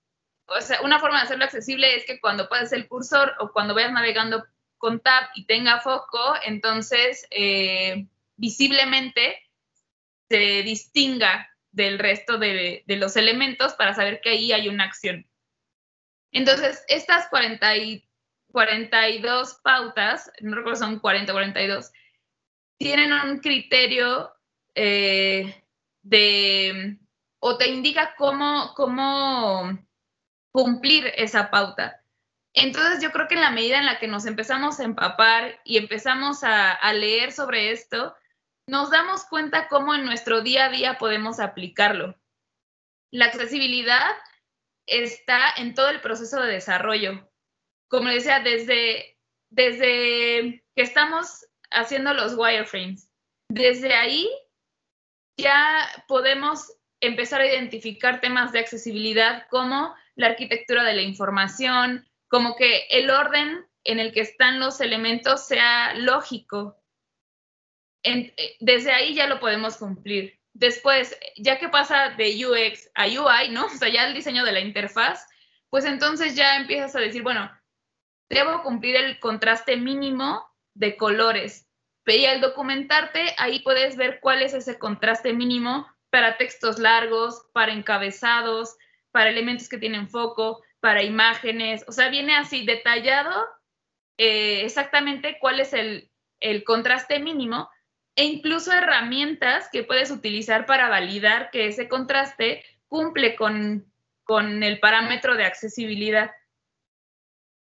o 0.48 0.60
sea, 0.60 0.80
una 0.82 0.98
forma 0.98 1.18
de 1.18 1.24
hacerlo 1.24 1.44
accesible 1.44 1.94
es 1.94 2.06
que 2.06 2.20
cuando 2.20 2.48
pases 2.48 2.72
el 2.72 2.88
cursor 2.88 3.34
o 3.38 3.52
cuando 3.52 3.74
vayas 3.74 3.92
navegando 3.92 4.46
con 4.78 5.00
tab 5.00 5.28
y 5.34 5.44
tenga 5.44 5.80
foco, 5.80 6.34
entonces 6.44 7.26
eh, 7.30 8.06
visiblemente 8.36 9.42
se 10.28 10.62
distinga 10.62 11.50
del 11.70 11.98
resto 11.98 12.38
de, 12.38 12.82
los 12.86 13.16
elementos 13.16 13.74
para 13.74 13.94
saber 13.94 14.20
que 14.22 14.30
ahí 14.30 14.52
hay 14.52 14.68
una 14.68 14.84
acción. 14.84 15.26
Entonces, 16.32 16.84
estas 16.88 17.28
40 17.28 17.76
y 17.76 18.08
42 18.52 19.60
pautas, 19.62 20.30
no 20.40 20.56
recuerdo 20.56 20.78
son 20.78 20.98
40 20.98 21.32
o 21.32 21.34
42, 21.34 21.92
tienen 22.78 23.12
un 23.12 23.40
criterio 23.40 24.32
eh, 24.74 25.64
de, 26.02 26.98
o 27.40 27.58
te 27.58 27.68
indica 27.68 28.14
cómo, 28.16 28.72
cómo 28.74 29.78
cumplir 30.52 31.12
esa 31.16 31.50
pauta. 31.50 32.02
Entonces 32.54 33.02
yo 33.02 33.12
creo 33.12 33.28
que 33.28 33.34
en 33.34 33.42
la 33.42 33.50
medida 33.50 33.78
en 33.78 33.86
la 33.86 33.98
que 33.98 34.08
nos 34.08 34.26
empezamos 34.26 34.80
a 34.80 34.84
empapar 34.84 35.60
y 35.64 35.76
empezamos 35.76 36.42
a, 36.42 36.92
leer 36.92 37.32
sobre 37.32 37.70
esto, 37.70 38.16
nos 38.66 38.90
damos 38.90 39.24
cuenta 39.24 39.68
cómo 39.68 39.94
en 39.94 40.04
nuestro 40.04 40.40
día 40.40 40.66
a 40.66 40.70
día 40.70 40.98
podemos 40.98 41.40
aplicarlo. 41.40 42.16
La 43.10 43.26
accesibilidad 43.26 44.10
está 44.86 45.52
en 45.56 45.74
todo 45.74 45.88
el 45.90 46.00
proceso 46.00 46.40
de 46.42 46.52
desarrollo. 46.52 47.30
Como 47.88 48.08
decía, 48.08 48.40
desde, 48.40 49.18
desde 49.50 50.64
que 50.74 50.82
estamos 50.82 51.46
haciendo 51.70 52.14
los 52.14 52.34
wireframes, 52.34 53.10
desde 53.48 53.94
ahí 53.94 54.28
ya 55.38 55.88
podemos 56.06 56.72
empezar 57.00 57.40
a 57.40 57.46
identificar 57.46 58.20
temas 58.20 58.52
de 58.52 58.58
accesibilidad 58.58 59.46
como 59.48 59.94
la 60.16 60.28
arquitectura 60.28 60.82
de 60.84 60.94
la 60.94 61.02
información, 61.02 62.06
como 62.28 62.56
que 62.56 62.86
el 62.90 63.10
orden 63.10 63.64
en 63.84 64.00
el 64.00 64.12
que 64.12 64.20
están 64.20 64.60
los 64.60 64.80
elementos 64.80 65.46
sea 65.46 65.94
lógico. 65.94 66.76
Eh, 68.02 68.34
desde 68.60 68.92
ahí 68.92 69.14
ya 69.14 69.26
lo 69.26 69.40
podemos 69.40 69.76
cumplir. 69.76 70.38
Después, 70.52 71.16
ya 71.36 71.58
que 71.58 71.68
pasa 71.68 72.10
de 72.10 72.44
UX 72.44 72.90
a 72.94 73.06
UI, 73.06 73.50
¿no? 73.50 73.66
O 73.66 73.70
sea, 73.70 73.88
ya 73.88 74.06
el 74.06 74.14
diseño 74.14 74.44
de 74.44 74.52
la 74.52 74.60
interfaz, 74.60 75.26
pues 75.70 75.84
entonces 75.84 76.34
ya 76.34 76.56
empiezas 76.56 76.96
a 76.96 77.00
decir, 77.00 77.22
bueno, 77.22 77.50
debo 78.28 78.62
cumplir 78.62 78.96
el 78.96 79.20
contraste 79.20 79.76
mínimo 79.76 80.47
de 80.78 80.96
colores. 80.96 81.66
Y 82.06 82.24
al 82.24 82.40
documentarte, 82.40 83.34
ahí 83.36 83.60
puedes 83.60 83.96
ver 83.96 84.20
cuál 84.20 84.42
es 84.42 84.54
ese 84.54 84.78
contraste 84.78 85.34
mínimo 85.34 85.86
para 86.10 86.38
textos 86.38 86.78
largos, 86.78 87.46
para 87.52 87.72
encabezados, 87.72 88.76
para 89.10 89.28
elementos 89.28 89.68
que 89.68 89.76
tienen 89.76 90.08
foco, 90.08 90.62
para 90.80 91.02
imágenes. 91.02 91.84
O 91.86 91.92
sea, 91.92 92.08
viene 92.08 92.34
así 92.34 92.64
detallado 92.64 93.46
eh, 94.16 94.64
exactamente 94.64 95.36
cuál 95.38 95.60
es 95.60 95.74
el, 95.74 96.10
contraste 96.64 97.18
mínimo 97.18 97.68
e 98.16 98.24
incluso 98.24 98.72
herramientas 98.72 99.68
que 99.70 99.82
puedes 99.82 100.10
utilizar 100.10 100.64
para 100.64 100.88
validar 100.88 101.50
que 101.50 101.66
ese 101.66 101.88
contraste 101.88 102.64
cumple 102.86 103.36
con 103.36 103.82
el 104.62 104.80
parámetro 104.80 105.36
de 105.36 105.44
accesibilidad. 105.44 106.30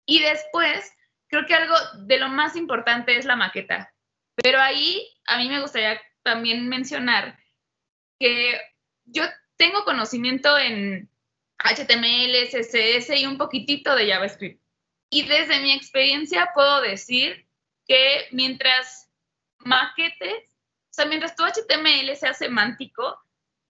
Y 0.05 0.20
después, 0.20 0.92
creo 1.28 1.46
que 1.46 1.54
algo 1.54 1.74
de 1.98 2.18
lo 2.18 2.28
más 2.28 2.56
importante 2.56 3.16
es 3.16 3.24
la 3.24 3.36
maqueta. 3.36 3.92
Pero 4.34 4.60
ahí 4.60 5.06
a 5.26 5.38
mí 5.38 5.48
me 5.48 5.60
gustaría 5.60 6.00
también 6.22 6.68
mencionar 6.68 7.38
que 8.18 8.60
yo 9.04 9.24
tengo 9.56 9.84
conocimiento 9.84 10.56
en 10.58 11.10
HTML, 11.58 12.48
CSS 12.50 13.10
y 13.16 13.26
un 13.26 13.38
poquitito 13.38 13.94
de 13.94 14.08
JavaScript. 14.08 14.62
Y 15.10 15.26
desde 15.26 15.60
mi 15.60 15.72
experiencia 15.72 16.50
puedo 16.54 16.80
decir 16.80 17.46
que 17.86 18.28
mientras 18.30 19.10
maquetes, 19.58 20.44
o 20.90 20.92
sea, 20.92 21.06
mientras 21.06 21.34
tu 21.34 21.44
HTML 21.44 22.14
sea 22.16 22.34
semántico, 22.34 23.18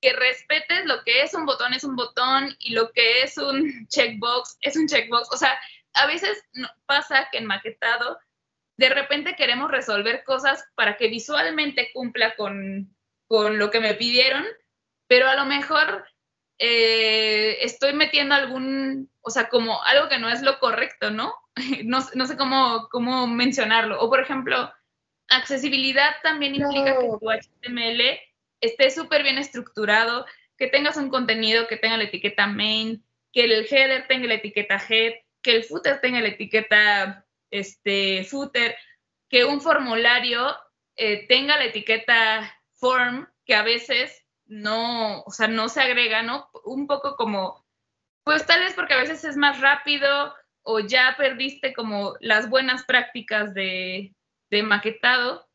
que 0.01 0.13
respetes 0.13 0.85
lo 0.87 1.03
que 1.03 1.23
es 1.23 1.35
un 1.35 1.45
botón 1.45 1.75
es 1.75 1.85
un 1.85 1.97
botón 1.97 2.55
y 2.61 2.73
lo 2.73 2.93
que 2.93 3.23
es 3.23 3.37
un 3.37 3.87
checkbox 3.89 4.59
es 4.61 4.77
un 4.77 4.87
checkbox. 4.87 5.29
O 5.33 5.37
sea, 5.37 5.59
a 5.95 6.07
veces 6.07 6.45
pasa 6.87 7.29
que 7.31 7.39
en 7.39 7.47
maquetado 7.47 8.19
de 8.77 8.89
repente 8.89 9.35
queremos 9.37 9.71
resolver 9.71 10.23
cosas 10.25 10.65
para 10.75 10.97
que 10.97 11.09
visualmente 11.09 11.91
cumpla 11.93 12.37
con, 12.37 12.97
con 13.27 13.59
lo 13.59 13.71
que 13.71 13.81
me 13.81 13.95
pidieron, 13.95 14.45
pero 15.09 15.29
a 15.29 15.35
lo 15.35 15.45
mejor 15.45 16.07
eh, 16.59 17.59
estoy 17.61 17.93
metiendo 17.93 18.35
algún, 18.35 19.11
o 19.21 19.31
sea, 19.31 19.49
como 19.49 19.83
algo 19.83 20.09
que 20.09 20.19
no 20.19 20.29
es 20.29 20.43
lo 20.43 20.61
correcto, 20.61 21.11
¿no? 21.11 21.35
no, 21.85 21.99
no, 22.15 22.27
sé 22.27 22.37
cómo, 22.37 22.89
cómo 22.91 23.27
mencionarlo. 23.27 24.01
O 24.01 24.09
por 24.09 24.21
ejemplo, 24.21 24.73
accesibilidad 25.29 26.15
también 26.23 26.55
implica 26.55 26.99
que 26.99 27.09
tu 27.21 27.31
HTML 27.31 28.21
esté 28.61 28.91
súper 28.91 29.25
bien 29.25 29.39
estructurado, 29.39 30.25
que 30.57 30.69
tengas 30.69 30.97
un 30.97 31.11
contenido 31.11 31.67
que 31.67 31.77
tenga 31.77 31.97
la 31.97 32.05
etiqueta 32.05 32.47
main, 32.47 33.05
que 33.33 33.45
el 33.45 33.67
header 33.71 34.07
tenga 34.09 34.27
la 34.27 34.35
etiqueta 34.35 34.81
head, 34.89 35.15
que 35.49 35.57
el 35.57 35.65
footer 35.65 36.03
tenga 36.03 36.21
la 36.21 36.29
etiqueta 36.29 37.25
este, 37.51 38.23
footer, 38.25 38.77
que 39.31 39.47
un 39.47 39.63
formulario 39.63 40.55
eh, 40.95 41.27
tenga 41.27 41.57
la 41.57 41.65
etiqueta 41.65 42.55
form, 42.75 43.27
que 43.47 43.55
a 43.55 43.63
veces 43.63 44.27
no, 44.45 45.23
o 45.23 45.31
sea, 45.31 45.49
no 45.49 45.71
se 45.71 45.81
agrega, 45.81 46.21
¿no? 46.23 46.51
Un 46.65 46.87
poco 46.87 47.17
como, 47.17 47.65
pues 48.25 48.45
tal 48.45 48.61
vez 48.61 48.75
porque 48.75 48.93
a 48.93 48.99
veces 48.99 49.25
es 49.25 49.39
más 49.39 49.59
rápido 49.63 50.35
o 50.65 50.81
ya 50.81 51.15
perdiste 51.17 51.73
como 51.73 52.15
las 52.21 52.51
buenas 52.51 52.85
prácticas 52.85 53.55
de, 53.55 54.15
maquetado 54.51 55.49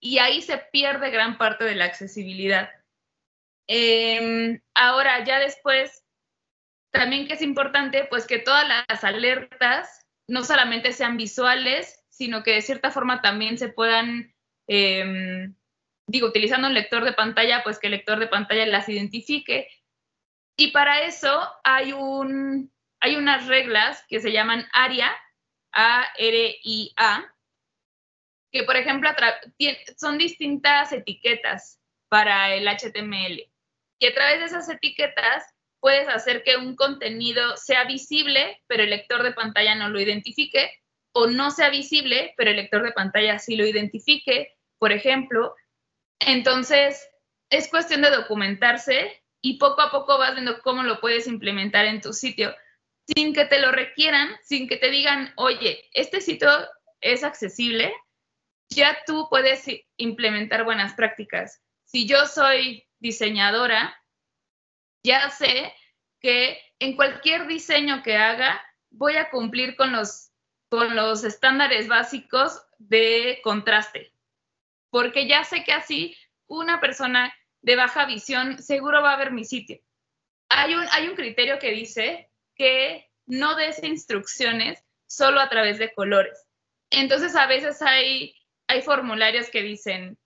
y 0.00 0.18
ahí 0.18 0.42
se 0.42 0.58
pierde 0.72 1.10
gran 1.10 1.38
parte 1.38 1.62
de 1.62 1.76
la 1.76 1.84
accesibilidad. 1.84 2.70
Em, 3.68 4.60
ahora, 4.74 5.22
ya 5.22 5.38
después, 5.38 6.04
también 6.90 7.26
que 7.26 7.34
es 7.34 7.42
importante, 7.42 8.06
pues 8.08 8.26
que 8.26 8.38
todas 8.38 8.66
las 8.66 9.04
alertas 9.04 10.06
no 10.26 10.44
solamente 10.44 10.92
sean 10.92 11.16
visuales, 11.16 12.04
sino 12.08 12.42
que 12.42 12.52
de 12.52 12.62
cierta 12.62 12.90
forma 12.90 13.22
también 13.22 13.58
se 13.58 13.68
puedan 13.68 14.34
em, 14.66 15.54
digo, 16.08 16.26
utilizando 16.26 16.66
un 16.66 16.74
lector 16.74 17.04
de 17.04 17.12
pantalla, 17.12 17.62
pues 17.62 17.78
que 17.78 17.86
el 17.86 17.92
lector 17.92 18.18
de 18.18 18.26
pantalla 18.26 18.66
las 18.66 18.88
identifique. 18.88 19.68
Y 20.56 20.72
para 20.72 21.02
eso 21.02 21.40
hay, 21.62 21.92
un, 21.92 22.72
hay 23.00 23.16
unas 23.16 23.46
reglas 23.46 24.04
que 24.08 24.20
se 24.20 24.32
llaman 24.32 24.66
ARIA, 24.72 25.14
A-R-I-A, 25.70 27.34
que 28.50 28.62
por 28.64 28.76
ejemplo 28.76 29.10
son 29.96 30.16
distintas 30.16 30.92
etiquetas 30.92 31.78
para 32.08 32.54
el 32.54 32.66
HTML. 32.66 33.46
Y 34.00 34.06
a 34.06 34.14
través 34.14 34.40
de 34.40 34.46
esas 34.46 34.68
etiquetas 34.70 35.44
puedes 35.80 36.08
hacer 36.08 36.42
que 36.42 36.56
un 36.56 36.76
contenido 36.76 37.56
sea 37.56 37.84
visible, 37.84 38.60
pero 38.66 38.82
el 38.82 38.90
lector 38.90 39.22
de 39.22 39.32
pantalla 39.32 39.74
no 39.74 39.88
lo 39.88 40.00
identifique, 40.00 40.70
o 41.12 41.26
no 41.26 41.50
sea 41.50 41.70
visible, 41.70 42.34
pero 42.36 42.50
el 42.50 42.56
lector 42.56 42.82
de 42.82 42.92
pantalla 42.92 43.38
sí 43.38 43.56
lo 43.56 43.66
identifique. 43.66 44.56
Por 44.78 44.92
ejemplo, 44.92 45.54
entonces, 46.20 47.08
es 47.50 47.68
cuestión 47.68 48.02
de 48.02 48.10
documentarse 48.10 49.22
y 49.40 49.58
poco 49.58 49.82
a 49.82 49.90
poco 49.90 50.18
vas 50.18 50.34
viendo 50.34 50.60
cómo 50.62 50.82
lo 50.82 51.00
puedes 51.00 51.26
implementar 51.26 51.86
en 51.86 52.00
tu 52.00 52.12
sitio 52.12 52.54
sin 53.14 53.32
que 53.32 53.46
te 53.46 53.60
lo 53.60 53.72
requieran, 53.72 54.28
sin 54.42 54.68
que 54.68 54.76
te 54.76 54.90
digan, 54.90 55.32
oye, 55.36 55.88
este 55.92 56.20
sitio 56.20 56.50
es 57.00 57.24
accesible, 57.24 57.92
ya 58.68 58.98
tú 59.06 59.28
puedes 59.30 59.64
implementar 59.96 60.64
buenas 60.64 60.94
prácticas. 60.94 61.62
Si 61.84 62.06
yo 62.06 62.26
soy 62.26 62.86
diseñadora, 62.98 63.96
ya 65.02 65.30
sé 65.30 65.72
que 66.20 66.60
en 66.78 66.96
cualquier 66.96 67.46
diseño 67.46 68.02
que 68.02 68.16
haga 68.16 68.60
voy 68.90 69.16
a 69.16 69.30
cumplir 69.30 69.76
con 69.76 69.92
los, 69.92 70.30
con 70.68 70.96
los 70.96 71.24
estándares 71.24 71.88
básicos 71.88 72.62
de 72.78 73.40
contraste 73.42 74.12
porque 74.90 75.26
ya 75.26 75.44
sé 75.44 75.64
que 75.64 75.72
así 75.72 76.16
una 76.46 76.80
persona 76.80 77.34
de 77.62 77.76
baja 77.76 78.06
visión 78.06 78.62
seguro 78.62 79.02
va 79.02 79.12
a 79.12 79.18
ver 79.18 79.32
mi 79.32 79.44
sitio. 79.44 79.78
Hay 80.48 80.74
un, 80.74 80.86
hay 80.92 81.08
un 81.08 81.14
criterio 81.14 81.58
que 81.58 81.72
dice 81.72 82.30
que 82.54 83.10
no 83.26 83.54
des 83.56 83.82
instrucciones 83.82 84.82
solo 85.06 85.40
a 85.40 85.48
través 85.48 85.78
de 85.78 85.92
colores. 85.92 86.46
Entonces 86.90 87.36
a 87.36 87.46
veces 87.46 87.82
hay, 87.82 88.34
hay 88.66 88.82
formularios 88.82 89.50
que 89.50 89.62
dicen, 89.62 90.18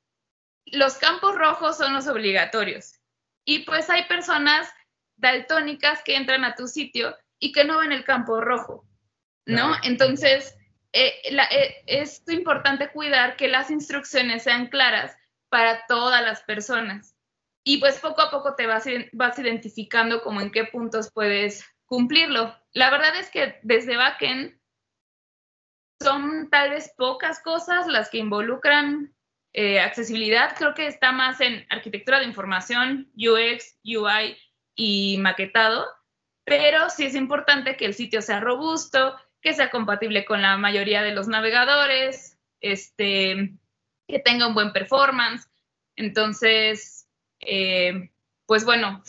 los 0.67 0.95
campos 0.95 1.35
rojos 1.35 1.77
son 1.77 1.93
los 1.93 2.07
obligatorios. 2.07 3.01
Y 3.45 3.61
pues 3.61 3.91
hay 3.91 4.05
personas 4.05 4.73
daltónicas 5.17 6.03
que 6.03 6.17
entran 6.17 6.45
a 6.45 6.55
tu 6.55 6.67
sitio 6.67 7.17
y 7.39 7.53
que 7.53 7.65
no 7.65 7.79
ven 7.79 7.93
el 7.93 8.05
campo 8.05 8.41
rojo, 8.41 8.87
¿no? 9.47 9.75
Entonces, 9.83 10.57
eh, 10.93 11.15
eh, 11.25 11.83
es 11.87 12.23
importante 12.29 12.91
cuidar 12.91 13.37
que 13.37 13.49
las 13.49 13.71
instrucciones 13.71 14.45
sean 14.45 14.69
claras 14.69 15.17
para 15.49 15.87
todas 15.87 16.23
las 16.23 16.43
personas. 16.43 17.17
Y 17.65 17.79
pues 17.79 17.99
poco 18.01 18.23
a 18.23 18.31
poco 18.31 18.55
te 18.55 18.67
vas, 18.67 18.85
vas 19.13 19.39
identificando 19.39 20.23
como 20.23 20.41
en 20.41 20.51
qué 20.51 20.65
puntos 20.65 21.11
puedes 21.13 21.65
cumplirlo. 21.87 22.57
La 22.73 22.91
verdad 22.91 23.17
es 23.17 23.31
que 23.31 23.61
desde 23.63 23.97
backend 23.97 24.59
son 26.01 26.51
tal 26.51 26.71
vez 26.71 26.93
pocas 26.97 27.41
cosas 27.41 27.87
las 27.87 28.11
que 28.11 28.19
involucran 28.19 29.15
eh, 29.55 29.81
accesibilidad. 29.81 30.57
Creo 30.57 30.75
que 30.75 30.87
está 30.87 31.13
más 31.13 31.41
en 31.41 31.67
arquitectura 31.69 32.19
de 32.19 32.27
información, 32.27 33.11
UX, 33.17 33.79
UI 33.85 34.37
y 34.75 35.19
maquetado, 35.19 35.87
pero 36.45 36.89
sí 36.89 37.05
es 37.05 37.15
importante 37.15 37.77
que 37.77 37.85
el 37.85 37.95
sitio 37.95 38.23
sea 38.23 38.41
robusto, 38.41 39.17
que 39.43 39.53
sea 39.53 39.71
compatible 39.71 40.25
con 40.25 40.41
la 40.41 40.57
mayoría 40.57 41.03
de 41.03 41.13
los 41.13 41.29
navegadores, 41.29 42.39
este, 42.61 43.53
que 44.09 44.19
tenga 44.21 44.47
un 44.47 44.55
buen 44.55 44.73
performance. 44.73 45.47
Entonces, 45.97 47.07
eh, 47.41 48.11
pues 48.47 48.65
bueno, 48.65 49.03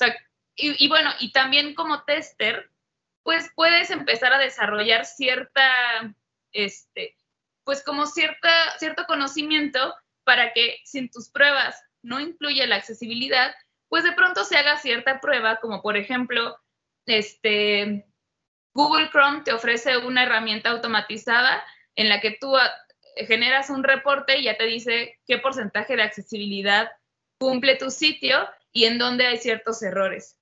y, 0.55 0.87
bueno, 0.89 1.11
y 1.19 1.31
también 1.31 1.73
como 1.73 2.03
tester, 2.03 2.69
pues 3.23 3.49
puedes 3.55 3.89
empezar 3.91 4.33
a 4.33 4.39
desarrollar 4.39 5.05
cierta, 5.05 6.13
este, 6.51 7.15
pues 7.63 7.83
como 7.83 8.05
cierta, 8.05 8.51
cierto 8.77 9.05
conocimiento 9.07 9.95
para 10.23 10.53
que 10.53 10.79
sin 10.85 11.09
tus 11.09 11.29
pruebas 11.29 11.81
no 12.01 12.19
incluye 12.19 12.65
la 12.67 12.75
accesibilidad, 12.75 13.53
pues 13.89 14.03
de 14.03 14.11
pronto 14.13 14.43
se 14.43 14.57
haga 14.57 14.77
cierta 14.77 15.21
prueba, 15.21 15.57
como 15.57 15.81
por 15.81 15.97
ejemplo, 15.97 16.57
este, 17.05 18.05
Google 18.73 19.09
Chrome 19.09 19.41
te 19.41 19.53
ofrece 19.53 19.97
una 19.97 20.23
herramienta 20.23 20.71
automatizada 20.71 21.63
en 21.95 22.09
la 22.09 22.19
que 22.19 22.31
tú 22.31 22.55
ah, 22.55 22.71
generas 23.27 23.69
un 23.69 23.83
reporte 23.83 24.39
y 24.39 24.43
ya 24.43 24.57
te 24.57 24.65
dice 24.65 25.19
qué 25.27 25.37
porcentaje 25.37 25.95
de 25.95 26.03
accesibilidad 26.03 26.91
cumple 27.39 27.75
tu 27.75 27.91
sitio 27.91 28.49
y 28.71 28.85
en 28.85 28.97
dónde 28.97 29.27
hay 29.27 29.37
ciertos 29.37 29.83
errores. 29.83 30.39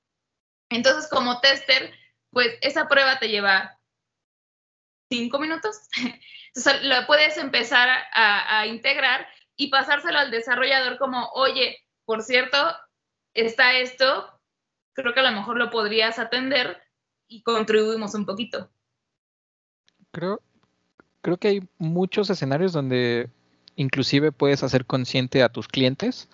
Entonces, 0.70 1.10
como 1.10 1.42
tester, 1.42 1.94
pues 2.32 2.58
esa 2.62 2.88
prueba 2.88 3.20
te 3.20 3.28
lleva 3.28 3.78
cinco 5.10 5.40
minutos. 5.40 5.76
Entonces, 6.56 6.84
lo 6.84 7.06
puedes 7.06 7.38
empezar 7.38 7.90
a, 7.90 8.60
a 8.60 8.68
integrar 8.68 9.28
y 9.62 9.68
pasárselo 9.68 10.18
al 10.18 10.32
desarrollador 10.32 10.97
como, 10.97 11.30
oye, 11.36 11.78
por 12.03 12.24
cierto, 12.24 12.57
está 13.36 13.78
esto, 13.78 14.26
creo 14.93 15.14
que 15.14 15.20
a 15.20 15.30
lo 15.30 15.38
mejor 15.38 15.57
lo 15.57 15.70
podrías 15.70 16.18
atender 16.18 16.82
y 17.28 17.43
contribuimos 17.43 18.16
un 18.16 18.26
poquito. 18.26 18.72
Creo, 20.09 20.41
creo 21.22 21.38
que 21.38 21.47
hay 21.49 21.70
muchos 21.78 22.32
escenarios 22.32 22.74
donde 22.74 23.30
inclusive 23.76 24.32
puedes 24.32 24.64
hacer 24.64 24.88
consciente 24.88 25.43
a 25.43 25.49
tus 25.49 25.68
clientes. 25.68 26.28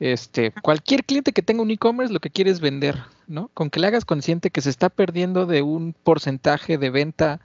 Este, 0.00 0.50
cualquier 0.62 1.04
cliente 1.04 1.32
que 1.32 1.42
tenga 1.42 1.60
un 1.60 1.70
e-commerce 1.70 2.10
lo 2.10 2.20
que 2.20 2.30
quiere 2.30 2.50
es 2.50 2.60
vender, 2.60 2.96
¿no? 3.26 3.48
Con 3.52 3.68
que 3.68 3.80
le 3.80 3.88
hagas 3.88 4.06
consciente 4.06 4.50
que 4.50 4.62
se 4.62 4.70
está 4.70 4.88
perdiendo 4.88 5.44
de 5.44 5.60
un 5.60 5.92
porcentaje 5.92 6.78
de 6.78 6.88
venta 6.88 7.40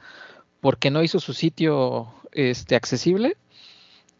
porque 0.62 0.90
no 0.90 1.04
hizo 1.04 1.20
su 1.20 1.34
sitio 1.34 2.14
este, 2.32 2.78
accesible, 2.78 3.36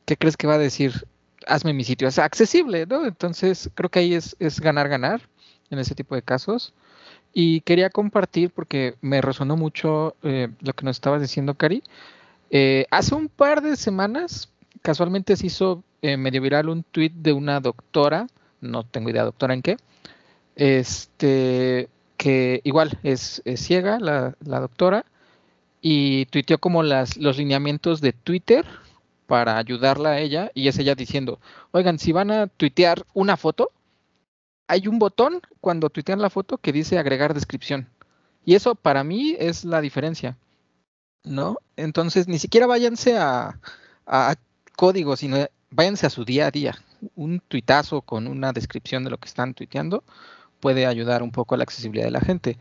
¿qué 0.06 0.18
crees 0.18 0.38
que 0.38 0.48
va 0.48 0.56
a 0.56 0.60
decir? 0.60 1.06
Hazme 1.48 1.74
mi 1.74 1.84
sitio 1.84 2.08
es 2.08 2.20
accesible, 2.20 2.86
¿no? 2.86 3.06
Entonces 3.06 3.70
creo 3.74 3.90
que 3.90 4.00
ahí 4.00 4.14
es, 4.14 4.36
es 4.40 4.60
ganar, 4.60 4.90
ganar 4.90 5.28
en 5.70 5.80
ese 5.80 5.96
tipo 5.96 6.16
de 6.16 6.22
casos. 6.22 6.74
Y 7.34 7.62
quería 7.62 7.90
compartir 7.90 8.52
porque 8.52 8.96
me 9.02 9.22
resonó 9.22 9.56
mucho 9.56 10.16
eh, 10.22 10.50
lo 10.60 10.74
que 10.74 10.86
nos 10.86 10.98
estabas 10.98 11.22
diciendo, 11.22 11.56
Cari. 11.56 11.82
Eh, 12.50 12.86
hace 12.92 13.16
un 13.16 13.30
par 13.30 13.62
de 13.62 13.78
semanas, 13.78 14.50
casualmente 14.82 15.38
se 15.38 15.48
hizo 15.48 15.84
eh, 16.02 16.18
medio 16.18 16.42
viral 16.42 16.70
un 16.70 16.84
tweet 16.84 17.12
de 17.16 17.32
una 17.32 17.62
doctora, 17.62 18.28
no 18.60 18.84
tengo 18.84 19.10
idea 19.10 19.24
doctora 19.24 19.54
en 19.54 19.62
qué, 19.62 19.78
este, 20.58 21.88
que 22.18 22.60
igual 22.66 23.00
es, 23.04 23.42
ciega 23.56 24.00
la, 24.00 24.36
doctora, 24.42 25.06
y 25.82 26.26
tuiteó 26.26 26.58
como 26.58 26.84
las, 26.84 27.16
los 27.16 27.38
lineamientos 27.38 28.02
de 28.02 28.12
Twitter 28.12 28.66
para 29.32 29.58
ayudarla 29.58 30.10
a 30.10 30.20
ella, 30.20 30.52
y 30.54 30.68
es 30.68 30.78
ella 30.78 30.94
diciendo, 30.94 31.40
oigan, 31.72 32.00
si 32.00 32.12
van 32.12 32.32
a 32.32 32.48
tuitear 32.48 33.06
una 33.14 33.38
foto, 33.38 33.72
hay 34.68 34.90
un 34.90 35.00
botón 35.00 35.40
cuando 35.62 35.90
tuitean 35.90 36.22
la 36.22 36.30
foto 36.30 36.58
que 36.58 36.74
dice 36.74 37.00
agregar 37.00 37.34
descripción. 37.34 37.88
Y 38.44 38.56
eso 38.56 38.76
para 38.76 39.06
mí 39.06 39.38
es 39.40 39.64
la 39.64 39.80
diferencia. 39.80 40.38
¿No? 41.24 41.60
Entonces, 41.78 42.28
ni 42.28 42.40
siquiera 42.40 42.68
váyanse 42.68 43.18
a, 43.18 43.58
a 44.06 44.36
código, 44.76 45.16
sino 45.16 45.38
váyanse 45.70 46.08
a 46.08 46.10
su 46.10 46.26
día 46.26 46.48
a 46.48 46.52
día. 46.52 46.76
Un 47.16 47.40
tuitazo 47.40 48.02
con 48.02 48.28
una 48.28 48.52
descripción 48.52 49.06
de 49.06 49.12
lo 49.12 49.18
que 49.18 49.30
están 49.30 49.54
tuiteando 49.54 50.04
puede 50.60 50.86
ayudar 50.86 51.24
un 51.24 51.32
poco 51.32 51.56
a 51.56 51.58
la 51.58 51.64
accesibilidad 51.64 52.08
de 52.08 52.12
la 52.12 52.20
gente. 52.20 52.58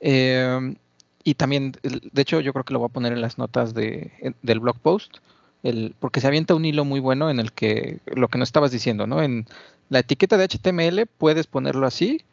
Em, 0.00 0.74
y 1.22 1.34
también, 1.34 1.76
de 1.82 2.22
hecho, 2.22 2.40
yo 2.40 2.52
creo 2.52 2.64
que 2.64 2.72
lo 2.72 2.80
voy 2.80 2.88
a 2.88 2.92
poner 2.92 3.12
en 3.12 3.20
las 3.20 3.38
notas 3.38 3.72
de, 3.72 4.34
del 4.42 4.58
blog 4.58 4.80
post, 4.80 5.18
el, 5.62 5.94
porque 5.98 6.20
se 6.20 6.26
avienta 6.26 6.54
un 6.54 6.64
hilo 6.64 6.84
muy 6.84 7.00
bueno 7.00 7.30
en 7.30 7.40
el 7.40 7.52
que 7.52 7.98
lo 8.06 8.28
que 8.28 8.38
no 8.38 8.44
estabas 8.44 8.70
diciendo, 8.70 9.06
¿no? 9.06 9.22
En 9.22 9.46
la 9.88 10.00
etiqueta 10.00 10.36
de 10.36 10.48
HTML 10.48 11.06
puedes 11.06 11.46
ponerlo 11.46 11.86
así 11.86 12.24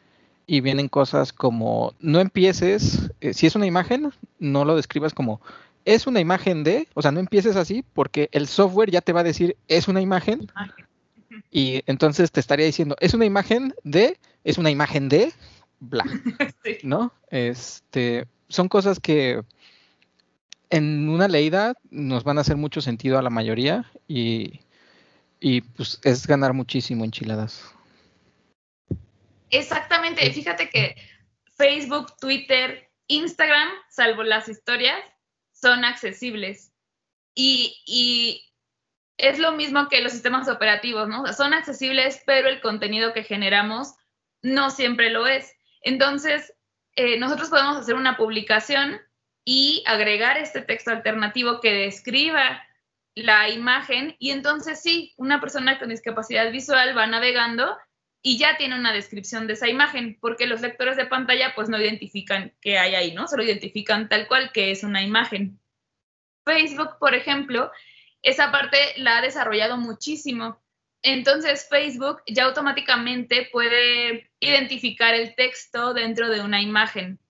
y 0.46 0.60
vienen 0.60 0.88
cosas 0.88 1.32
como 1.32 1.94
no 2.00 2.20
empieces, 2.20 3.10
eh, 3.20 3.34
si 3.34 3.46
es 3.46 3.56
una 3.56 3.66
imagen, 3.66 4.12
no 4.38 4.64
lo 4.64 4.76
describas 4.76 5.12
como 5.12 5.40
es 5.84 6.06
una 6.06 6.20
imagen 6.20 6.64
de, 6.64 6.88
o 6.94 7.02
sea, 7.02 7.12
no 7.12 7.20
empieces 7.20 7.56
así 7.56 7.84
porque 7.94 8.28
el 8.32 8.46
software 8.48 8.90
ya 8.90 9.00
te 9.00 9.12
va 9.12 9.20
a 9.20 9.24
decir 9.24 9.56
es 9.68 9.88
una 9.88 10.00
imagen 10.00 10.50
y 11.50 11.82
entonces 11.86 12.30
te 12.32 12.40
estaría 12.40 12.66
diciendo 12.66 12.96
es 13.00 13.14
una 13.14 13.24
imagen 13.24 13.74
de, 13.84 14.18
es 14.44 14.58
una 14.58 14.70
imagen 14.70 15.08
de, 15.08 15.32
bla, 15.80 16.04
¿no? 16.82 17.12
Este, 17.30 18.26
son 18.48 18.68
cosas 18.68 19.00
que 19.00 19.42
en 20.70 21.08
una 21.08 21.28
leída 21.28 21.74
nos 21.90 22.24
van 22.24 22.38
a 22.38 22.40
hacer 22.42 22.56
mucho 22.56 22.80
sentido 22.80 23.18
a 23.18 23.22
la 23.22 23.30
mayoría 23.30 23.90
y 24.08 24.60
pues 25.76 26.00
es 26.02 26.26
ganar 26.26 26.52
muchísimo 26.52 27.04
enchiladas. 27.04 27.76
Exactamente, 29.50 30.30
fíjate 30.32 30.68
que 30.70 30.96
Facebook, 31.56 32.16
Twitter, 32.20 32.90
Instagram, 33.06 33.68
salvo 33.88 34.22
las 34.22 34.48
historias, 34.48 34.98
son 35.52 35.84
accesibles. 35.84 36.72
Y, 37.34 38.42
es 39.18 39.38
lo 39.38 39.52
mismo 39.52 39.88
que 39.88 40.02
los 40.02 40.12
sistemas 40.12 40.46
operativos, 40.46 41.08
¿no? 41.08 41.32
son 41.32 41.54
accesibles, 41.54 42.22
pero 42.26 42.50
el 42.50 42.60
contenido 42.60 43.14
que 43.14 43.24
generamos 43.24 43.94
no 44.42 44.68
siempre 44.68 45.08
lo 45.08 45.26
es. 45.26 45.54
Entonces, 45.80 46.52
eh, 46.96 47.18
nosotros 47.18 47.48
podemos 47.48 47.78
hacer 47.78 47.94
una 47.94 48.18
publicación 48.18 49.00
y 49.48 49.84
agregar 49.86 50.36
este 50.36 50.60
texto 50.60 50.90
alternativo 50.90 51.60
que 51.60 51.72
describa 51.72 52.66
la 53.14 53.48
imagen 53.48 54.16
y 54.18 54.32
entonces 54.32 54.82
sí, 54.82 55.14
una 55.16 55.40
persona 55.40 55.78
con 55.78 55.88
discapacidad 55.88 56.50
visual 56.50 56.98
va 56.98 57.06
navegando 57.06 57.78
y 58.22 58.38
ya 58.38 58.56
tiene 58.56 58.74
una 58.74 58.92
descripción 58.92 59.46
de 59.46 59.52
esa 59.52 59.68
imagen, 59.68 60.18
porque 60.20 60.48
los 60.48 60.60
lectores 60.60 60.96
de 60.96 61.06
pantalla 61.06 61.54
pues 61.54 61.68
no 61.68 61.80
identifican 61.80 62.52
qué 62.60 62.76
hay 62.76 62.96
ahí, 62.96 63.14
¿no? 63.14 63.28
Solo 63.28 63.44
identifican 63.44 64.08
tal 64.08 64.26
cual 64.26 64.50
que 64.50 64.72
es 64.72 64.82
una 64.82 65.00
imagen. 65.02 65.60
Facebook, 66.44 66.98
por 66.98 67.14
ejemplo, 67.14 67.70
esa 68.22 68.50
parte 68.50 68.78
la 68.96 69.18
ha 69.18 69.22
desarrollado 69.22 69.76
muchísimo. 69.76 70.60
Entonces 71.02 71.68
Facebook 71.70 72.20
ya 72.26 72.46
automáticamente 72.46 73.48
puede 73.52 74.28
identificar 74.40 75.14
el 75.14 75.36
texto 75.36 75.94
dentro 75.94 76.28
de 76.28 76.40
una 76.40 76.60
imagen. 76.60 77.20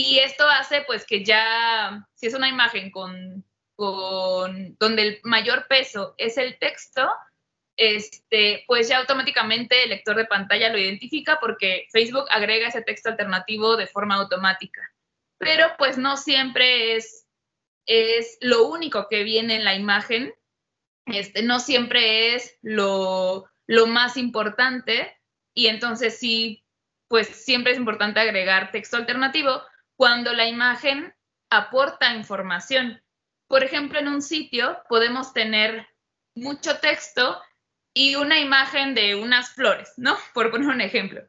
Y 0.00 0.18
esto 0.20 0.48
hace 0.48 0.82
pues 0.82 1.04
que 1.04 1.24
ya, 1.24 2.06
si 2.14 2.26
es 2.26 2.34
una 2.34 2.48
imagen 2.48 2.90
con 2.90 3.44
con, 3.78 4.76
donde 4.80 5.02
el 5.02 5.20
mayor 5.22 5.68
peso 5.68 6.16
es 6.18 6.36
el 6.36 6.58
texto, 6.58 7.08
este, 7.76 8.64
pues 8.66 8.88
ya 8.88 8.98
automáticamente 8.98 9.84
el 9.84 9.90
lector 9.90 10.16
de 10.16 10.24
pantalla 10.24 10.68
lo 10.68 10.78
identifica 10.78 11.38
porque 11.40 11.86
Facebook 11.92 12.24
agrega 12.28 12.66
ese 12.66 12.82
texto 12.82 13.08
alternativo 13.08 13.76
de 13.76 13.86
forma 13.86 14.16
automática. 14.16 14.82
Pero 15.38 15.64
pues 15.78 15.96
no 15.96 16.16
siempre 16.16 16.96
es, 16.96 17.28
es 17.86 18.36
lo 18.40 18.64
único 18.64 19.06
que 19.08 19.22
viene 19.22 19.54
en 19.54 19.64
la 19.64 19.76
imagen, 19.76 20.34
este, 21.06 21.44
no 21.44 21.60
siempre 21.60 22.34
es 22.34 22.58
lo, 22.62 23.48
lo 23.68 23.86
más 23.86 24.16
importante 24.16 25.16
y 25.54 25.68
entonces 25.68 26.18
sí, 26.18 26.64
pues 27.06 27.28
siempre 27.28 27.72
es 27.72 27.78
importante 27.78 28.18
agregar 28.18 28.72
texto 28.72 28.96
alternativo 28.96 29.62
cuando 29.98 30.32
la 30.32 30.46
imagen 30.46 31.14
aporta 31.50 32.14
información 32.14 33.02
por 33.48 33.64
ejemplo, 33.64 33.98
en 33.98 34.08
un 34.08 34.22
sitio 34.22 34.78
podemos 34.88 35.32
tener 35.32 35.88
mucho 36.34 36.78
texto 36.78 37.42
y 37.94 38.14
una 38.14 38.38
imagen 38.38 38.94
de 38.94 39.16
unas 39.16 39.50
flores, 39.54 39.94
¿no? 39.96 40.16
Por 40.34 40.50
poner 40.50 40.68
un 40.68 40.82
ejemplo. 40.82 41.22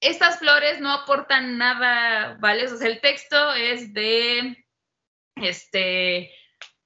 Estas 0.00 0.38
flores 0.38 0.80
no 0.80 0.92
aportan 0.92 1.58
nada, 1.58 2.36
¿vale? 2.38 2.68
O 2.68 2.80
el 2.80 3.00
texto 3.00 3.52
es 3.54 3.92
de, 3.92 4.64
este, 5.34 6.32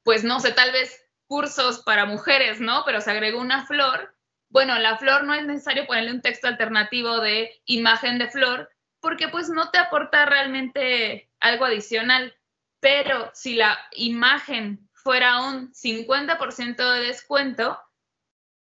pues 0.02 0.24
no 0.24 0.40
sé, 0.40 0.52
tal 0.52 0.72
vez 0.72 0.98
cursos 1.26 1.82
para 1.82 2.06
mujeres, 2.06 2.58
¿no? 2.58 2.84
Pero 2.86 3.02
se 3.02 3.10
agregó 3.10 3.38
una 3.38 3.66
flor. 3.66 4.16
Bueno, 4.48 4.78
la 4.78 4.96
flor 4.96 5.24
no 5.24 5.34
es 5.34 5.44
necesario 5.44 5.86
ponerle 5.86 6.12
un 6.12 6.22
texto 6.22 6.48
alternativo 6.48 7.20
de 7.20 7.60
imagen 7.66 8.18
de 8.18 8.30
flor, 8.30 8.71
porque 9.02 9.28
pues 9.28 9.50
no 9.50 9.70
te 9.70 9.78
aporta 9.78 10.24
realmente 10.24 11.28
algo 11.40 11.66
adicional. 11.66 12.34
Pero 12.80 13.30
si 13.34 13.54
la 13.54 13.78
imagen 13.92 14.88
fuera 14.92 15.40
un 15.40 15.72
50% 15.72 16.94
de 16.94 17.00
descuento 17.00 17.78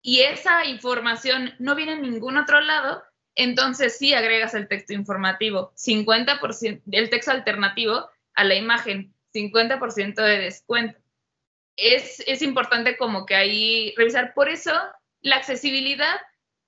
y 0.03 0.21
esa 0.23 0.65
información 0.65 1.55
no 1.59 1.75
viene 1.75 1.93
en 1.93 2.03
ningún 2.03 2.39
otro 2.39 2.61
lado, 2.61 3.05
entonces 3.35 3.99
sí 3.99 4.15
agregas 4.15 4.55
el 4.55 4.67
texto 4.67 4.95
informativo, 4.95 5.73
50% 5.77 6.83
del 6.87 7.11
texto 7.11 7.31
alternativo 7.31 8.11
a 8.35 8.45
la 8.45 8.55
imagen, 8.55 9.15
50% 9.35 10.15
de 10.15 10.39
descuento. 10.39 10.99
Es, 11.77 12.23
es 12.27 12.43
importante 12.43 12.97
como 12.97 13.27
que 13.27 13.37
ahí 13.37 13.95
revisar. 13.97 14.33
Por 14.35 14.49
eso, 14.49 14.73
la 15.21 15.37
accesibilidad, 15.37 16.17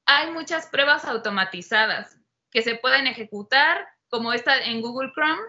hay 0.04 0.30
muchas 0.30 0.66
pruebas 0.66 1.04
automatizadas 1.06 2.21
que 2.52 2.62
se 2.62 2.76
pueden 2.76 3.08
ejecutar, 3.08 3.88
como 4.08 4.32
esta 4.32 4.56
en 4.58 4.80
Google 4.82 5.10
Chrome, 5.14 5.42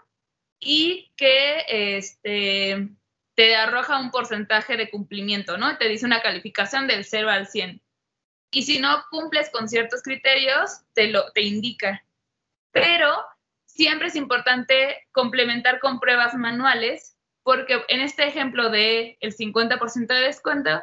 y 0.60 1.12
que 1.18 1.66
este, 1.68 2.90
te 3.36 3.56
arroja 3.56 4.00
un 4.00 4.10
porcentaje 4.10 4.78
de 4.78 4.90
cumplimiento, 4.90 5.58
¿no? 5.58 5.78
Te 5.78 5.90
dice 5.90 6.06
una 6.06 6.22
calificación 6.22 6.88
del 6.88 7.04
0 7.04 7.30
al 7.30 7.48
100. 7.48 7.82
Y 8.52 8.64
si 8.64 8.80
no 8.80 9.04
cumples 9.10 9.50
con 9.50 9.68
ciertos 9.68 10.02
criterios, 10.02 10.82
te 10.94 11.08
lo 11.08 11.32
te 11.32 11.42
indica. 11.42 12.06
Pero 12.72 13.12
siempre 13.66 14.08
es 14.08 14.16
importante 14.16 15.08
complementar 15.12 15.80
con 15.80 16.00
pruebas 16.00 16.36
manuales, 16.36 17.18
porque 17.44 17.84
en 17.90 18.00
este 18.00 18.26
ejemplo 18.26 18.70
de 18.70 19.18
el 19.20 19.36
50% 19.36 20.08
de 20.08 20.22
descuento, 20.22 20.82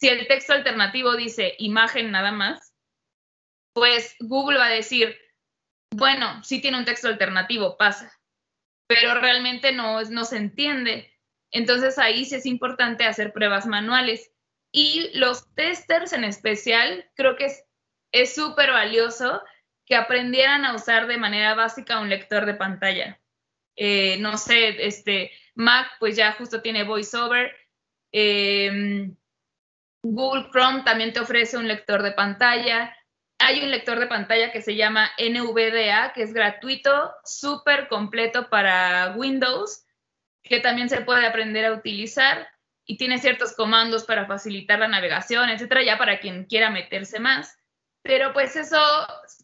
si 0.00 0.08
el 0.08 0.26
texto 0.26 0.54
alternativo 0.54 1.14
dice 1.14 1.54
imagen 1.58 2.10
nada 2.10 2.32
más, 2.32 2.74
pues 3.74 4.16
Google 4.20 4.58
va 4.58 4.66
a 4.66 4.70
decir, 4.70 5.16
bueno, 5.96 6.42
sí 6.42 6.60
tiene 6.60 6.78
un 6.78 6.84
texto 6.84 7.08
alternativo, 7.08 7.76
pasa, 7.76 8.12
pero 8.86 9.14
realmente 9.20 9.72
no, 9.72 10.02
no 10.02 10.24
se 10.24 10.36
entiende. 10.36 11.12
Entonces 11.50 11.98
ahí 11.98 12.24
sí 12.24 12.34
es 12.34 12.46
importante 12.46 13.04
hacer 13.04 13.32
pruebas 13.32 13.66
manuales. 13.66 14.32
Y 14.72 15.10
los 15.14 15.54
testers 15.54 16.12
en 16.12 16.24
especial, 16.24 17.08
creo 17.14 17.36
que 17.36 17.46
es 18.12 18.34
súper 18.34 18.72
valioso 18.72 19.42
que 19.86 19.94
aprendieran 19.94 20.64
a 20.64 20.74
usar 20.74 21.06
de 21.06 21.16
manera 21.16 21.54
básica 21.54 22.00
un 22.00 22.08
lector 22.08 22.44
de 22.46 22.54
pantalla. 22.54 23.20
Eh, 23.76 24.18
no 24.18 24.36
sé, 24.36 24.86
este, 24.86 25.30
Mac 25.54 25.86
pues 26.00 26.16
ya 26.16 26.32
justo 26.32 26.60
tiene 26.60 26.84
VoiceOver. 26.84 27.54
Em, 28.12 29.16
Google 30.02 30.48
Chrome 30.50 30.82
también 30.82 31.12
te 31.12 31.20
ofrece 31.20 31.56
un 31.56 31.68
lector 31.68 32.02
de 32.02 32.12
pantalla. 32.12 32.96
Hay 33.46 33.62
un 33.62 33.70
lector 33.70 34.00
de 34.00 34.06
pantalla 34.06 34.50
que 34.52 34.62
se 34.62 34.74
llama 34.74 35.10
NVDA, 35.18 36.14
que 36.14 36.22
es 36.22 36.32
gratuito, 36.32 37.14
súper 37.24 37.88
completo 37.88 38.48
para 38.48 39.12
Windows, 39.16 39.84
que 40.42 40.60
también 40.60 40.88
se 40.88 41.02
puede 41.02 41.26
aprender 41.26 41.66
a 41.66 41.74
utilizar 41.74 42.48
y 42.86 42.96
tiene 42.96 43.18
ciertos 43.18 43.54
comandos 43.54 44.04
para 44.04 44.24
facilitar 44.24 44.78
la 44.78 44.88
navegación, 44.88 45.50
etcétera, 45.50 45.82
ya 45.82 45.98
para 45.98 46.20
quien 46.20 46.46
quiera 46.46 46.70
meterse 46.70 47.20
más. 47.20 47.54
Pero 48.02 48.32
pues 48.32 48.56
eso, 48.56 48.80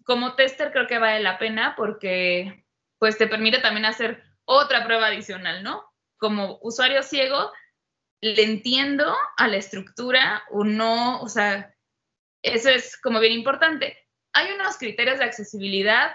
como 0.05 0.35
tester, 0.35 0.73
creo 0.73 0.87
que 0.87 0.99
vale 0.99 1.21
la 1.21 1.39
pena 1.39 1.75
porque 1.77 2.65
pues 2.99 3.19
te 3.19 3.27
permite 3.27 3.59
también 3.59 3.85
hacer 3.85 4.25
otra 4.47 4.83
prueba 4.83 5.09
adicional, 5.09 5.63
¿no? 5.63 5.85
Como 6.17 6.59
usuario 6.63 7.03
ciego, 7.03 7.53
le 8.23 8.45
entiendo 8.45 9.15
a 9.37 9.47
la 9.47 9.59
estructura 9.59 10.43
o 10.51 10.65
no, 10.65 11.21
o 11.21 11.29
sea, 11.29 11.75
eso 12.43 12.71
es 12.71 13.01
como 13.01 13.21
bien 13.21 13.33
importante. 13.33 13.99
Hay 14.33 14.53
unos 14.53 14.79
criterios 14.79 15.19
de 15.19 15.25
accesibilidad 15.25 16.13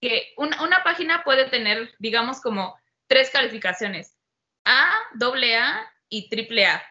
que 0.00 0.34
una, 0.36 0.82
página 0.82 1.22
puede 1.22 1.48
tener, 1.48 1.94
digamos, 1.98 2.40
como 2.40 2.76
tres 3.06 3.30
calificaciones, 3.30 4.18
A, 4.64 4.92
AA 5.20 5.92
y 6.08 6.28
AAA. 6.28 6.82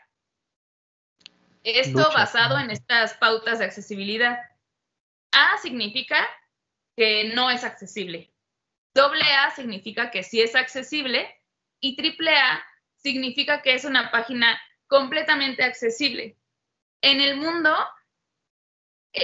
Esto 1.63 2.09
basado 2.13 2.57
en 2.57 2.71
estas 2.71 3.13
pautas 3.15 3.59
de 3.59 3.65
accesibilidad. 3.65 4.39
A 5.33 5.57
significa 5.57 6.27
que 6.95 7.25
no 7.35 7.49
es 7.49 7.63
accesible. 7.63 8.33
Doble 8.93 9.23
A 9.23 9.51
significa 9.51 10.09
que 10.09 10.23
sí 10.23 10.41
es 10.41 10.55
accesible 10.55 11.29
y 11.79 11.95
triple 11.95 12.35
A 12.35 12.65
significa 12.95 13.61
que 13.61 13.73
es 13.73 13.85
una 13.85 14.09
página 14.11 14.59
completamente 14.87 15.63
accesible. 15.63 16.37
En 17.01 17.19
el 17.21 17.37
mundo 17.37 17.75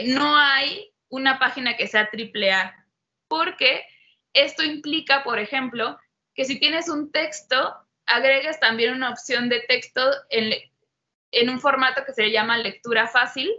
no 0.06 0.38
hay 0.38 0.94
una 1.10 1.40
página 1.40 1.78
que 1.78 1.88
sea 1.88 2.10
triple 2.10 2.52
A 2.52 2.86
porque 3.28 3.86
esto 4.34 4.64
implica, 4.64 5.24
por 5.24 5.40
ejemplo, 5.40 5.98
que 6.34 6.46
si 6.46 6.60
tienes 6.60 6.90
un 6.90 7.12
texto, 7.12 7.76
agregues 8.06 8.60
también 8.60 8.94
una 8.94 9.10
opción 9.10 9.50
de 9.50 9.62
texto 9.62 10.02
en, 10.30 10.54
en 11.32 11.50
un 11.50 11.60
formato 11.60 12.04
que 12.06 12.14
se 12.14 12.32
llama 12.32 12.58
lectura 12.58 13.08
fácil 13.08 13.52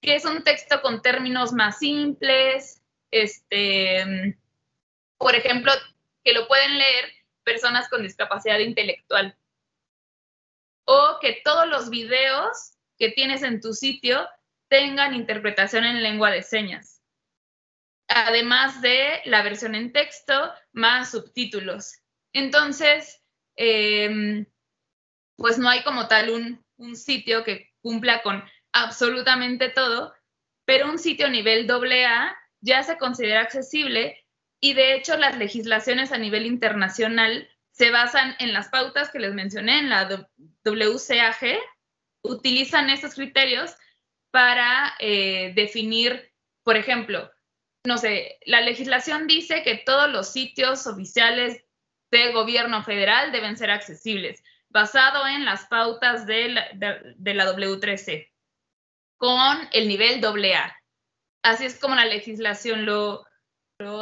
que 0.00 0.14
es 0.14 0.24
un 0.24 0.44
texto 0.44 0.80
con 0.82 1.02
términos 1.02 1.52
más 1.52 1.78
simples, 1.78 2.82
este, 3.10 4.38
por 5.18 5.34
ejemplo, 5.34 5.72
que 6.22 6.32
lo 6.32 6.46
pueden 6.48 6.78
leer 6.78 7.12
personas 7.42 7.88
con 7.88 8.02
discapacidad 8.02 8.58
intelectual. 8.58 9.36
O 10.84 11.18
que 11.20 11.40
todos 11.44 11.66
los 11.66 11.90
videos 11.90 12.74
que 12.98 13.10
tienes 13.10 13.42
en 13.42 13.60
tu 13.60 13.72
sitio 13.72 14.28
tengan 14.68 15.14
interpretación 15.14 15.84
en 15.84 16.02
lengua 16.02 16.30
de 16.30 16.42
señas. 16.42 17.02
Además 18.08 18.80
de 18.82 19.20
la 19.24 19.42
versión 19.42 19.74
en 19.74 19.92
texto 19.92 20.52
más 20.72 21.10
subtítulos. 21.10 22.00
Entonces, 22.32 23.22
em, 23.56 24.46
pues 25.36 25.58
no 25.58 25.68
hay 25.68 25.82
como 25.82 26.08
tal 26.08 26.30
un, 26.30 26.64
un 26.76 26.96
sitio 26.96 27.44
que 27.44 27.72
cumpla 27.80 28.22
con 28.22 28.44
absolutamente 28.72 29.68
todo, 29.70 30.14
pero 30.64 30.90
un 30.90 30.98
sitio 30.98 31.26
a 31.26 31.30
nivel 31.30 31.70
AA 31.70 32.36
ya 32.60 32.82
se 32.82 32.98
considera 32.98 33.40
accesible 33.40 34.26
y 34.60 34.74
de 34.74 34.94
hecho 34.94 35.16
las 35.16 35.36
legislaciones 35.36 36.12
a 36.12 36.18
nivel 36.18 36.46
internacional 36.46 37.48
se 37.70 37.90
basan 37.90 38.34
en 38.38 38.52
las 38.52 38.68
pautas 38.68 39.10
que 39.10 39.18
les 39.18 39.34
mencioné 39.34 39.78
en 39.78 39.90
la 39.90 40.28
WCAG, 40.64 41.58
utilizan 42.22 42.90
estos 42.90 43.14
criterios 43.14 43.76
para 44.36 44.92
eh, 44.98 45.54
definir, 45.54 46.30
por 46.62 46.76
ejemplo, 46.76 47.32
no 47.86 47.96
sé, 47.96 48.38
la 48.44 48.60
legislación 48.60 49.26
dice 49.26 49.62
que 49.62 49.76
todos 49.76 50.10
los 50.10 50.30
sitios 50.30 50.86
oficiales 50.86 51.64
de 52.10 52.32
gobierno 52.32 52.84
federal 52.84 53.32
deben 53.32 53.56
ser 53.56 53.70
accesibles, 53.70 54.44
basado 54.68 55.26
en 55.26 55.46
las 55.46 55.64
pautas 55.68 56.26
de 56.26 56.48
la, 56.50 56.68
de 57.16 57.32
la 57.32 57.46
W3C 57.46 58.30
con 59.16 59.56
el 59.72 59.88
nivel 59.88 60.22
AA. 60.22 60.76
Así 61.42 61.64
es 61.64 61.80
como 61.80 61.94
la 61.94 62.04
legislación 62.04 62.84
lo, 62.84 63.24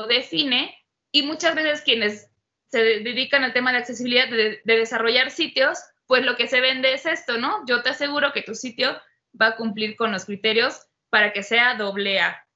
define 0.09 0.77
y 1.13 1.23
muchas 1.23 1.55
veces 1.55 1.83
quienes 1.83 2.29
se 2.73 2.83
dedican 2.83 3.45
al 3.45 3.53
tema 3.53 3.71
de 3.71 3.79
accesibilidad, 3.79 4.29
de, 4.29 4.61
desarrollar 4.65 5.31
sitios, 5.31 5.79
pues 6.09 6.25
lo 6.25 6.35
que 6.35 6.49
se 6.49 6.61
vende 6.61 6.93
es 6.93 7.07
esto, 7.07 7.39
¿no? 7.39 7.65
Yo 7.69 7.85
te 7.85 7.91
aseguro 7.91 8.33
que 8.33 8.43
tu 8.43 8.57
sitio 8.57 9.01
va 9.41 9.49
a 9.49 9.57
cumplir 9.57 9.97
con 9.97 10.13
los 10.13 10.25
criterios 10.25 10.87
para 11.11 11.33
que 11.33 11.43
sea 11.43 11.77
AA. 11.79 12.47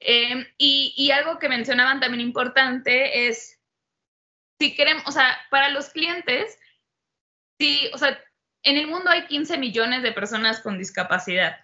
Em, 0.00 0.46
y, 0.56 0.94
y, 0.96 1.10
algo 1.10 1.38
que 1.38 1.48
mencionaban 1.48 2.00
también 2.00 2.22
importante 2.22 3.28
es, 3.28 3.60
si 4.58 4.74
queremos, 4.74 5.04
o 5.06 5.12
sea, 5.12 5.38
para 5.50 5.68
los 5.68 5.90
clientes, 5.90 6.58
si, 7.58 7.90
o 7.92 7.98
sea, 7.98 8.18
en 8.62 8.76
el 8.76 8.86
mundo 8.86 9.10
hay 9.10 9.26
15 9.26 9.58
millones 9.58 10.02
de 10.02 10.12
personas 10.12 10.60
con 10.60 10.78
discapacidad. 10.78 11.60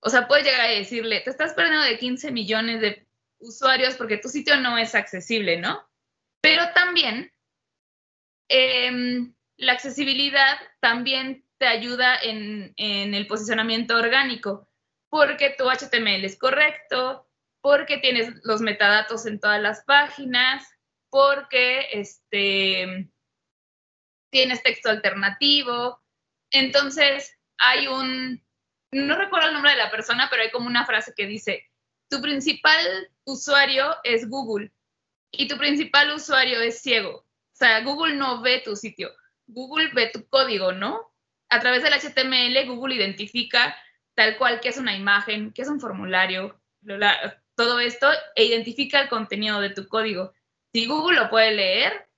O 0.00 0.10
sea, 0.10 0.28
puedes 0.28 0.44
llegar 0.44 0.62
a 0.62 0.70
decirle, 0.70 1.20
te 1.20 1.30
estás 1.30 1.54
perdiendo 1.54 1.82
de 1.82 1.98
15 1.98 2.30
millones 2.30 2.80
de 2.80 3.06
usuarios 3.38 3.94
porque 3.96 4.18
tu 4.18 4.28
sitio 4.28 4.56
no 4.56 4.78
es 4.78 4.94
accesible, 4.94 5.58
¿no? 5.58 5.86
Pero 6.40 6.72
también 6.74 7.32
em, 8.48 9.34
la 9.56 9.72
accesibilidad 9.72 10.58
también 10.80 11.45
te 11.58 11.66
ayuda 11.66 12.18
en, 12.22 12.74
el 12.76 13.26
posicionamiento 13.26 13.96
orgánico, 13.96 14.68
porque 15.08 15.54
tu 15.56 15.64
HTML 15.64 16.24
es 16.24 16.38
correcto, 16.38 17.28
porque 17.60 17.98
tienes 17.98 18.34
los 18.44 18.60
metadatos 18.60 19.26
en 19.26 19.40
todas 19.40 19.60
las 19.60 19.84
páginas, 19.84 20.68
porque 21.10 21.88
este, 21.92 23.08
tienes 24.30 24.62
texto 24.62 24.90
alternativo, 24.90 26.00
entonces, 26.50 27.36
hay 27.58 27.86
un, 27.86 28.42
no 28.92 29.16
recuerdo 29.16 29.48
el 29.48 29.54
nombre 29.54 29.72
de 29.72 29.78
la 29.78 29.90
persona, 29.90 30.28
pero 30.30 30.42
hay 30.42 30.50
como 30.50 30.66
una 30.66 30.86
frase 30.86 31.12
que 31.16 31.26
dice, 31.26 31.70
tu 32.08 32.20
principal 32.20 33.10
usuario 33.24 33.96
es 34.04 34.28
Google 34.28 34.72
y 35.32 35.48
tu 35.48 35.56
principal 35.58 36.12
usuario 36.12 36.60
es 36.60 36.80
ciego. 36.80 37.18
O 37.18 37.58
sea, 37.58 37.80
Google 37.82 38.14
no 38.14 38.42
ve 38.42 38.62
tu 38.64 38.76
sitio, 38.76 39.10
Google 39.46 39.90
ve 39.94 40.10
tu 40.12 40.28
código, 40.28 40.72
¿no? 40.72 41.12
A 41.48 41.60
través 41.60 41.82
del 41.82 41.92
HTML, 41.92 42.66
Google 42.66 42.96
identifica 42.96 43.76
tal 44.14 44.36
cual 44.38 44.60
que 44.60 44.68
es 44.68 44.78
una 44.78 44.96
imagen, 44.96 45.52
que 45.52 45.62
es 45.62 45.68
un 45.68 45.80
formulario, 45.80 46.60
todo 47.54 47.78
esto, 47.80 48.08
e 48.34 48.44
identifica 48.44 49.00
el 49.00 49.08
contenido 49.08 49.60
de 49.60 49.70
tu 49.70 49.86
código. 49.88 50.32
Si 50.72 50.86
Google 50.86 51.16
lo 51.16 51.30
puede 51.30 51.52
leer, 51.52 52.08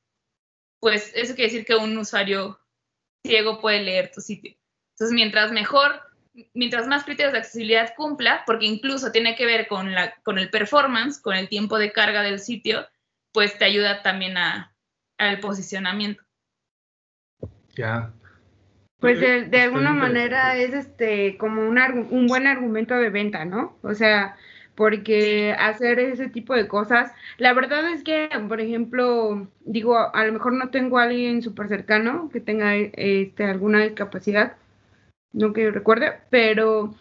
pues 0.80 1.12
eso 1.14 1.34
quiere 1.34 1.50
decir 1.50 1.66
que 1.66 1.74
un 1.74 1.96
usuario 1.98 2.58
ciego 3.24 3.60
puede 3.60 3.82
leer 3.82 4.10
tu 4.12 4.20
sitio. 4.20 4.56
Entonces, 4.92 5.14
mientras 5.14 5.52
mejor, 5.52 6.00
mientras 6.54 6.86
más 6.86 7.04
criterios 7.04 7.32
de 7.32 7.38
accesibilidad 7.38 7.94
cumpla, 7.96 8.44
porque 8.46 8.66
incluso 8.66 9.12
tiene 9.12 9.36
que 9.36 9.46
ver 9.46 9.68
con, 9.68 9.92
la, 9.92 10.14
con 10.22 10.38
el 10.38 10.50
performance, 10.50 11.20
con 11.20 11.36
el 11.36 11.48
tiempo 11.48 11.78
de 11.78 11.92
carga 11.92 12.22
del 12.22 12.40
sitio, 12.40 12.86
pues 13.32 13.58
te 13.58 13.64
ayuda 13.64 14.02
también 14.02 14.36
a, 14.36 14.74
al 15.18 15.40
posicionamiento. 15.40 16.22
Ya. 17.76 18.12
Pues 19.00 19.20
de, 19.20 19.60
alguna 19.60 19.92
manera 19.92 20.56
es 20.56 20.74
este 20.74 21.36
como 21.38 21.62
un, 21.62 21.78
un 22.10 22.26
buen 22.26 22.48
argumento 22.48 22.96
de 22.96 23.10
venta, 23.10 23.44
¿no? 23.44 23.76
O 23.82 23.94
sea, 23.94 24.36
porque 24.74 25.54
hacer 25.58 25.98
ese 25.98 26.28
tipo 26.28 26.54
de 26.54 26.68
cosas, 26.68 27.12
la 27.36 27.52
verdad 27.52 27.90
es 27.92 28.04
que, 28.04 28.28
por 28.48 28.60
ejemplo, 28.60 29.48
digo, 29.64 29.96
a 29.96 30.24
lo 30.24 30.32
mejor 30.32 30.52
no 30.52 30.70
tengo 30.70 30.98
a 30.98 31.04
alguien 31.04 31.42
súper 31.42 31.68
cercano 31.68 32.28
que 32.32 32.40
tenga 32.40 32.76
este, 32.76 33.44
alguna 33.44 33.82
discapacidad, 33.82 34.56
no 35.32 35.52
que 35.52 35.70
recuerde, 35.70 36.14
pero 36.30 36.94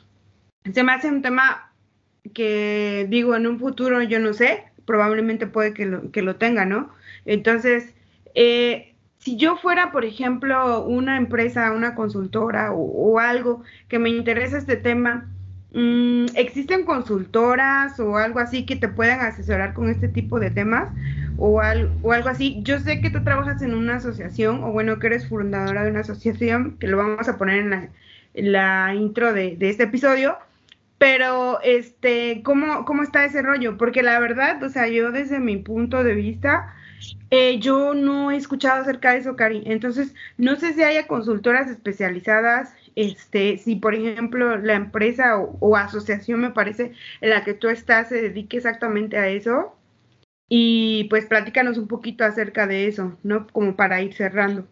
se 0.74 0.84
me 0.84 0.92
hace 0.92 1.10
un 1.10 1.22
tema 1.22 1.72
que, 2.34 3.06
digo, 3.10 3.36
en 3.36 3.48
un 3.48 3.60
futuro 3.60 4.02
yo 4.02 4.20
no 4.20 4.34
sé, 4.34 4.66
probablemente 4.86 5.48
puede 5.48 5.74
que 5.74 5.86
lo, 5.86 6.12
que 6.12 6.24
lo 6.24 6.36
tenga, 6.38 6.66
¿no? 6.66 6.92
Entonces, 7.26 7.94
eh, 8.34 8.96
si 9.28 9.36
yo 9.36 9.58
fuera, 9.58 9.92
por 9.92 10.06
ejemplo, 10.06 10.86
una 10.86 11.18
empresa, 11.18 11.74
una 11.74 11.96
consultora 11.96 12.72
o 12.72 13.20
algo 13.20 13.62
que 13.90 14.00
me 14.00 14.10
interesa 14.10 14.58
este 14.58 14.78
tema, 14.78 15.30
mm, 15.74 16.28
¿existen 16.36 16.86
consultoras 16.86 18.00
o 18.00 18.16
algo 18.16 18.40
así 18.40 18.66
que 18.66 18.78
te 18.78 18.88
puedan 18.88 19.20
asesorar 19.20 19.74
con 19.74 19.90
este 19.90 20.08
tipo 20.08 20.40
de 20.40 20.50
temas? 20.50 20.94
O, 21.38 21.60
algo 21.60 22.30
así. 22.30 22.62
Yo 22.64 22.80
sé 22.80 23.02
que 23.02 23.10
tú 23.10 23.22
trabajas 23.26 23.62
en 23.62 23.74
una 23.74 23.98
asociación, 23.98 24.64
o 24.64 24.72
bueno, 24.72 24.98
que 24.98 25.08
eres 25.08 25.28
fundadora 25.28 25.84
de 25.84 25.92
una 25.92 26.00
asociación, 26.00 26.78
que 26.80 26.88
lo 26.88 26.96
vamos 26.96 27.28
a 27.28 27.38
poner 27.38 27.90
en 28.34 28.54
la, 28.54 28.96
intro 28.96 29.34
de, 29.34 29.58
de, 29.58 29.70
este 29.70 29.84
episodio, 29.84 30.38
pero, 30.98 31.60
este, 31.64 32.44
¿cómo, 32.46 32.86
¿cómo 32.86 33.04
está 33.04 33.26
ese 33.26 33.42
rollo? 33.42 33.78
Porque 33.78 34.04
la 34.04 34.20
verdad, 34.22 34.64
o 34.64 34.70
sea, 34.70 34.88
yo 34.88 35.12
desde 35.12 35.40
mi 35.40 35.58
punto 35.58 36.06
de 36.06 36.16
vista, 36.16 36.74
eh, 37.30 37.60
yo 37.60 37.94
no 37.94 38.32
he 38.32 38.38
escuchado 38.38 38.82
acerca 38.82 39.12
de 39.12 39.20
eso, 39.20 39.36
Cari. 39.36 39.64
Entonces, 39.66 40.14
no 40.38 40.56
sé 40.56 40.74
si 40.74 40.84
haya 40.84 41.08
consultoras 41.08 41.70
especializadas, 41.70 42.74
este, 42.96 43.58
si 43.58 43.76
por 43.76 43.96
ejemplo 43.96 44.58
la 44.58 44.74
empresa 44.74 45.38
o, 45.38 45.76
asociación, 45.76 46.40
me 46.40 46.52
parece, 46.52 46.94
en 47.22 47.30
la 47.30 47.44
que 47.44 47.54
tú 47.54 47.70
estás 47.70 48.10
se 48.10 48.22
dedique 48.22 48.58
exactamente 48.58 49.18
a 49.18 49.28
eso. 49.28 49.78
Y 50.50 51.06
pues 51.10 51.26
platícanos 51.26 51.78
un 51.78 51.88
poquito 51.88 52.24
acerca 52.24 52.68
de 52.68 52.88
eso, 52.88 53.18
¿no? 53.24 53.48
Como 53.48 53.76
para 53.76 54.02
ir 54.02 54.14
cerrando. 54.14 54.68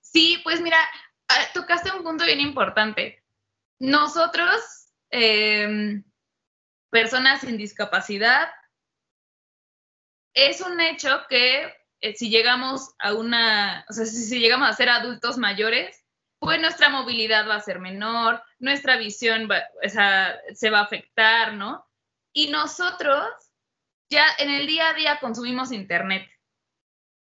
Sí, 0.00 0.40
pues 0.42 0.62
mira, 0.62 0.78
ah, 1.28 1.44
tocaste 1.52 1.90
un 1.94 2.02
punto 2.02 2.24
bien 2.24 2.40
importante. 2.40 3.22
Nosotros, 3.78 4.88
em, 5.10 6.02
personas 6.90 7.42
sin 7.42 7.58
discapacidad, 7.58 8.48
es 10.36 10.60
un 10.60 10.78
hecho 10.80 11.22
que 11.28 11.74
eh, 12.00 12.14
si 12.14 12.28
llegamos 12.28 12.94
a 12.98 13.14
una, 13.14 13.84
o 13.88 13.92
sea, 13.92 14.04
si, 14.04 14.38
llegamos 14.38 14.68
a 14.68 14.74
ser 14.74 14.90
adultos 14.90 15.38
mayores, 15.38 16.04
pues 16.38 16.60
nuestra 16.60 16.90
movilidad 16.90 17.48
va 17.48 17.56
a 17.56 17.60
ser 17.60 17.80
menor, 17.80 18.42
nuestra 18.58 18.96
visión 18.96 19.48
se 19.82 20.70
va 20.70 20.80
a 20.80 20.82
afectar, 20.82 21.54
¿no? 21.54 21.86
Y 22.34 22.50
nosotros 22.50 23.26
ya 24.10 24.26
en 24.38 24.50
el 24.50 24.66
día 24.66 24.90
a 24.90 24.94
día 24.94 25.18
consumimos 25.20 25.72
Internet. 25.72 26.30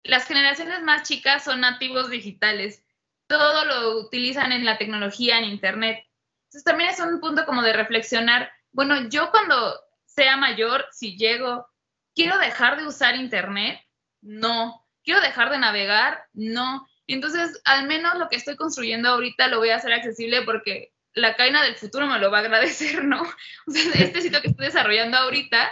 Las 0.02 0.26
generaciones 0.26 0.82
más 0.82 1.06
chicas 1.06 1.44
son 1.44 1.60
nativos 1.60 2.08
digitales, 2.08 2.82
todo 3.26 3.66
lo 3.66 4.00
utilizan 4.00 4.50
en 4.50 4.64
la 4.64 4.78
tecnología, 4.78 5.38
en 5.38 5.44
Internet. 5.44 6.06
Entonces 6.44 6.64
también 6.64 6.88
es 6.88 7.00
un 7.00 7.20
punto 7.20 7.44
como 7.44 7.60
de 7.60 7.74
reflexionar, 7.74 8.50
bueno, 8.72 9.10
yo 9.10 9.30
cuando 9.30 9.78
sea 10.06 10.38
mayor, 10.38 10.86
si 10.90 11.18
llego 11.18 11.68
¿Quiero 12.14 12.38
dejar 12.38 12.76
de 12.78 12.86
usar 12.86 13.16
Internet? 13.16 13.80
No. 14.22 14.86
¿Quiero 15.02 15.20
dejar 15.20 15.50
de 15.50 15.58
navegar? 15.58 16.24
No. 16.32 16.86
Entonces, 17.06 17.60
al 17.64 17.86
menos 17.86 18.16
lo 18.16 18.28
que 18.28 18.36
estoy 18.36 18.56
construyendo 18.56 19.10
ahorita 19.10 19.48
lo 19.48 19.58
voy 19.58 19.70
a 19.70 19.76
hacer 19.76 19.92
accesible 19.92 20.42
porque 20.42 20.92
la 21.12 21.36
cadena 21.36 21.62
del 21.62 21.76
futuro 21.76 22.06
me 22.06 22.18
lo 22.18 22.30
va 22.30 22.38
a 22.38 22.40
agradecer, 22.40 23.04
¿no? 23.04 23.22
O 23.66 23.70
sea, 23.70 23.92
este 23.94 24.20
sitio 24.20 24.40
que 24.40 24.48
estoy 24.48 24.66
desarrollando 24.66 25.16
ahorita, 25.16 25.70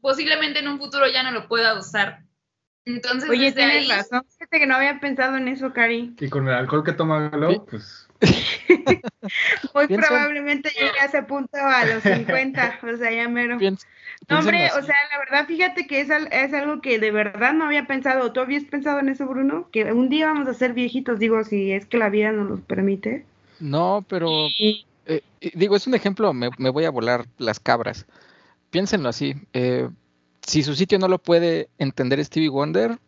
posiblemente 0.00 0.60
en 0.60 0.68
un 0.68 0.78
futuro 0.78 1.06
ya 1.08 1.22
no 1.22 1.30
lo 1.32 1.48
pueda 1.48 1.78
usar. 1.78 2.20
Entonces, 2.84 3.28
Oye, 3.28 3.50
tienes 3.50 3.88
razón. 3.88 4.24
Fíjate 4.30 4.60
que 4.60 4.66
no 4.66 4.76
había 4.76 5.00
pensado 5.00 5.36
en 5.36 5.48
eso, 5.48 5.72
Cari. 5.72 6.14
Y 6.20 6.28
con 6.28 6.46
el 6.46 6.54
alcohol 6.54 6.84
que 6.84 6.92
toma 6.92 7.28
Galo, 7.30 7.66
pues. 7.66 8.08
Muy 9.74 9.88
probablemente 9.88 10.70
llegue 10.70 10.98
a 11.00 11.06
ese 11.06 11.22
punto 11.24 11.58
a 11.58 11.84
los 11.84 12.02
50, 12.02 12.78
o 12.82 12.96
sea, 12.96 13.10
ya 13.10 13.28
mero 13.28 13.58
hombre, 14.30 14.68
o 14.78 14.82
sea, 14.82 14.96
la 15.12 15.18
verdad, 15.18 15.46
fíjate 15.46 15.86
que 15.86 16.00
es, 16.00 16.08
es 16.10 16.52
algo 16.52 16.80
que 16.80 16.98
de 16.98 17.10
verdad 17.10 17.52
no 17.52 17.66
había 17.66 17.86
pensado. 17.86 18.32
¿Tú 18.32 18.40
habías 18.40 18.64
pensado 18.64 18.98
en 18.98 19.08
eso, 19.08 19.26
Bruno? 19.26 19.68
Que 19.70 19.92
un 19.92 20.08
día 20.08 20.26
vamos 20.26 20.48
a 20.48 20.54
ser 20.54 20.72
viejitos, 20.72 21.18
digo, 21.18 21.42
si 21.44 21.72
es 21.72 21.86
que 21.86 21.98
la 21.98 22.08
vida 22.08 22.32
nos 22.32 22.48
lo 22.48 22.56
permite. 22.58 23.24
No, 23.60 24.04
pero 24.08 24.48
eh, 24.58 25.22
digo, 25.54 25.76
es 25.76 25.86
un 25.86 25.94
ejemplo, 25.94 26.32
me, 26.32 26.48
voy 26.70 26.84
a 26.84 26.90
volar 26.90 27.26
las 27.38 27.60
cabras. 27.60 28.06
Piénsenlo 28.70 29.08
así. 29.08 29.34
Eh, 29.52 29.88
si 30.42 30.62
su 30.62 30.74
sitio 30.74 30.98
no 30.98 31.08
lo 31.08 31.18
puede 31.18 31.68
entender 31.78 32.24
Stevie 32.24 32.48
Wonder, 32.48 32.98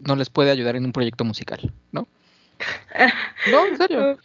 no 0.00 0.16
les 0.16 0.30
puede 0.30 0.50
ayudar 0.50 0.76
en 0.76 0.84
un 0.84 0.92
proyecto 0.92 1.24
musical, 1.24 1.72
¿no? 1.92 2.08
no, 3.50 3.66
en 3.66 3.76
serio. 3.76 4.18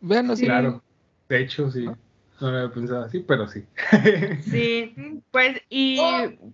Vean 0.00 0.30
así. 0.30 0.44
Claro, 0.44 0.82
de 1.28 1.40
hecho, 1.40 1.70
sí. 1.70 1.84
No 1.84 1.96
lo 2.40 2.48
había 2.48 2.70
pensado 2.70 3.04
así, 3.04 3.20
pero 3.20 3.46
sí. 3.48 3.64
Sí, 4.42 5.22
pues, 5.30 5.60
y 5.68 6.00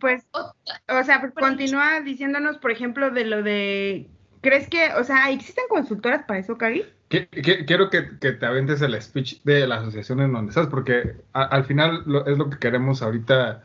pues, 0.01 0.27
o 0.33 1.03
sea, 1.05 1.21
pues, 1.21 1.33
continúa 1.35 2.01
diciéndonos, 2.01 2.59
por 2.59 2.71
ejemplo, 2.71 3.11
de 3.11 3.25
lo 3.25 3.43
de, 3.43 4.09
¿crees 4.41 4.69
que, 4.69 4.91
o 4.99 5.05
sea, 5.05 5.31
existen 5.31 5.65
consultoras 5.69 6.25
para 6.27 6.41
eso, 6.41 6.57
Cari? 6.57 6.85
Quiero 7.09 7.91
que, 7.91 8.03
te 8.03 8.47
aventes 8.47 8.83
el 8.83 9.01
speech 9.01 9.43
de 9.45 9.67
la 9.67 9.77
asociación 9.77 10.21
en 10.21 10.33
donde 10.33 10.51
estás, 10.51 10.67
porque 10.67 11.17
al 11.33 11.65
final 11.65 12.05
es 12.27 12.39
lo 12.39 12.51
que 12.51 12.59
queremos 12.59 13.03
ahorita 13.03 13.63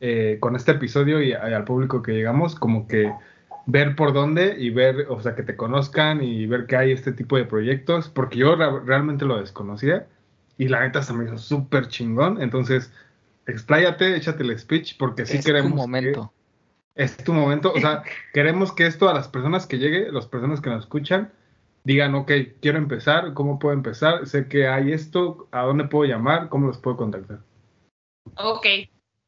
eh, 0.00 0.36
con 0.40 0.54
este 0.54 0.72
episodio 0.72 1.20
y, 1.20 1.32
al 1.32 1.64
público 1.64 2.02
que 2.02 2.12
llegamos, 2.12 2.54
como 2.54 2.86
que 2.86 3.12
ver 3.66 3.96
por 3.96 4.12
dónde 4.12 4.54
y 4.58 4.70
ver, 4.70 5.06
o 5.08 5.20
sea, 5.20 5.34
que 5.34 5.42
te 5.42 5.56
conozcan 5.56 6.22
y 6.22 6.46
ver 6.46 6.66
que 6.66 6.76
hay 6.76 6.92
este 6.92 7.12
tipo 7.12 7.36
de 7.36 7.46
proyectos, 7.46 8.10
porque 8.10 8.38
yo 8.38 8.54
realmente 8.54 9.24
lo 9.24 9.40
desconocía 9.40 10.06
y 10.58 10.68
la 10.68 10.80
neta 10.80 11.02
se 11.02 11.12
me 11.12 11.24
hizo 11.24 11.38
súper 11.38 11.88
chingón. 11.88 12.40
Entonces, 12.40 12.92
expláyate, 13.46 14.16
échate 14.16 14.42
el 14.42 14.58
speech, 14.58 14.96
porque 14.98 15.26
sí 15.26 15.40
queremos. 15.42 15.72
Es 15.72 15.76
tu 15.76 15.80
momento. 15.80 16.32
es 16.94 17.16
tu 17.16 17.32
momento. 17.32 17.72
O 17.72 17.80
sea, 17.80 18.02
queremos 18.32 18.72
que 18.72 18.86
esto 18.86 19.08
a 19.08 19.14
las 19.14 19.28
personas 19.28 19.66
que 19.66 19.78
llegue, 19.78 20.10
las 20.12 20.26
personas 20.26 20.60
que 20.60 20.70
nos 20.70 20.84
escuchan, 20.84 21.32
digan, 21.84 22.14
ok, 22.14 22.30
quiero 22.60 22.78
empezar, 22.78 23.34
¿cómo 23.34 23.58
puedo 23.58 23.74
empezar? 23.74 24.26
Sé 24.26 24.48
que 24.48 24.68
hay 24.68 24.92
esto, 24.92 25.48
¿a 25.52 25.62
dónde 25.62 25.84
puedo 25.84 26.04
llamar? 26.04 26.48
¿Cómo 26.48 26.66
los 26.66 26.78
puedo 26.78 26.96
contactar? 26.96 27.40
Ok, 28.36 28.66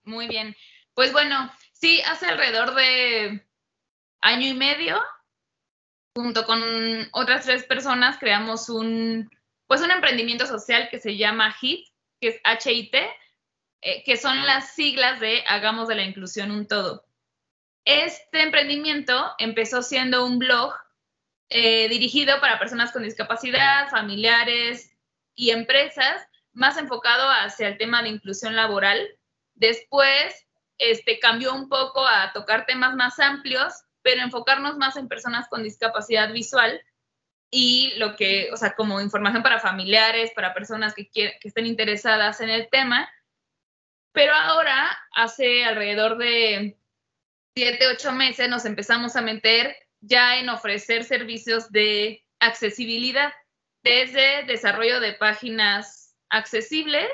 muy 0.05 0.27
bien. 0.29 0.55
Pues 0.95 1.13
bueno, 1.13 1.51
sí, 1.73 2.01
hace 2.09 2.27
alrededor 2.27 2.75
de 2.75 3.47
año 4.23 4.47
y 4.47 4.55
medio, 4.55 4.97
junto 6.15 6.47
con 6.47 6.61
otras 7.13 7.45
tres 7.45 7.65
personas, 7.65 8.17
creamos 8.19 8.71
un 8.71 9.29
pues 9.67 9.81
un 9.81 9.91
emprendimiento 9.91 10.47
social 10.47 10.89
que 10.91 11.01
se 11.01 11.17
llama 11.17 11.55
HIT, 11.61 11.87
que 12.21 12.29
es 12.29 12.41
HIT, 12.45 12.95
eh, 12.95 14.03
que 14.05 14.17
son 14.17 14.45
las 14.47 14.75
siglas 14.75 15.21
de 15.21 15.45
Hagamos 15.49 15.89
de 15.89 15.97
la 15.97 16.05
Inclusión 16.05 16.51
un 16.51 16.67
Todo. 16.67 17.05
Este 17.85 18.43
emprendimiento 18.43 19.35
empezó 19.39 19.83
siendo 19.83 20.25
un 20.25 20.39
blog 20.39 20.75
eh, 21.49 21.89
dirigido 21.89 22.41
para 22.41 22.59
personas 22.59 22.91
con 22.91 23.05
discapacidad, 23.05 23.89
familiares 23.89 24.91
y 25.35 25.51
empresas, 25.51 26.27
más 26.53 26.79
enfocado 26.79 27.29
hacia 27.29 27.69
el 27.69 27.79
tema 27.79 28.03
de 28.03 28.09
inclusión 28.09 28.57
laboral. 28.57 29.07
Después 29.55 30.47
este, 30.79 31.21
cambió 31.21 31.55
un 31.55 31.69
poco 31.69 32.05
a 32.05 32.33
tocar 32.33 32.67
temas 32.67 32.97
más 32.97 33.19
amplios, 33.21 33.73
pero 34.03 34.23
enfocarnos 34.23 34.77
más 34.77 34.97
en 34.97 35.09
personas 35.09 35.49
con 35.49 35.63
discapacidad 35.63 36.33
visual 36.33 36.81
y 37.51 37.95
lo 37.97 38.17
que, 38.17 38.51
o 38.53 38.57
sea, 38.57 38.75
como 38.75 39.01
información 39.01 39.43
para 39.43 39.61
familiares, 39.61 40.33
para 40.35 40.55
personas 40.55 40.95
que, 40.95 41.09
que 41.09 41.39
estén 41.43 41.67
interesadas 41.67 42.41
en 42.41 42.51
el 42.51 42.69
tema. 42.71 43.09
Pero 44.13 44.33
ahora, 44.35 44.97
hace 45.15 45.65
alrededor 45.65 46.19
de 46.19 46.79
siete, 47.57 47.87
ocho 47.89 48.13
meses, 48.13 48.49
nos 48.49 48.65
empezamos 48.65 49.17
a 49.17 49.23
meter 49.23 49.77
ya 50.01 50.39
en 50.39 50.49
ofrecer 50.49 51.05
servicios 51.05 51.71
de 51.71 52.25
accesibilidad, 52.41 53.33
desde 53.83 54.45
desarrollo 54.45 55.01
de 55.01 55.13
páginas 55.15 56.17
accesibles 56.29 57.09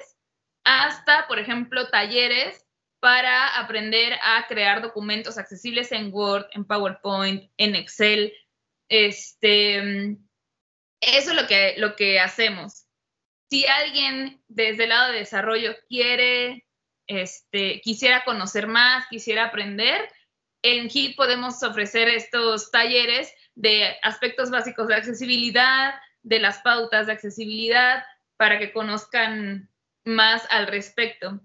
hasta, 0.64 1.26
por 1.28 1.38
ejemplo, 1.38 1.88
talleres 1.88 2.66
para 3.00 3.58
aprender 3.58 4.14
a 4.22 4.46
crear 4.46 4.80
documentos 4.80 5.36
accesibles 5.36 5.90
en 5.92 6.12
Word, 6.12 6.46
en 6.52 6.64
PowerPoint, 6.64 7.50
en 7.56 7.74
Excel, 7.74 8.32
este, 8.92 9.78
eso 11.00 11.30
es 11.30 11.34
lo 11.34 11.46
que, 11.46 11.76
lo 11.78 11.96
que 11.96 12.20
hacemos. 12.20 12.84
Si 13.48 13.66
alguien 13.66 14.42
desde 14.48 14.82
el 14.82 14.90
lado 14.90 15.12
de 15.12 15.20
desarrollo 15.20 15.74
quiere, 15.88 16.66
este, 17.06 17.80
quisiera 17.80 18.22
conocer 18.24 18.66
más, 18.66 19.06
quisiera 19.08 19.46
aprender, 19.46 20.10
en 20.60 20.90
HIT 20.90 21.16
podemos 21.16 21.62
ofrecer 21.62 22.08
estos 22.08 22.70
talleres 22.70 23.32
de 23.54 23.96
aspectos 24.02 24.50
básicos 24.50 24.88
de 24.88 24.96
accesibilidad, 24.96 25.94
de 26.22 26.40
las 26.40 26.58
pautas 26.58 27.06
de 27.06 27.14
accesibilidad, 27.14 28.04
para 28.36 28.58
que 28.58 28.74
conozcan 28.74 29.70
más 30.04 30.46
al 30.50 30.66
respecto. 30.66 31.40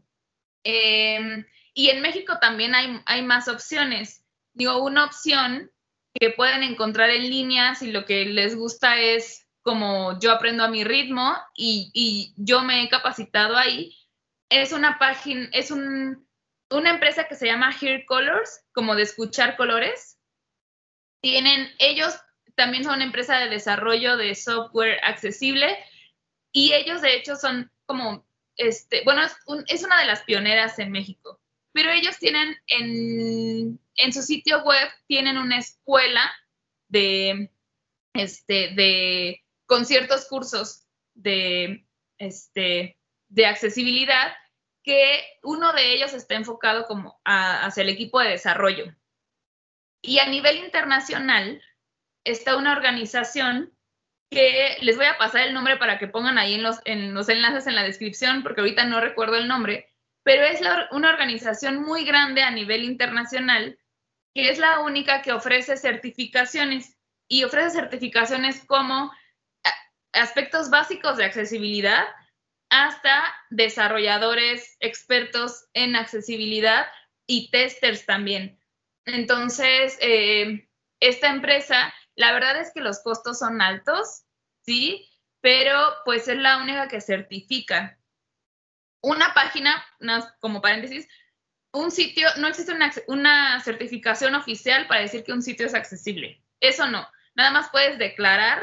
Em, 0.66 1.46
y 1.74 1.92
en 1.92 2.02
México 2.02 2.40
también 2.42 2.76
hay, 2.76 3.02
hay 3.06 3.22
más 3.22 3.48
opciones. 3.48 4.26
Digo, 4.54 4.84
una 4.84 5.06
opción 5.06 5.72
que 6.20 6.32
pueden 6.32 6.64
encontrar 6.64 7.10
en 7.10 7.30
línea 7.30 7.76
si 7.76 7.92
lo 7.92 8.06
que 8.06 8.26
les 8.26 8.56
gusta 8.56 9.00
es 9.00 9.48
como 9.62 10.18
yo 10.20 10.32
aprendo 10.32 10.64
a 10.64 10.70
mi 10.70 10.84
ritmo 10.84 11.36
y, 11.54 12.34
yo 12.38 12.62
me 12.64 12.84
he 12.84 12.90
capacitado 12.90 13.58
ahí. 13.58 13.96
Es 14.50 14.72
una 14.72 14.98
página, 14.98 15.50
es 15.52 15.72
una 15.72 16.90
empresa 16.90 17.26
que 17.28 17.36
se 17.36 17.48
llama 17.48 17.76
Hear 17.80 18.06
Colors, 18.06 18.64
como 18.72 18.96
de 18.96 19.04
escuchar 19.04 19.58
colores. 19.58 20.18
Tienen, 21.22 21.70
ellos 21.80 22.18
también 22.56 22.84
son 22.84 22.96
una 22.96 23.04
empresa 23.04 23.40
de 23.40 23.50
desarrollo 23.50 24.16
de 24.16 24.36
software 24.36 25.00
accesible 25.04 25.78
y 26.52 26.74
ellos 26.74 27.02
de 27.02 27.16
hecho 27.16 27.36
son 27.36 27.72
como 27.86 28.28
este, 28.58 29.04
bueno, 29.06 29.22
es, 29.68 29.84
una 29.84 30.00
de 30.00 30.08
las 30.08 30.24
pioneras 30.24 30.80
en 30.80 30.92
México, 30.92 31.40
pero 31.78 31.92
ellos 31.92 32.18
tienen 32.18 32.58
en, 32.66 33.80
en 33.98 34.12
su 34.12 34.24
sitio 34.24 34.64
web, 34.64 34.90
tienen 35.06 35.38
una 35.38 35.60
escuela 35.60 36.34
de, 36.88 37.52
este, 38.14 38.70
de, 38.70 39.46
con 39.68 39.86
ciertos 39.86 40.26
cursos 40.28 40.88
de, 41.14 41.86
este, 42.18 42.98
de 43.28 43.46
accesibilidad, 43.46 44.34
que 44.84 45.24
uno 45.44 45.72
de 45.72 45.94
ellos 45.94 46.16
está 46.16 46.34
enfocado 46.34 46.88
como 46.88 47.22
hacia 47.24 47.84
el 47.84 47.90
equipo 47.90 48.20
de 48.22 48.30
desarrollo. 48.30 48.96
Y 50.02 50.18
a 50.18 50.26
nivel 50.26 50.58
internacional 50.58 51.62
está 52.24 52.58
una 52.58 52.72
organización 52.72 53.72
que 54.32 54.78
les 54.82 54.98
voy 54.98 55.06
a 55.06 55.20
pasar 55.20 55.46
el 55.46 55.54
nombre 55.54 55.78
para 55.78 56.00
que 56.00 56.08
pongan 56.08 56.40
ahí 56.40 56.56
en 56.56 56.64
los, 56.64 56.80
en 56.86 57.14
los 57.14 57.30
enlaces 57.30 57.68
en 57.68 57.76
la 57.76 57.84
descripción, 57.84 58.42
porque 58.42 58.62
ahorita 58.62 58.86
no 58.86 59.00
recuerdo 59.00 59.36
el 59.36 59.48
nombre, 59.48 59.94
pero 60.28 60.44
es 60.44 60.60
una 60.92 61.10
organización 61.10 61.82
muy 61.82 62.04
grande 62.04 62.42
a 62.42 62.52
nivel 62.52 62.84
internacional, 62.84 63.80
que 64.36 64.50
es 64.50 64.58
la 64.58 64.82
única 64.82 65.22
que 65.22 65.32
ofrece 65.32 65.78
certificaciones 65.78 66.98
y 67.30 67.46
ofrece 67.46 67.70
certificaciones 67.70 68.62
como 68.66 69.10
aspectos 70.12 70.70
básicos 70.70 71.16
de 71.16 71.24
accesibilidad 71.24 72.04
hasta 72.70 73.24
desarrolladores 73.52 74.76
expertos 74.82 75.70
en 75.74 75.96
accesibilidad 75.96 76.88
y 77.26 77.50
testers 77.50 78.06
también. 78.06 78.60
Entonces, 79.06 79.98
eh, 80.02 80.68
esta 81.00 81.30
empresa 81.30 81.94
la 82.16 82.34
verdad 82.34 82.60
es 82.60 82.74
que 82.74 82.82
los 82.82 83.02
costos 83.02 83.40
son 83.40 83.62
altos, 83.62 84.26
¿sí? 84.66 85.08
Pero 85.40 85.80
pues 86.04 86.28
es 86.28 86.38
la 86.38 86.58
única 86.58 86.90
que 86.90 87.00
certifica. 87.00 87.97
Una 89.02 89.34
página, 89.34 89.84
como 90.40 90.62
paréntesis, 90.62 91.08
un 91.72 91.92
sitio, 91.92 92.28
no 92.38 92.48
existe 92.48 92.74
una, 92.74 92.92
una 93.08 93.60
certificación 93.62 94.36
oficial 94.36 94.88
para 94.88 95.02
decir 95.02 95.24
que 95.24 95.34
un 95.34 95.42
sitio 95.42 95.66
es 95.66 95.74
accesible. 95.74 96.44
Eso 96.60 96.88
no. 96.88 97.08
Nada 97.36 97.52
más 97.52 97.70
puedes 97.70 98.00
declarar 98.00 98.62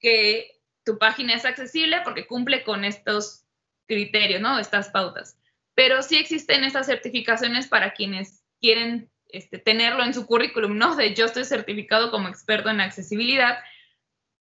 que 0.00 0.56
tu 0.84 0.98
página 0.98 1.34
es 1.34 1.44
accesible 1.44 2.00
porque 2.02 2.26
cumple 2.26 2.62
con 2.62 2.84
estos 2.84 3.44
criterios, 3.86 4.40
¿no? 4.40 4.58
Estas 4.58 4.88
pautas. 4.88 5.38
Pero 5.74 6.02
sí 6.02 6.16
existen 6.16 6.64
estas 6.64 6.86
certificaciones 6.86 7.66
para 7.66 7.92
quienes 7.92 8.42
quieren 8.60 9.10
este, 9.28 9.58
tenerlo 9.58 10.04
en 10.04 10.14
su 10.14 10.26
currículum, 10.26 10.78
¿no? 10.78 10.96
De 10.96 11.14
yo 11.14 11.26
estoy 11.26 11.44
certificado 11.44 12.10
como 12.10 12.28
experto 12.28 12.70
en 12.70 12.80
accesibilidad. 12.80 13.58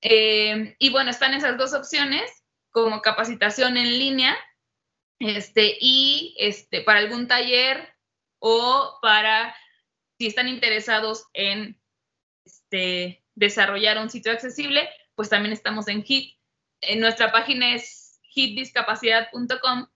Eh, 0.00 0.74
y 0.78 0.90
bueno, 0.90 1.10
están 1.10 1.34
esas 1.34 1.56
dos 1.58 1.74
opciones, 1.74 2.30
como 2.70 3.02
capacitación 3.02 3.76
en 3.76 3.98
línea, 3.98 4.36
este, 5.20 5.76
y 5.80 6.34
este, 6.38 6.80
para 6.80 6.98
algún 6.98 7.28
taller 7.28 7.94
o 8.38 8.98
para 9.02 9.54
si 10.18 10.26
están 10.26 10.48
interesados 10.48 11.26
en 11.34 11.80
este, 12.44 13.22
desarrollar 13.34 13.98
un 13.98 14.10
sitio 14.10 14.32
accesible, 14.32 14.88
pues 15.14 15.28
también 15.28 15.52
estamos 15.52 15.88
en 15.88 16.02
HIT. 16.02 16.36
En 16.80 17.00
nuestra 17.00 17.30
página 17.30 17.74
es 17.74 18.20
hitdiscapacidad.com. 18.34 19.86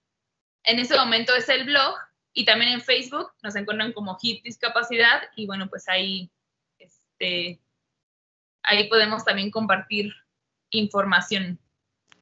En 0.65 0.79
ese 0.79 0.97
momento 0.97 1.35
es 1.35 1.49
el 1.49 1.65
blog 1.65 1.95
y 2.33 2.45
también 2.45 2.73
en 2.73 2.83
Facebook 2.83 3.31
nos 3.43 3.57
encuentran 3.57 3.93
como 3.93 4.19
HIT 4.21 4.45
Discapacidad 4.45 5.23
y 5.37 5.47
bueno, 5.47 5.69
pues 5.69 5.89
ahí, 5.89 6.31
este, 6.79 7.61
ahí 8.63 8.89
podemos 8.89 9.25
también 9.25 9.51
compartir 9.51 10.13
información. 10.71 11.59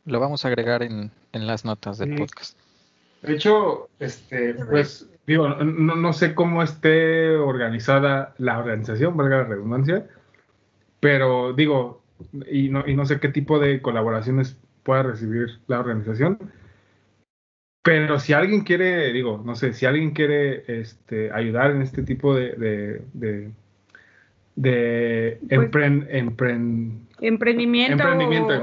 Lo 0.04 0.20
vamos 0.20 0.44
a 0.44 0.48
agregar 0.48 0.82
en, 0.82 1.10
las 1.32 1.64
notas 1.64 1.98
del 1.98 2.16
podcast. 2.16 2.58
De 3.22 3.34
hecho, 3.34 3.88
este, 4.00 4.54
pues 4.54 5.08
digo, 5.26 5.48
no, 5.48 5.96
no, 5.96 6.12
sé 6.12 6.34
cómo 6.34 6.62
esté 6.62 7.36
organizada 7.36 8.34
la 8.38 8.58
organización, 8.58 9.16
valga 9.16 9.38
la 9.38 9.44
redundancia, 9.44 10.06
pero 10.98 11.52
digo, 11.52 12.02
y 12.50 12.68
no, 12.68 12.84
y 12.86 12.94
no 12.94 13.06
sé 13.06 13.20
qué 13.20 13.28
tipo 13.28 13.58
de 13.58 13.80
colaboraciones 13.80 14.58
pueda 14.82 15.04
recibir 15.04 15.60
la 15.68 15.80
organización, 15.80 16.38
pero 17.82 18.20
si 18.20 18.32
alguien 18.32 18.62
quiere, 18.62 19.12
digo, 19.12 19.42
no 19.44 19.56
sé, 19.56 19.72
si 19.72 19.86
alguien 19.86 20.12
quiere 20.12 20.64
este, 20.80 21.32
ayudar 21.32 21.72
en 21.72 21.82
este 21.82 22.02
tipo 22.02 22.34
de, 22.34 22.52
de, 22.52 23.02
de, 23.12 23.52
de 24.54 25.38
pues 25.48 25.62
emprendimiento, 27.18 28.04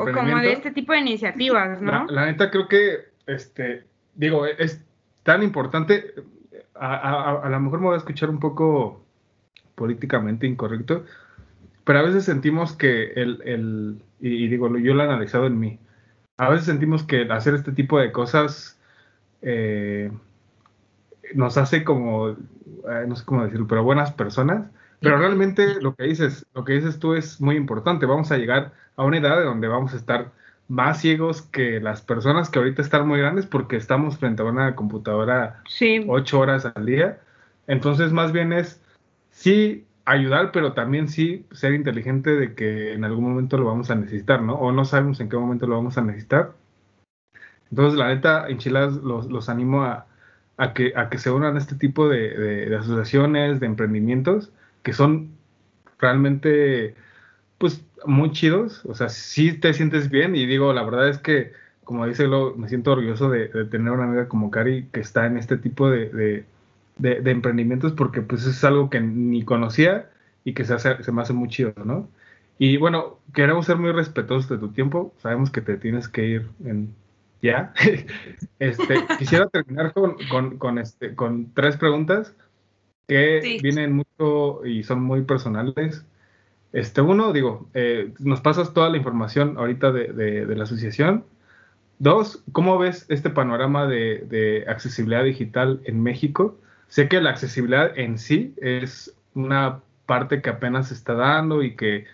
o, 0.01 0.11
como 0.13 0.37
de 0.39 0.53
este 0.53 0.71
tipo 0.71 0.93
de 0.93 0.99
iniciativas, 0.99 1.81
¿no? 1.81 2.05
La, 2.07 2.27
neta 2.27 2.49
creo 2.49 2.67
que, 2.69 3.09
este, 3.27 3.83
digo, 4.19 4.45
es 4.45 4.83
tan 5.23 5.43
importante, 5.43 6.13
a, 6.75 7.41
a, 7.41 7.49
lo 7.49 7.59
mejor 7.59 7.79
me 7.79 7.85
voy 7.87 7.95
a 7.95 7.99
escuchar 7.99 8.29
un 8.29 8.39
poco 8.39 9.01
políticamente 9.75 10.45
incorrecto, 10.45 11.05
pero 11.85 11.99
a 11.99 12.03
veces 12.03 12.25
sentimos 12.25 12.73
que 12.73 13.13
el, 13.13 13.41
el 13.45 14.03
y, 14.19 14.45
y 14.45 14.47
digo, 14.49 14.77
yo 14.77 14.93
lo 14.93 15.01
he 15.01 15.05
analizado 15.05 15.47
en 15.47 15.59
mí, 15.59 15.79
a 16.37 16.49
veces 16.49 16.65
sentimos 16.65 17.03
que 17.03 17.23
hacer 17.23 17.55
este 17.55 17.71
tipo 17.71 17.99
de 17.99 18.11
cosas 18.11 18.79
eh, 19.41 20.11
nos 21.33 21.57
hace 21.57 21.83
como, 21.83 22.29
eh, 22.29 22.35
no 23.07 23.15
sé 23.15 23.25
cómo 23.25 23.43
decirlo, 23.43 23.67
pero 23.67 23.83
buenas 23.83 24.11
personas. 24.11 24.69
Pero 25.01 25.17
realmente 25.17 25.81
lo 25.81 25.95
que 25.95 26.03
dices, 26.03 26.45
lo 26.53 26.65
que 26.65 26.73
dices 26.73 26.99
tú 26.99 27.13
es 27.13 27.39
muy 27.39 27.55
importante. 27.55 28.05
Vamos 28.05 28.31
a 28.31 28.37
llegar 28.37 28.73
a 28.97 29.05
una 29.05 29.17
edad 29.17 29.37
de 29.37 29.45
donde 29.45 29.69
vamos 29.69 29.93
a 29.93 29.95
estar 29.95 30.33
más 30.69 31.01
ciegos 31.01 31.41
que 31.41 31.81
las 31.81 32.01
personas 32.01 32.49
que 32.49 32.59
ahorita 32.59 32.81
están 32.81 33.07
muy 33.07 33.19
grandes 33.19 33.45
porque 33.45 33.75
estamos 33.75 34.17
frente 34.17 34.41
a 34.41 34.45
una 34.45 34.75
computadora 34.75 35.63
ocho 36.07 36.39
horas 36.39 36.65
al 36.65 36.85
día. 36.85 37.19
Entonces, 37.67 38.13
más 38.13 38.31
bien 38.31 38.53
es 38.53 38.81
sí 39.31 39.85
ayudar, 40.05 40.51
pero 40.51 40.73
también 40.73 41.07
sí 41.07 41.45
ser 41.51 41.73
inteligente 41.73 42.31
de 42.35 42.55
que 42.55 42.93
en 42.93 43.03
algún 43.03 43.25
momento 43.25 43.57
lo 43.57 43.65
vamos 43.65 43.91
a 43.91 43.95
necesitar, 43.95 44.41
¿no? 44.41 44.55
O 44.55 44.71
no 44.71 44.85
sabemos 44.85 45.19
en 45.19 45.29
qué 45.29 45.37
momento 45.37 45.67
lo 45.67 45.75
vamos 45.75 45.97
a 45.97 46.01
necesitar. 46.01 46.53
Entonces, 47.71 47.97
la 47.99 48.07
neta, 48.07 48.47
Enchiladas 48.47 48.95
los, 48.95 49.27
los 49.27 49.49
animo 49.49 49.83
a, 49.83 50.05
que, 50.73 50.93
a 50.95 51.09
que 51.09 51.17
se 51.19 51.31
unan 51.31 51.55
a 51.55 51.59
este 51.59 51.75
tipo 51.75 52.09
de, 52.09 52.75
asociaciones, 52.75 53.59
de 53.59 53.67
emprendimientos, 53.67 54.51
que 54.83 54.93
son 54.93 55.31
realmente, 55.99 56.95
pues, 57.59 57.85
muy 58.05 58.31
chidos. 58.31 58.83
O 58.85 58.95
sea, 58.95 59.09
sí 59.09 59.53
te 59.53 59.73
sientes 59.73 60.09
bien 60.09 60.35
y 60.35 60.47
digo, 60.47 60.73
la 60.73 60.83
verdad 60.83 61.09
es 61.09 61.19
que, 61.19 61.53
como 61.83 62.07
dice 62.07 62.27
lo, 62.27 62.55
me 62.55 62.69
siento 62.69 62.93
orgulloso 62.93 63.29
de, 63.29 63.47
tener 63.65 63.91
una 63.93 64.05
amiga 64.05 64.27
como 64.27 64.51
Cari 64.51 64.87
que 64.91 65.01
está 65.01 65.27
en 65.27 65.37
este 65.37 65.57
tipo 65.57 65.89
de, 65.89 66.45
emprendimientos 67.01 67.93
porque, 67.93 68.21
pues, 68.21 68.45
es 68.45 68.63
algo 68.63 68.89
que 68.89 69.01
ni 69.01 69.43
conocía 69.43 70.09
y 70.43 70.53
que 70.53 70.65
se, 70.65 70.73
hace, 70.73 71.03
se 71.03 71.11
me 71.11 71.21
hace 71.21 71.33
muy 71.33 71.49
chido, 71.49 71.73
¿no? 71.85 72.09
Y 72.57 72.77
bueno, 72.77 73.19
queremos 73.33 73.65
ser 73.65 73.77
muy 73.77 73.91
respetuosos 73.91 74.49
de 74.49 74.57
tu 74.57 74.69
tiempo. 74.69 75.13
Sabemos 75.21 75.51
que 75.51 75.61
te 75.61 75.77
tienes 75.77 76.09
que 76.09 76.25
ir 76.25 76.47
en 76.65 76.93
ya. 77.41 77.73
Este, 78.59 78.95
quisiera 79.19 79.47
terminar 79.47 79.93
con, 79.93 80.77
este, 80.77 81.15
con 81.15 81.53
tres 81.53 81.77
preguntas 81.77 82.35
que 83.07 83.59
vienen 83.61 83.93
mucho 83.93 84.65
y 84.65 84.83
son 84.83 85.01
muy 85.03 85.23
personales. 85.23 86.05
Este, 86.71 87.01
uno, 87.01 87.33
digo, 87.33 87.67
eh, 87.73 88.13
nos 88.19 88.41
pasas 88.41 88.73
toda 88.73 88.89
la 88.89 88.97
información 88.97 89.57
ahorita 89.57 89.91
de, 89.91 90.45
la 90.55 90.63
asociación. 90.63 91.25
Dos, 91.97 92.43
¿cómo 92.51 92.77
ves 92.77 93.05
este 93.09 93.29
panorama 93.29 93.87
de, 93.87 94.65
accesibilidad 94.67 95.23
digital 95.23 95.81
en 95.85 96.01
México? 96.01 96.57
Sé 96.87 97.07
que 97.07 97.21
la 97.21 97.31
accesibilidad 97.31 97.97
en 97.97 98.17
sí 98.17 98.53
es 98.57 99.13
una 99.33 99.81
parte 100.05 100.41
que 100.41 100.49
apenas 100.49 100.87
se 100.89 100.93
está 100.95 101.13
dando 101.13 101.63
y 101.63 101.75
que 101.75 102.05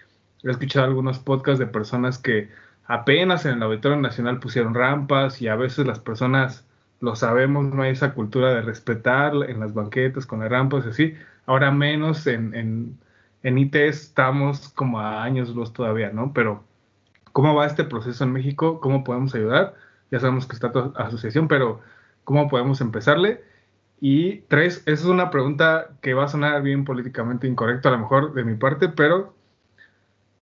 he 0.43 0.51
escuchado 0.51 0.85
algunos 0.85 1.19
podcasts 1.19 1.59
de 1.59 1.67
personas 1.67 2.17
que 2.17 2.49
apenas 2.85 3.45
en 3.45 3.53
el 3.53 3.63
Auditorio 3.63 3.97
Nacional 3.97 4.39
pusieron 4.39 4.73
rampas 4.73 5.41
y 5.41 5.47
a 5.47 5.55
veces 5.55 5.85
las 5.87 5.99
personas 5.99 6.65
lo 6.99 7.15
sabemos, 7.15 7.65
no 7.65 7.83
hay 7.83 7.91
esa 7.91 8.13
cultura 8.13 8.53
de 8.53 8.61
respetar 8.61 9.33
en 9.47 9.59
las 9.59 9.73
banquetas 9.73 10.25
con 10.25 10.39
las 10.39 10.49
rampas 10.49 10.85
y 10.85 10.89
así. 10.89 11.13
Ahora 11.45 11.71
menos 11.71 12.25
en, 12.27 12.53
en, 12.55 12.97
en 13.45 13.59
IT 13.59 13.75
estamos 13.75 14.69
como 14.69 14.99
a 14.99 15.23
años 15.23 15.49
luz 15.49 15.71
todavía, 15.71 16.09
¿no? 16.09 16.33
Pero, 16.33 16.63
¿cómo 17.31 17.53
va 17.53 17.67
este 17.67 17.83
proceso 17.83 18.23
en 18.23 18.31
México? 18.31 18.81
¿Cómo 18.81 19.03
podemos 19.03 19.35
ayudar? 19.35 19.75
Ya 20.09 20.19
sabemos 20.19 20.47
que 20.47 20.55
está 20.55 20.71
tu 20.71 20.91
asociación, 20.95 21.47
pero 21.47 21.79
¿cómo 22.23 22.49
podemos 22.49 22.81
empezarle? 22.81 23.43
Y 24.01 24.37
tres, 24.47 24.79
esa 24.87 24.93
es 24.93 25.05
una 25.05 25.29
pregunta 25.29 25.91
que 26.01 26.15
va 26.15 26.25
a 26.25 26.27
sonar 26.27 26.63
bien 26.63 26.85
políticamente 26.85 27.45
incorrecto 27.45 27.89
a 27.89 27.91
lo 27.91 27.99
mejor 27.99 28.33
de 28.33 28.43
mi 28.43 28.55
parte, 28.55 28.89
pero 28.89 29.35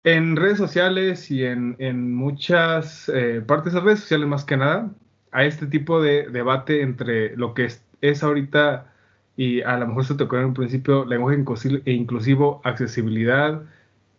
en 0.05 0.37
redes 0.37 0.59
sociales 0.59 1.29
y 1.33 1.45
en, 1.45 2.15
muchas 2.15 3.09
eh, 3.09 3.43
partes 3.45 3.73
de 3.73 3.81
redes 3.81 3.99
sociales 3.99 4.29
más 4.29 4.45
que 4.45 4.57
nada, 4.57 4.93
hay 5.33 5.49
este 5.49 5.67
tipo 5.67 6.01
de 6.01 6.29
debate 6.29 6.83
entre 6.83 7.37
lo 7.37 7.53
que 7.55 7.69
es, 8.01 8.23
ahorita 8.23 8.92
y 9.37 9.63
a 9.63 9.77
lo 9.79 9.87
mejor 9.87 10.05
se 10.05 10.15
tocó 10.15 10.39
en 10.39 10.47
un 10.47 10.55
principio 10.55 11.05
lenguaje 11.05 11.43
inclusivo, 11.87 12.61
accesibilidad, 12.65 13.63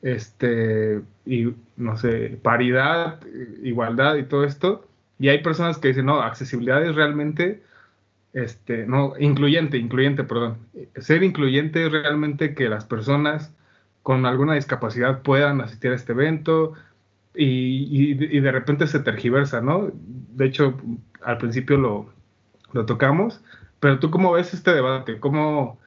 este, 0.01 1.01
y 1.25 1.53
no 1.77 1.97
sé, 1.97 2.39
paridad, 2.41 3.19
igualdad 3.63 4.15
y 4.15 4.23
todo 4.23 4.43
esto. 4.43 4.87
Y 5.19 5.29
hay 5.29 5.41
personas 5.41 5.77
que 5.77 5.89
dicen, 5.89 6.05
no, 6.07 6.21
accesibilidad 6.21 6.83
es 6.83 6.95
realmente, 6.95 7.63
este, 8.33 8.85
no, 8.87 9.13
incluyente, 9.19 9.77
incluyente, 9.77 10.23
perdón. 10.23 10.57
Ser 10.97 11.23
incluyente 11.23 11.85
es 11.85 11.91
realmente 11.91 12.55
que 12.55 12.69
las 12.69 12.85
personas 12.85 13.53
con 14.01 14.25
alguna 14.25 14.55
discapacidad 14.55 15.21
puedan 15.21 15.61
asistir 15.61 15.91
a 15.91 15.95
este 15.95 16.11
evento 16.11 16.73
y, 17.35 18.11
y, 18.11 18.39
de 18.39 18.51
repente 18.51 18.87
se 18.87 18.99
tergiversa, 18.99 19.61
¿no? 19.61 19.91
De 19.93 20.45
hecho, 20.45 20.79
al 21.23 21.37
principio 21.37 21.77
lo, 21.77 22.13
lo 22.73 22.85
tocamos, 22.85 23.41
pero 23.83 23.99
tú 23.99 24.09
cómo 24.09 24.31
ves 24.31 24.53
este 24.53 24.73
debate, 24.73 25.19
cómo 25.19 25.79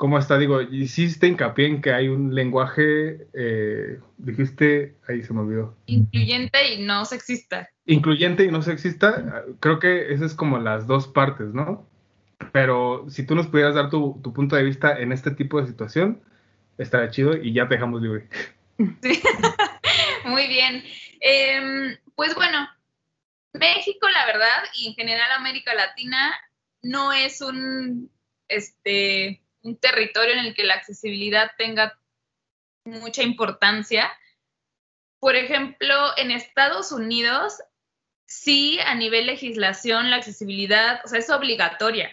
¿Cómo 0.00 0.18
está? 0.18 0.38
Digo, 0.38 0.62
hiciste 0.62 1.26
hincapié 1.26 1.66
en 1.66 1.82
que 1.82 1.92
hay 1.92 2.08
un 2.08 2.34
lenguaje, 2.34 3.26
eh, 3.34 4.00
dijiste, 4.16 4.96
ahí 5.06 5.22
se 5.22 5.34
me 5.34 5.40
olvidó. 5.40 5.76
Incluyente 5.84 6.72
y 6.72 6.82
no 6.82 7.04
sexista. 7.04 7.68
Incluyente 7.84 8.46
y 8.46 8.50
no 8.50 8.62
sexista, 8.62 9.44
creo 9.60 9.78
que 9.78 10.14
esas 10.14 10.30
es 10.30 10.34
como 10.34 10.58
las 10.58 10.86
dos 10.86 11.06
partes, 11.06 11.52
¿no? 11.52 11.86
Pero 12.50 13.04
si 13.10 13.26
tú 13.26 13.34
nos 13.34 13.48
pudieras 13.48 13.74
dar 13.74 13.90
tu, 13.90 14.22
punto 14.22 14.56
de 14.56 14.62
vista 14.62 14.98
en 14.98 15.12
este 15.12 15.32
tipo 15.32 15.60
de 15.60 15.68
situación, 15.68 16.22
estaría 16.78 17.10
chido 17.10 17.36
y 17.36 17.52
ya 17.52 17.68
te 17.68 17.74
dejamos 17.74 18.00
libre. 18.00 18.26
Sí, 19.02 19.20
muy 20.24 20.48
bien. 20.48 20.82
Em, 21.20 21.94
pues 22.14 22.34
bueno, 22.34 22.66
México, 23.52 24.08
la 24.08 24.24
verdad, 24.24 24.64
y 24.78 24.88
en 24.88 24.94
general 24.94 25.30
América 25.32 25.74
Latina, 25.74 26.32
no 26.82 27.12
es 27.12 27.40
un, 27.40 28.10
este, 28.48 29.42
un 29.62 29.76
territorio 29.76 30.34
en 30.34 30.46
el 30.46 30.54
que 30.54 30.64
la 30.64 30.74
accesibilidad 30.74 31.50
tenga 31.56 31.98
mucha 32.84 33.22
importancia. 33.22 34.10
Por 35.18 35.36
ejemplo, 35.36 35.94
en 36.16 36.30
Estados 36.30 36.92
Unidos, 36.92 37.62
sí, 38.26 38.78
a 38.80 38.94
nivel 38.94 39.26
legislación, 39.26 40.10
la 40.10 40.16
accesibilidad, 40.16 41.00
o 41.04 41.08
sea, 41.08 41.18
es 41.18 41.30
obligatoria 41.30 42.10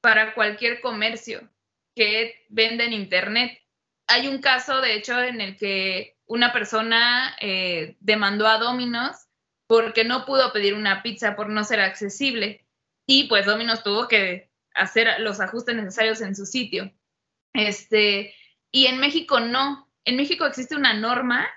para 0.00 0.34
cualquier 0.34 0.80
comercio 0.80 1.48
que 1.94 2.46
venda 2.48 2.84
en 2.84 2.92
Internet. 2.92 3.60
Hay 4.06 4.28
un 4.28 4.38
caso, 4.40 4.80
de 4.80 4.94
hecho, 4.94 5.20
en 5.20 5.40
el 5.40 5.56
que 5.56 6.16
una 6.26 6.52
persona 6.52 7.36
eh, 7.40 7.96
demandó 8.00 8.46
a 8.46 8.58
Domino's 8.58 9.26
porque 9.66 10.04
no 10.04 10.24
pudo 10.24 10.52
pedir 10.52 10.74
una 10.74 11.02
pizza 11.02 11.34
por 11.34 11.48
no 11.48 11.64
ser 11.64 11.80
accesible. 11.80 12.65
Y 13.06 13.24
pues 13.28 13.46
Domino's 13.46 13.82
tuvo 13.82 14.08
que 14.08 14.50
hacer 14.74 15.20
los 15.20 15.40
ajustes 15.40 15.74
necesarios 15.74 16.20
en 16.20 16.34
su 16.34 16.44
sitio. 16.44 16.92
Este, 17.52 18.34
y 18.70 18.86
en 18.86 18.98
México 18.98 19.40
no. 19.40 19.90
En 20.04 20.16
México 20.16 20.44
existe 20.46 20.76
una 20.76 20.92
norma, 20.92 21.48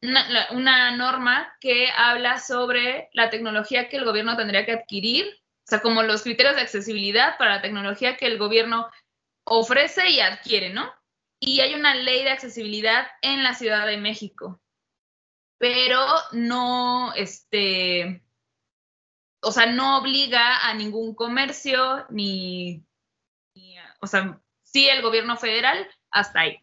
una, 0.00 0.48
una, 0.52 0.96
norma 0.96 1.54
que 1.60 1.88
habla 1.96 2.38
sobre 2.38 3.10
la 3.12 3.30
tecnología 3.30 3.88
que 3.88 3.96
el 3.96 4.04
gobierno 4.04 4.36
tendría 4.36 4.64
que 4.64 4.72
adquirir, 4.72 5.26
o 5.26 5.66
sea, 5.66 5.80
como 5.80 6.02
los 6.02 6.22
criterios 6.22 6.56
de 6.56 6.62
accesibilidad 6.62 7.36
para 7.38 7.56
la 7.56 7.62
tecnología 7.62 8.16
que 8.16 8.26
el 8.26 8.38
gobierno 8.38 8.90
ofrece 9.44 10.08
y 10.10 10.20
adquiere, 10.20 10.70
¿no? 10.70 10.92
Y 11.38 11.60
hay 11.60 11.74
una 11.74 11.94
ley 11.94 12.24
de 12.24 12.30
accesibilidad 12.30 13.06
en 13.20 13.42
la 13.42 13.54
Ciudad 13.54 13.86
de 13.86 13.96
México, 13.96 14.60
pero 15.58 16.04
no, 16.32 17.12
este, 17.14 18.22
o 19.42 19.52
sea, 19.52 19.66
no 19.66 19.98
obliga 19.98 20.68
a 20.68 20.74
ningún 20.74 21.14
comercio, 21.14 22.06
ni, 22.10 22.84
o 24.00 24.06
sea, 24.06 24.40
sí 24.62 24.88
el 24.88 25.02
gobierno 25.02 25.36
federal, 25.36 25.88
hasta 26.10 26.40
ahí. 26.40 26.58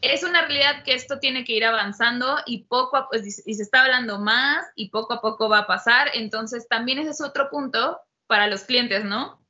Es 0.00 0.22
una 0.22 0.42
realidad 0.42 0.84
que 0.84 0.94
esto 0.94 1.18
tiene 1.18 1.44
que 1.44 1.54
ir 1.54 1.64
avanzando 1.64 2.38
y 2.46 2.64
poco 2.64 2.96
a, 2.96 3.08
pues, 3.08 3.42
y 3.46 3.54
se 3.54 3.62
está 3.62 3.82
hablando 3.82 4.18
más 4.20 4.64
y 4.76 4.90
poco 4.90 5.14
a 5.14 5.20
poco 5.20 5.48
va 5.48 5.60
a 5.60 5.66
pasar. 5.66 6.10
Entonces, 6.14 6.68
también 6.68 6.98
ese 6.98 7.10
es 7.10 7.20
otro 7.20 7.50
punto 7.50 8.00
para 8.26 8.46
los 8.46 8.62
clientes, 8.62 9.04
¿no? 9.04 9.44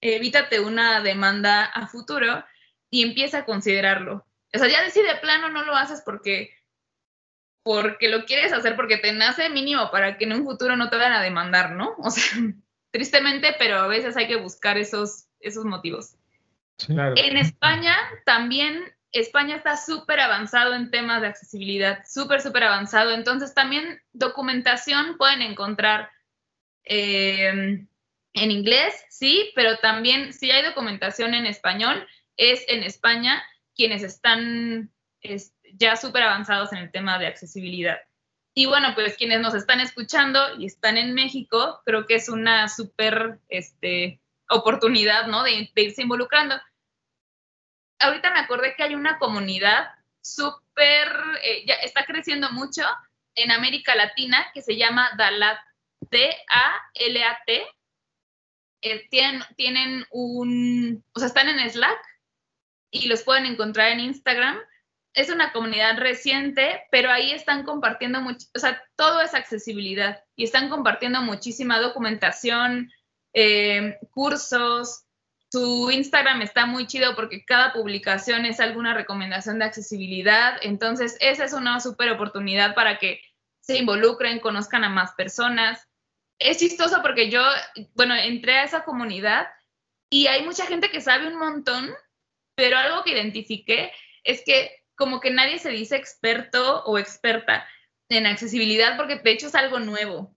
Evítate 0.00 0.60
una 0.60 1.00
demanda 1.00 1.64
a 1.64 1.88
futuro 1.88 2.44
y 2.90 3.02
empieza 3.02 3.38
a 3.38 3.44
considerarlo. 3.44 4.24
O 4.54 4.58
sea, 4.58 4.68
ya 4.68 4.82
decide 4.82 5.16
plano 5.16 5.48
no 5.48 5.64
lo 5.64 5.74
haces 5.74 6.02
porque 6.04 6.54
porque 7.68 8.08
lo 8.08 8.24
quieres 8.24 8.54
hacer 8.54 8.76
porque 8.76 8.96
te 8.96 9.12
nace 9.12 9.50
mínimo 9.50 9.90
para 9.90 10.16
que 10.16 10.24
en 10.24 10.32
un 10.32 10.44
futuro 10.44 10.74
no 10.74 10.88
te 10.88 10.96
vayan 10.96 11.12
a 11.12 11.22
demandar, 11.22 11.72
¿no? 11.72 11.96
O 11.98 12.10
sea, 12.10 12.24
tristemente, 12.90 13.54
pero 13.58 13.76
a 13.76 13.86
veces 13.86 14.16
hay 14.16 14.26
que 14.26 14.36
buscar 14.36 14.78
esos, 14.78 15.26
esos 15.38 15.66
motivos. 15.66 16.14
En 16.88 17.36
España 17.36 17.94
también, 18.24 18.90
España 19.12 19.56
está 19.56 19.76
súper 19.76 20.18
avanzado 20.18 20.72
en 20.72 20.90
temas 20.90 21.20
de 21.20 21.26
accesibilidad, 21.26 21.98
súper, 22.06 22.40
súper 22.40 22.64
avanzado. 22.64 23.10
Entonces 23.10 23.52
también 23.52 24.00
documentación 24.14 25.18
pueden 25.18 25.42
encontrar 25.42 26.10
eh, 26.84 27.86
en 28.32 28.50
inglés, 28.50 28.94
sí, 29.10 29.52
pero 29.54 29.76
también 29.76 30.32
si 30.32 30.50
hay 30.50 30.64
documentación 30.64 31.34
en 31.34 31.44
español, 31.44 32.08
es 32.38 32.64
en 32.68 32.82
España 32.82 33.42
quienes 33.74 34.02
están 34.02 34.90
ya 35.74 35.96
súper 35.96 36.22
avanzados 36.22 36.72
en 36.72 36.78
el 36.78 36.90
tema 36.90 37.18
de 37.18 37.26
accesibilidad. 37.26 37.98
Y 38.54 38.66
bueno, 38.66 38.92
pues 38.94 39.16
quienes 39.16 39.40
nos 39.40 39.54
están 39.54 39.80
escuchando 39.80 40.58
y 40.58 40.66
están 40.66 40.96
en 40.96 41.14
México, 41.14 41.80
creo 41.84 42.06
que 42.06 42.16
es 42.16 42.28
una 42.28 42.68
súper 42.68 43.38
este, 43.48 44.20
oportunidad, 44.48 45.28
¿no? 45.28 45.44
De, 45.44 45.70
irse 45.76 46.02
involucrando. 46.02 46.56
Ahorita 48.00 48.32
me 48.32 48.40
acordé 48.40 48.74
que 48.76 48.82
hay 48.82 48.94
una 48.94 49.18
comunidad 49.18 49.90
súper, 50.20 51.08
eh, 51.42 51.66
ya 51.66 51.74
está 51.74 52.04
creciendo 52.04 52.50
mucho 52.50 52.82
en 53.36 53.52
América 53.52 53.94
Latina 53.94 54.46
que 54.52 54.62
se 54.62 54.76
llama 54.76 55.10
DALAT, 55.16 55.58
D-A-L-A-T. 56.10 57.66
Eh, 58.80 59.08
tienen, 59.08 59.42
tienen 59.56 60.04
un, 60.10 61.04
o 61.12 61.18
sea, 61.18 61.28
están 61.28 61.48
en 61.48 61.70
Slack 61.70 62.00
y 62.90 63.08
los 63.08 63.22
pueden 63.22 63.46
encontrar 63.46 63.92
en 63.92 64.00
Instagram 64.00 64.58
es 65.18 65.30
una 65.30 65.52
comunidad 65.52 65.98
reciente, 65.98 66.86
pero 66.92 67.10
ahí 67.10 67.32
están 67.32 67.64
compartiendo 67.64 68.20
mucho, 68.20 68.46
o 68.54 68.58
sea, 68.60 68.80
todo 68.94 69.20
es 69.20 69.34
accesibilidad 69.34 70.22
y 70.36 70.44
están 70.44 70.68
compartiendo 70.68 71.20
muchísima 71.22 71.80
documentación, 71.80 72.92
eh, 73.32 73.98
cursos. 74.10 75.06
Su 75.50 75.90
Instagram 75.90 76.42
está 76.42 76.66
muy 76.66 76.86
chido 76.86 77.16
porque 77.16 77.44
cada 77.44 77.72
publicación 77.72 78.44
es 78.44 78.60
alguna 78.60 78.94
recomendación 78.94 79.58
de 79.58 79.64
accesibilidad. 79.64 80.56
Entonces, 80.62 81.16
esa 81.18 81.44
es 81.44 81.52
una 81.52 81.80
súper 81.80 82.12
oportunidad 82.12 82.76
para 82.76 82.98
que 82.98 83.20
se 83.60 83.76
involucren, 83.76 84.38
conozcan 84.38 84.84
a 84.84 84.88
más 84.88 85.14
personas. 85.14 85.88
Es 86.38 86.58
chistoso 86.58 87.02
porque 87.02 87.28
yo, 87.28 87.42
bueno, 87.94 88.14
entré 88.14 88.58
a 88.58 88.64
esa 88.64 88.84
comunidad 88.84 89.48
y 90.10 90.28
hay 90.28 90.44
mucha 90.44 90.64
gente 90.66 90.90
que 90.90 91.00
sabe 91.00 91.26
un 91.26 91.40
montón, 91.40 91.90
pero 92.54 92.78
algo 92.78 93.02
que 93.02 93.14
identifiqué 93.14 93.90
es 94.22 94.42
que 94.44 94.77
como 94.98 95.20
que 95.20 95.30
nadie 95.30 95.60
se 95.60 95.70
dice 95.70 95.96
experto 95.96 96.82
o 96.84 96.98
experta 96.98 97.66
en 98.08 98.26
accesibilidad 98.26 98.96
porque 98.96 99.16
de 99.16 99.30
hecho 99.30 99.46
es 99.46 99.54
algo 99.54 99.78
nuevo. 99.78 100.34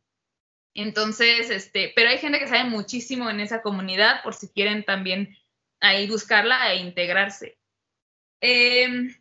Entonces, 0.76 1.50
este, 1.50 1.92
pero 1.96 2.10
hay 2.10 2.20
gente 2.20 2.40
que 2.40 2.48
sabe 2.48 2.70
muchísimo 2.70 3.30
en 3.30 3.40
esa 3.40 3.62
comunidad 3.64 4.22
por 4.24 4.36
si 4.36 4.50
quieren 4.50 4.86
también 4.86 5.36
ahí 5.82 6.08
buscarla 6.08 6.72
e 6.72 6.78
integrarse. 6.78 7.58
Em, 8.40 9.14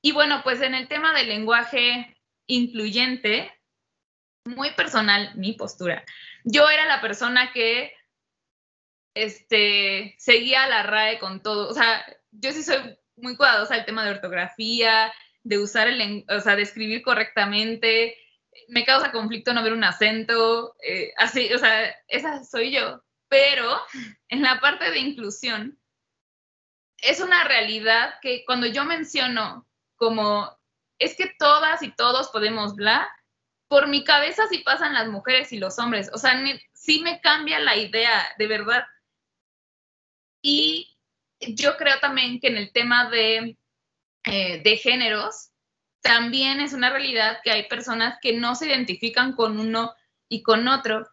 y 0.00 0.12
bueno, 0.12 0.40
pues 0.42 0.62
en 0.62 0.74
el 0.74 0.88
tema 0.88 1.12
del 1.12 1.28
lenguaje 1.28 2.16
incluyente, 2.46 3.52
muy 4.44 4.72
personal 4.72 5.36
mi 5.36 5.52
postura. 5.52 6.04
Yo 6.44 6.68
era 6.70 6.86
la 6.86 7.02
persona 7.02 7.52
que 7.52 7.92
este, 9.14 10.14
seguía 10.18 10.66
la 10.68 10.84
RAE 10.84 11.18
con 11.18 11.42
todo. 11.42 11.68
O 11.68 11.74
sea, 11.74 12.04
yo 12.30 12.52
sí 12.52 12.62
soy 12.62 12.96
muy 13.16 13.36
cuidadosa 13.36 13.74
del 13.74 13.84
tema 13.84 14.04
de 14.04 14.12
ortografía, 14.12 15.12
de 15.42 15.58
usar 15.58 15.88
el, 15.88 16.24
o 16.28 16.40
sea, 16.40 16.56
de 16.56 16.62
escribir 16.62 17.02
correctamente. 17.02 18.16
Me 18.68 18.84
causa 18.84 19.12
conflicto 19.12 19.52
no 19.52 19.62
ver 19.62 19.72
un 19.72 19.84
acento, 19.84 20.76
eh, 20.82 21.12
así, 21.18 21.52
o 21.52 21.58
sea, 21.58 21.94
esa 22.08 22.44
soy 22.44 22.72
yo. 22.72 23.02
Pero 23.28 23.80
en 24.28 24.42
la 24.42 24.60
parte 24.60 24.90
de 24.90 24.98
inclusión, 24.98 25.78
es 26.98 27.20
una 27.20 27.44
realidad 27.44 28.14
que 28.22 28.44
cuando 28.44 28.66
yo 28.66 28.84
menciono 28.84 29.66
como 29.96 30.56
es 30.98 31.16
que 31.16 31.34
todas 31.38 31.82
y 31.82 31.94
todos 31.94 32.28
podemos 32.28 32.74
bla, 32.74 33.08
por 33.68 33.88
mi 33.88 34.04
cabeza 34.04 34.44
sí 34.48 34.58
pasan 34.58 34.94
las 34.94 35.08
mujeres 35.08 35.52
y 35.52 35.58
los 35.58 35.78
hombres, 35.78 36.10
o 36.12 36.18
sea, 36.18 36.40
sí 36.72 37.00
me 37.02 37.20
cambia 37.20 37.58
la 37.58 37.76
idea, 37.76 38.26
de 38.38 38.46
verdad. 38.46 38.86
Y 40.42 40.95
yo 41.40 41.76
creo 41.76 41.98
también 42.00 42.40
que 42.40 42.48
en 42.48 42.56
el 42.56 42.72
tema 42.72 43.10
de, 43.10 43.56
eh, 44.24 44.62
de 44.62 44.76
géneros, 44.76 45.50
también 46.00 46.60
es 46.60 46.72
una 46.72 46.90
realidad 46.90 47.38
que 47.42 47.50
hay 47.50 47.68
personas 47.68 48.18
que 48.20 48.34
no 48.34 48.54
se 48.54 48.66
identifican 48.66 49.32
con 49.32 49.58
uno 49.58 49.94
y 50.28 50.42
con 50.42 50.68
otro 50.68 51.06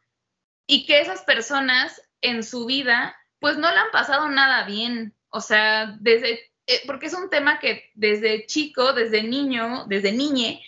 y 0.68 0.86
que 0.86 1.02
esas 1.02 1.24
personas 1.24 2.02
en 2.22 2.44
su 2.44 2.66
vida 2.66 3.16
pues 3.40 3.58
no 3.58 3.72
le 3.72 3.78
han 3.78 3.92
pasado 3.92 4.30
nada 4.30 4.66
bien. 4.66 5.16
O 5.30 5.42
sea, 5.42 5.98
desde, 6.00 6.52
eh, 6.68 6.82
porque 6.86 7.08
es 7.08 7.14
un 7.14 7.30
tema 7.30 7.60
que 7.60 7.92
desde 7.96 8.46
chico, 8.46 8.94
desde 8.94 9.24
niño, 9.24 9.86
desde 9.88 10.12
niñe, 10.12 10.64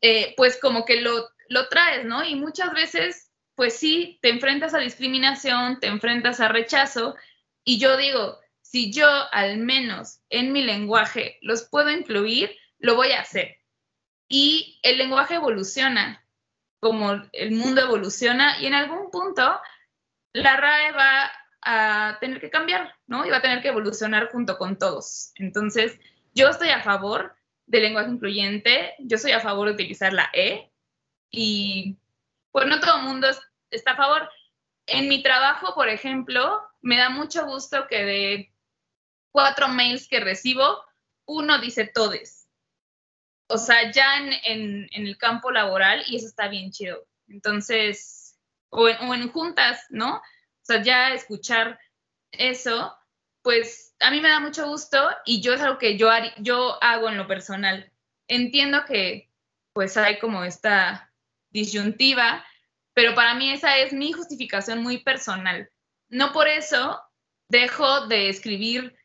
eh, 0.00 0.34
pues 0.36 0.58
como 0.60 0.84
que 0.84 1.00
lo, 1.02 1.28
lo 1.48 1.68
traes, 1.68 2.04
¿no? 2.04 2.24
Y 2.24 2.34
muchas 2.34 2.72
veces 2.72 3.26
pues 3.56 3.78
sí, 3.78 4.18
te 4.22 4.28
enfrentas 4.28 4.74
a 4.74 4.78
discriminación, 4.78 5.80
te 5.80 5.88
enfrentas 5.88 6.40
a 6.40 6.48
rechazo, 6.48 7.16
y 7.64 7.78
yo 7.78 7.96
digo, 7.96 8.38
si 8.76 8.92
yo 8.92 9.08
al 9.32 9.56
menos 9.56 10.20
en 10.28 10.52
mi 10.52 10.62
lenguaje 10.62 11.38
los 11.40 11.62
puedo 11.62 11.88
incluir, 11.88 12.54
lo 12.78 12.94
voy 12.94 13.12
a 13.12 13.22
hacer. 13.22 13.56
Y 14.28 14.78
el 14.82 14.98
lenguaje 14.98 15.36
evoluciona, 15.36 16.22
como 16.78 17.12
el 17.32 17.52
mundo 17.52 17.80
evoluciona, 17.80 18.60
y 18.60 18.66
en 18.66 18.74
algún 18.74 19.10
punto 19.10 19.58
la 20.34 20.58
RAE 20.58 20.92
va 20.92 21.32
a 21.62 22.18
tener 22.20 22.38
que 22.38 22.50
cambiar, 22.50 22.94
¿no? 23.06 23.24
Y 23.24 23.30
va 23.30 23.38
a 23.38 23.40
tener 23.40 23.62
que 23.62 23.68
evolucionar 23.68 24.30
junto 24.30 24.58
con 24.58 24.78
todos. 24.78 25.32
Entonces, 25.36 25.98
yo 26.34 26.50
estoy 26.50 26.68
a 26.68 26.82
favor 26.82 27.34
del 27.64 27.84
lenguaje 27.84 28.10
incluyente, 28.10 28.94
yo 28.98 29.16
estoy 29.16 29.32
a 29.32 29.40
favor 29.40 29.68
de 29.68 29.74
utilizar 29.74 30.12
la 30.12 30.28
E, 30.34 30.70
y 31.30 31.96
pues 32.52 32.66
no 32.66 32.78
todo 32.78 32.98
el 32.98 33.04
mundo 33.04 33.26
está 33.70 33.92
a 33.92 33.96
favor. 33.96 34.28
En 34.86 35.08
mi 35.08 35.22
trabajo, 35.22 35.74
por 35.74 35.88
ejemplo, 35.88 36.60
me 36.82 36.98
da 36.98 37.08
mucho 37.08 37.46
gusto 37.46 37.86
que 37.88 38.04
de 38.04 38.55
cuatro 39.36 39.68
mails 39.68 40.08
que 40.08 40.18
recibo, 40.18 40.82
uno 41.26 41.58
dice 41.58 41.86
todes. 41.86 42.48
O 43.50 43.58
sea, 43.58 43.92
ya 43.92 44.16
en, 44.16 44.88
el 44.90 45.18
campo 45.18 45.50
laboral 45.50 46.02
y 46.06 46.16
eso 46.16 46.26
está 46.26 46.48
bien 46.48 46.70
chido. 46.70 47.06
Entonces, 47.28 48.38
o 48.70 48.88
en, 48.88 49.28
juntas, 49.28 49.84
¿no? 49.90 50.16
O 50.16 50.22
sea, 50.62 50.82
ya 50.82 51.12
escuchar 51.12 51.78
eso, 52.32 52.96
pues 53.42 53.94
a 54.00 54.10
mí 54.10 54.22
me 54.22 54.30
da 54.30 54.40
mucho 54.40 54.66
gusto 54.68 55.06
y 55.26 55.42
yo 55.42 55.52
es 55.52 55.60
algo 55.60 55.76
que 55.76 55.98
yo, 55.98 56.08
yo 56.38 56.82
hago 56.82 57.10
en 57.10 57.18
lo 57.18 57.26
personal. 57.26 57.92
Entiendo 58.28 58.86
que 58.86 59.30
pues 59.74 59.98
hay 59.98 60.18
como 60.18 60.44
esta 60.44 61.12
disyuntiva, 61.50 62.42
pero 62.94 63.14
para 63.14 63.34
mí 63.34 63.50
esa 63.52 63.76
es 63.76 63.92
mi 63.92 64.12
justificación 64.12 64.82
muy 64.82 64.96
personal. 64.96 65.70
No 66.08 66.32
por 66.32 66.48
eso 66.48 67.02
dejo 67.50 68.06
de 68.06 68.30
escribir 68.30 68.95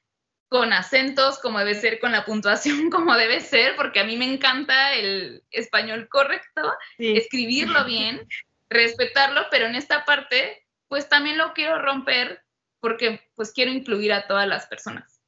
con 0.52 0.74
acentos 0.74 1.40
como 1.40 1.60
debe 1.60 1.76
ser, 1.76 1.98
con 2.02 2.12
la 2.12 2.26
puntuación 2.26 2.90
como 2.92 3.16
debe 3.16 3.40
ser, 3.40 3.78
porque 3.78 4.02
a 4.02 4.04
mí 4.04 4.18
me 4.18 4.32
encanta 4.32 4.94
el 4.96 5.44
español 5.50 6.10
correcto, 6.10 6.74
escribirlo 6.98 7.86
bien, 7.86 8.28
respetarlo, 8.70 9.44
pero 9.50 9.68
en 9.68 9.76
esta 9.76 10.04
parte, 10.04 10.68
pues 10.90 11.08
también 11.08 11.38
lo 11.38 11.54
quiero 11.54 11.82
romper 11.82 12.44
porque 12.82 13.22
pues 13.36 13.54
quiero 13.54 13.72
incluir 13.72 14.12
a 14.12 14.28
todas 14.28 14.46
las 14.46 14.68
personas. 14.68 15.22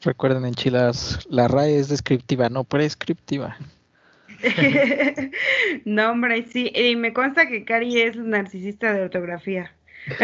Recuerden, 0.00 0.44
en 0.44 0.54
Chilas, 0.54 1.24
la 1.30 1.46
RAE 1.46 1.78
es 1.78 1.88
descriptiva, 1.88 2.48
no 2.48 2.64
prescriptiva. 2.64 3.56
no, 5.84 6.10
hombre, 6.10 6.48
sí, 6.50 6.72
y 6.74 6.96
me 6.96 7.12
consta 7.12 7.46
que 7.46 7.64
Cari 7.64 8.00
es 8.00 8.16
narcisista 8.16 8.92
de 8.92 9.02
ortografía. 9.02 9.73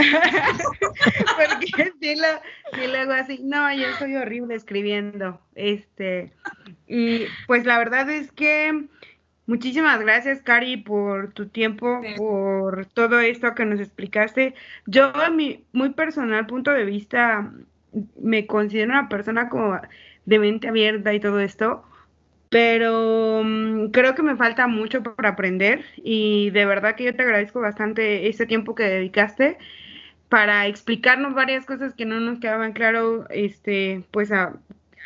Porque 1.37 1.93
si 2.01 2.17
lo, 2.17 2.99
hago 2.99 3.13
así, 3.13 3.41
no, 3.43 3.73
yo 3.73 3.87
soy 3.99 4.17
horrible 4.17 4.55
escribiendo. 4.55 5.41
Este, 5.55 6.33
y 6.87 7.25
pues 7.47 7.65
la 7.65 7.79
verdad 7.79 8.11
es 8.11 8.33
que 8.33 8.87
muchísimas 9.47 10.01
gracias, 10.01 10.43
Cari, 10.43 10.77
por 10.79 11.33
tu 11.33 11.49
tiempo, 11.49 12.01
por 12.17 12.87
todo 12.87 13.21
esto 13.21 13.55
que 13.55 13.65
nos 13.65 13.81
explicaste. 13.81 14.55
Yo, 14.87 15.15
a 15.17 15.31
mi 15.31 15.65
muy 15.73 15.91
personal 15.91 16.47
punto 16.47 16.71
de 16.71 16.85
vista, 16.85 17.53
me 18.21 18.47
considero 18.47 18.91
una 18.91 19.09
persona 19.09 19.49
como 19.49 19.81
de 20.27 20.39
mente 20.39 20.69
abierta 20.69 21.13
y 21.15 21.21
todo 21.21 21.41
esto 21.41 21.85
pero 22.51 23.43
mm, 23.45 23.91
creo 23.93 24.15
que 24.17 24.23
me 24.25 24.37
falta 24.37 24.69
mucho 24.69 25.03
por 25.05 25.27
aprender 25.27 25.85
y 25.97 26.51
de 26.53 26.67
verdad 26.67 26.97
que 26.97 27.05
yo 27.05 27.17
te 27.17 27.23
agradezco 27.23 27.61
bastante 27.61 28.29
ese 28.29 28.47
tiempo 28.47 28.77
que 28.77 28.85
dedicaste 28.85 29.59
para 30.29 30.67
explicarnos 30.69 31.35
varias 31.35 31.67
cosas 31.67 31.95
que 31.95 32.07
no 32.07 32.21
nos 32.21 32.41
quedaban 32.41 32.73
claro, 32.75 33.27
este, 33.31 34.05
pues 34.13 34.33
a, 34.33 34.61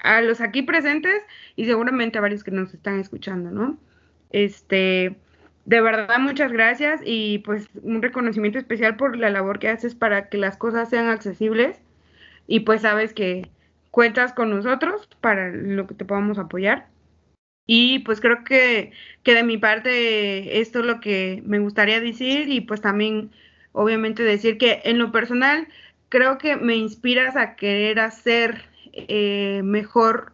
a 0.05 0.23
los 0.23 0.41
aquí 0.43 0.63
presentes 0.63 1.23
y 1.57 1.67
seguramente 1.67 2.19
a 2.19 2.23
varios 2.23 2.45
que 2.45 2.51
nos 2.53 2.75
están 2.75 3.01
escuchando, 3.01 3.51
¿no? 3.53 3.79
Este, 4.31 5.17
de 5.67 5.81
verdad 5.83 6.19
muchas 6.21 6.53
gracias 6.53 7.01
y 7.05 7.39
pues 7.41 7.69
un 7.83 8.03
reconocimiento 8.03 8.59
especial 8.59 8.97
por 8.97 9.17
la 9.19 9.31
labor 9.31 9.59
que 9.61 9.69
haces 9.71 9.95
para 9.95 10.29
que 10.29 10.39
las 10.39 10.57
cosas 10.59 10.91
sean 10.91 11.09
accesibles 11.09 11.81
y 12.47 12.61
pues 12.63 12.83
sabes 12.83 13.15
que 13.15 13.51
cuentas 13.93 14.33
con 14.35 14.51
nosotros 14.51 15.09
para 15.21 15.51
lo 15.51 15.87
que 15.87 15.95
te 15.95 16.05
podamos 16.07 16.39
apoyar. 16.39 16.94
Y 17.67 18.01
pues 18.01 18.21
creo 18.21 18.45
que, 18.45 18.93
que 19.23 19.35
de 19.35 19.43
mi 19.43 19.57
parte 19.57 20.61
esto 20.61 20.81
es 20.81 20.87
lo 20.87 21.01
que 21.01 21.43
me 21.47 21.59
gustaría 21.59 22.01
decir 22.01 22.49
y 22.49 22.61
pues 22.61 22.81
también 22.81 23.31
obviamente 23.73 24.23
decir 24.23 24.59
que 24.59 24.83
en 24.85 24.99
lo 24.99 25.13
personal 25.13 25.69
creo 26.09 26.39
que 26.39 26.57
me 26.57 26.77
inspiras 26.77 27.37
a 27.37 27.57
querer 27.57 27.99
hacer 27.99 28.63
eh, 28.93 29.63
mejor 29.65 30.33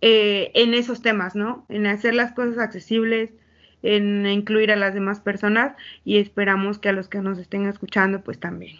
eh, 0.00 0.50
en 0.54 0.74
esos 0.74 1.00
temas, 1.00 1.36
¿no? 1.36 1.64
En 1.68 1.86
hacer 1.86 2.14
las 2.14 2.32
cosas 2.32 2.58
accesibles, 2.58 3.30
en 3.82 4.26
incluir 4.26 4.72
a 4.72 4.76
las 4.76 4.94
demás 4.94 5.20
personas 5.20 5.76
y 6.04 6.18
esperamos 6.18 6.78
que 6.78 6.88
a 6.88 6.92
los 6.92 7.08
que 7.08 7.20
nos 7.20 7.38
estén 7.38 7.66
escuchando 7.66 8.22
pues 8.22 8.38
también. 8.38 8.78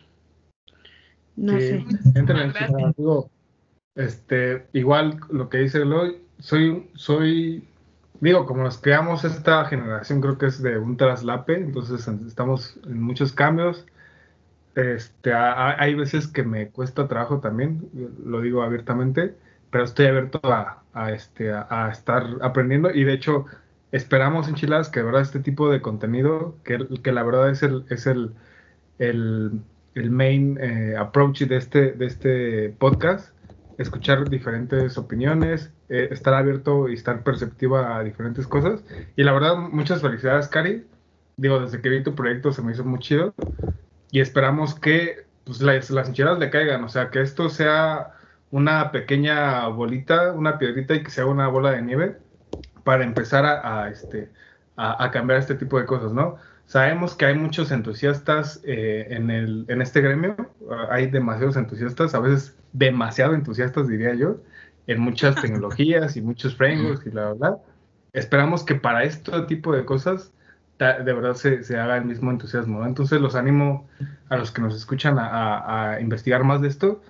No 1.36 1.58
sé. 1.58 1.84
este, 3.94 4.66
igual 4.72 5.20
lo 5.30 5.48
que 5.48 5.58
dice 5.58 5.78
Eloy, 5.78 6.16
soy, 6.38 6.88
soy 6.94 7.62
digo, 8.22 8.46
como 8.46 8.62
nos 8.62 8.78
creamos 8.78 9.24
esta 9.24 9.64
generación, 9.64 10.20
creo 10.20 10.38
que 10.38 10.46
es 10.46 10.62
de 10.62 10.78
un 10.78 10.96
traslape, 10.96 11.56
entonces 11.56 12.06
estamos 12.26 12.78
en 12.86 13.02
muchos 13.02 13.32
cambios. 13.32 13.84
Este, 14.76 15.34
hay 15.34 15.94
veces 15.94 16.28
que 16.28 16.44
me 16.44 16.68
cuesta 16.70 17.08
trabajo 17.08 17.40
también, 17.40 17.90
lo 18.24 18.40
digo 18.40 18.62
abiertamente, 18.62 19.34
pero 19.70 19.84
estoy 19.84 20.06
abierto 20.06 20.40
a, 20.44 21.10
este, 21.10 21.52
a, 21.52 21.90
estar 21.90 22.24
aprendiendo 22.42 22.90
y 22.90 23.04
de 23.04 23.12
hecho 23.12 23.46
esperamos 23.90 24.48
en 24.48 24.54
Chilas 24.54 24.88
que 24.88 25.00
de 25.00 25.06
verdad 25.06 25.22
este 25.22 25.40
tipo 25.40 25.68
de 25.70 25.82
contenido, 25.82 26.54
que, 26.64 26.86
que 27.02 27.12
la 27.12 27.24
verdad 27.24 27.50
es 27.50 27.62
el, 27.62 27.84
es 27.90 28.06
el, 28.06 28.32
el, 28.98 29.60
el 29.94 30.10
main 30.10 30.58
eh, 30.60 30.94
approach 30.96 31.42
de 31.42 31.56
este, 31.56 31.92
de 31.92 32.06
este 32.06 32.68
podcast, 32.78 33.34
escuchar 33.78 34.28
diferentes 34.28 34.98
opiniones, 34.98 35.72
eh, 35.88 36.08
estar 36.10 36.34
abierto 36.34 36.88
y 36.88 36.94
estar 36.94 37.22
perceptiva 37.22 37.96
a 37.96 38.04
diferentes 38.04 38.46
cosas. 38.46 38.84
Y 39.16 39.22
la 39.24 39.32
verdad, 39.32 39.56
muchas 39.56 40.00
felicidades, 40.02 40.48
Cari. 40.48 40.86
Digo, 41.36 41.60
desde 41.60 41.80
que 41.80 41.88
vi 41.88 42.02
tu 42.02 42.14
proyecto 42.14 42.52
se 42.52 42.62
me 42.62 42.72
hizo 42.72 42.84
muy 42.84 42.98
chido. 42.98 43.34
Y 44.10 44.20
esperamos 44.20 44.74
que 44.74 45.26
pues, 45.44 45.60
las, 45.60 45.90
las 45.90 46.08
hinchadas 46.08 46.38
le 46.38 46.50
caigan. 46.50 46.84
O 46.84 46.88
sea, 46.88 47.10
que 47.10 47.20
esto 47.20 47.48
sea 47.48 48.12
una 48.50 48.92
pequeña 48.92 49.66
bolita, 49.68 50.32
una 50.32 50.58
piedrita 50.58 50.94
y 50.94 51.02
que 51.02 51.10
sea 51.10 51.26
una 51.26 51.48
bola 51.48 51.72
de 51.72 51.82
nieve 51.82 52.18
para 52.84 53.04
empezar 53.04 53.44
a, 53.46 53.88
este, 53.88 54.30
a, 54.76 55.10
cambiar 55.10 55.38
este 55.38 55.54
tipo 55.54 55.78
de 55.78 55.86
cosas, 55.86 56.12
¿no? 56.12 56.36
Sabemos 56.72 57.14
que 57.14 57.26
hay 57.26 57.34
muchos 57.34 57.70
entusiastas 57.70 58.62
eh, 58.64 59.06
en, 59.10 59.30
el, 59.30 59.66
en 59.68 59.82
este 59.82 60.00
gremio, 60.00 60.34
hay 60.88 61.06
demasiados 61.06 61.56
entusiastas, 61.56 62.14
a 62.14 62.18
veces 62.18 62.56
demasiado 62.72 63.34
entusiastas 63.34 63.88
diría 63.88 64.14
yo, 64.14 64.38
en 64.86 64.98
muchas 64.98 65.34
tecnologías 65.42 66.16
y 66.16 66.22
muchos 66.22 66.56
frameworks 66.56 67.06
y 67.06 67.10
bla, 67.10 67.34
bla, 67.34 67.58
Esperamos 68.14 68.64
que 68.64 68.74
para 68.74 69.04
este 69.04 69.38
tipo 69.42 69.74
de 69.74 69.84
cosas 69.84 70.32
de 70.78 71.12
verdad 71.12 71.34
se, 71.34 71.62
se 71.62 71.78
haga 71.78 71.98
el 71.98 72.06
mismo 72.06 72.30
entusiasmo. 72.30 72.86
Entonces 72.86 73.20
los 73.20 73.34
animo 73.34 73.86
a 74.30 74.38
los 74.38 74.50
que 74.50 74.62
nos 74.62 74.74
escuchan 74.74 75.18
a, 75.18 75.98
investigar 76.00 76.42
más 76.42 76.62
de 76.62 76.68
esto. 76.68 77.02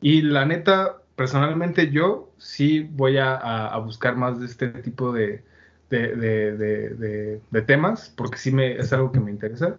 Y 0.00 0.22
la 0.22 0.46
neta, 0.46 1.02
personalmente 1.16 1.90
yo 1.90 2.32
sí 2.38 2.88
voy 2.90 3.18
a, 3.18 3.76
buscar 3.84 4.16
más 4.16 4.40
de 4.40 4.46
este 4.46 4.68
tipo 4.68 5.12
de, 5.12 5.44
de, 5.98 7.40
de, 7.50 7.62
temas, 7.62 8.12
porque 8.16 8.38
sí 8.38 8.50
me, 8.50 8.72
es 8.76 8.92
algo 8.92 9.12
que 9.12 9.20
me 9.20 9.30
interesa. 9.30 9.78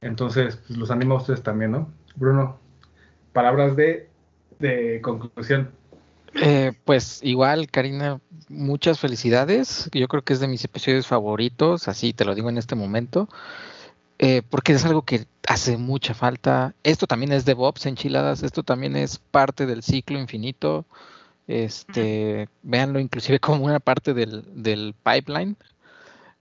Entonces, 0.00 0.56
pues, 0.66 0.78
los 0.78 0.90
animo 0.90 1.14
a 1.14 1.18
ustedes 1.18 1.42
también, 1.42 1.70
¿no? 1.70 1.92
Bruno, 2.16 2.58
palabras 3.32 3.76
de, 3.76 4.10
conclusión. 5.02 5.70
Eh, 6.34 6.72
pues 6.84 7.20
igual, 7.22 7.70
Karina, 7.70 8.20
muchas 8.48 8.98
felicidades. 8.98 9.88
Yo 9.92 10.08
creo 10.08 10.22
que 10.22 10.32
es 10.32 10.40
de 10.40 10.48
mis 10.48 10.64
episodios 10.64 11.06
favoritos, 11.06 11.86
así 11.86 12.12
te 12.12 12.24
lo 12.24 12.34
digo 12.34 12.48
en 12.48 12.58
este 12.58 12.74
momento, 12.74 13.28
eh, 14.18 14.42
porque 14.48 14.72
es 14.72 14.84
algo 14.84 15.02
que 15.02 15.26
hace 15.46 15.76
mucha 15.76 16.14
falta. 16.14 16.74
Esto 16.82 17.06
también 17.06 17.32
es 17.32 17.44
de 17.44 17.54
Bobs 17.54 17.86
enchiladas, 17.86 18.42
esto 18.42 18.62
también 18.62 18.96
es 18.96 19.18
parte 19.18 19.66
del 19.66 19.82
ciclo 19.82 20.18
infinito. 20.18 20.86
Este, 21.46 22.48
véanlo 22.62 22.98
inclusive 23.00 23.38
como 23.38 23.64
una 23.64 23.80
parte 23.80 24.14
del, 24.14 24.44
del 24.54 24.94
pipeline, 25.02 25.56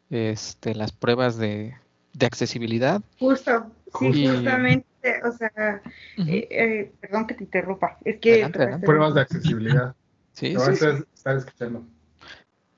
este, 0.09 0.75
las 0.75 0.91
pruebas 0.91 1.37
de, 1.37 1.75
de 2.13 2.25
accesibilidad. 2.25 3.01
Justo, 3.19 3.65
sí, 3.99 4.27
justamente 4.27 4.85
o 5.25 5.31
sea, 5.31 5.81
eh, 6.17 6.47
eh, 6.49 6.91
perdón 7.01 7.27
que 7.27 7.33
te 7.33 7.43
interrumpa, 7.43 7.97
es 8.05 8.19
que... 8.19 8.49
Pruebas 8.85 9.13
de 9.13 9.21
accesibilidad. 9.21 9.95
Sí, 10.31 10.55
sí, 10.55 10.85
escuchando. 11.25 11.85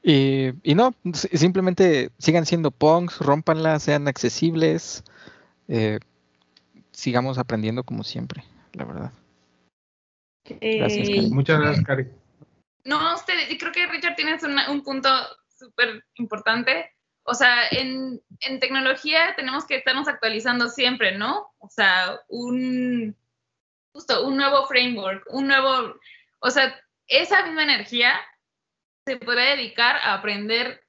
Y, 0.02 0.54
y, 0.64 0.76
no, 0.76 0.94
simplemente 1.14 2.12
sigan 2.20 2.46
siendo 2.46 2.70
punks, 2.72 3.20
rompanlas, 3.20 3.84
sean 3.84 4.08
accesibles, 4.08 5.04
eh, 5.68 6.00
sigamos 6.92 7.38
aprendiendo 7.38 7.84
como 7.84 8.04
siempre, 8.04 8.44
la 8.74 8.86
verdad. 8.86 9.12
Gracias, 10.46 11.10
eh, 11.10 11.28
Muchas 11.32 11.60
gracias, 11.60 11.86
Cari. 11.86 12.08
No, 12.84 13.16
usted, 13.16 13.34
creo 13.60 13.72
que 13.72 13.88
Richard 13.88 14.16
tienes 14.16 14.44
un 14.44 14.84
punto 14.84 15.10
súper 15.58 16.06
importante. 16.16 16.92
O 17.24 17.34
sea, 17.34 17.68
en, 17.72 18.22
en, 18.42 18.60
tecnología 18.60 19.34
tenemos 19.36 19.66
que 19.66 19.78
estarnos 19.78 20.08
actualizando 20.08 20.70
siempre, 20.70 21.18
¿no? 21.18 21.48
O 21.58 21.70
sea, 21.70 22.20
un, 22.28 23.16
justo, 23.92 24.28
un 24.28 24.38
nuevo 24.38 24.68
framework, 24.68 25.26
un 25.34 25.48
nuevo, 25.48 25.96
o 26.40 26.52
sea, 26.52 26.80
esa 27.08 27.44
misma 27.44 27.64
energía 27.64 28.14
se 29.08 29.18
puede 29.18 29.56
dedicar 29.56 29.96
a 29.96 30.14
aprender 30.14 30.86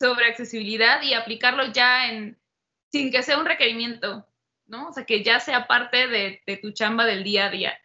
sobre 0.00 0.26
accesibilidad 0.26 1.02
y 1.02 1.12
aplicarlo 1.12 1.70
ya 1.70 2.10
en, 2.10 2.40
sin 2.90 3.10
que 3.10 3.22
sea 3.22 3.38
un 3.38 3.44
requerimiento, 3.44 4.26
¿no? 4.66 4.88
O 4.88 4.92
sea, 4.92 5.04
que 5.04 5.22
ya 5.22 5.38
sea 5.38 5.66
parte 5.66 6.08
de, 6.08 6.42
de 6.46 6.56
tu 6.56 6.70
chamba 6.72 7.04
del 7.04 7.24
día 7.24 7.46
a 7.46 7.50
día. 7.50 7.78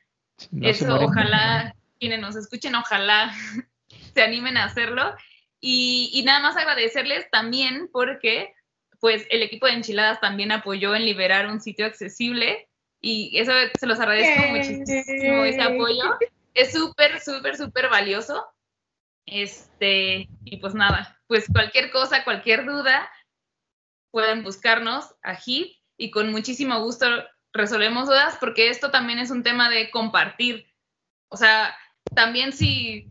Eso, 0.61 0.95
ojalá, 0.95 1.76
quienes 1.99 2.20
nos 2.20 2.36
escuchen, 2.36 2.76
ojalá 2.76 3.32
se 4.14 4.22
animen 4.22 4.57
a 4.57 4.65
hacerlo. 4.65 5.15
Y, 5.60 6.10
y, 6.14 6.24
nada 6.24 6.41
más 6.41 6.57
agradecerles 6.57 7.30
también 7.32 7.90
porque, 7.91 8.53
pues, 8.99 9.26
el 9.30 9.41
equipo 9.41 9.65
de 9.65 9.74
Enchiladas 9.74 10.20
también 10.20 10.52
apoyó 10.52 10.94
en 10.94 11.06
liberar 11.06 11.48
un 11.48 11.61
sitio 11.61 11.86
accesible 11.86 12.68
y 13.03 13.38
eso 13.38 13.52
se 13.78 13.86
los 13.86 13.99
agradezco 13.99 14.48
muchísimo, 14.48 15.44
ese 15.44 15.61
apoyo. 15.61 16.18
Es 16.53 16.72
súper, 16.72 17.20
súper, 17.20 17.57
súper 17.57 17.90
valioso. 17.90 18.45
Este, 19.26 20.30
y 20.45 20.57
pues 20.57 20.74
nada, 20.74 21.20
pues 21.28 21.48
cualquier 21.52 21.91
cosa, 21.91 22.24
cualquier 22.24 22.65
duda, 22.65 23.10
pueden 24.11 24.44
buscarnos 24.44 25.15
a 25.22 25.36
HIT 25.36 25.78
y 25.98 26.11
con 26.11 26.32
muchísimo 26.32 26.80
gusto 26.82 27.07
resolvemos 27.54 28.08
dudas 28.08 28.38
porque 28.40 28.70
esto 28.70 28.92
también 28.92 29.20
es 29.20 29.32
un 29.32 29.44
tema 29.44 29.70
de 29.70 29.92
compartir. 29.92 30.68
O 31.30 31.38
sea, 31.38 31.76
también 32.16 32.52
si 32.52 33.08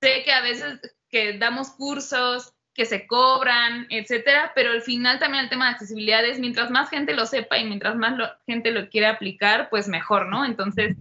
sé 0.00 0.22
que 0.24 0.32
a 0.32 0.40
veces 0.40 0.80
que 1.08 1.38
damos 1.38 1.70
cursos 1.70 2.52
que 2.74 2.84
se 2.84 3.06
cobran, 3.06 3.86
etcétera, 3.88 4.52
pero 4.54 4.70
al 4.70 4.82
final 4.82 5.18
también 5.18 5.44
el 5.44 5.50
tema 5.50 5.66
de 5.66 5.72
accesibilidad 5.72 6.24
es 6.24 6.38
mientras 6.38 6.70
más 6.70 6.90
gente 6.90 7.14
lo 7.14 7.24
sepa 7.24 7.56
y 7.56 7.64
mientras 7.64 7.96
más 7.96 8.18
gente 8.46 8.70
lo 8.70 8.90
quiera 8.90 9.10
aplicar, 9.10 9.70
pues 9.70 9.88
mejor, 9.88 10.26
¿no? 10.26 10.44
Entonces, 10.44 10.94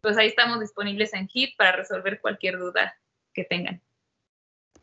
pues 0.00 0.16
ahí 0.16 0.28
estamos 0.28 0.60
disponibles 0.60 1.12
en 1.14 1.28
HIT 1.28 1.56
para 1.56 1.72
resolver 1.72 2.20
cualquier 2.20 2.58
duda 2.58 2.94
que 3.34 3.42
tengan. 3.42 3.82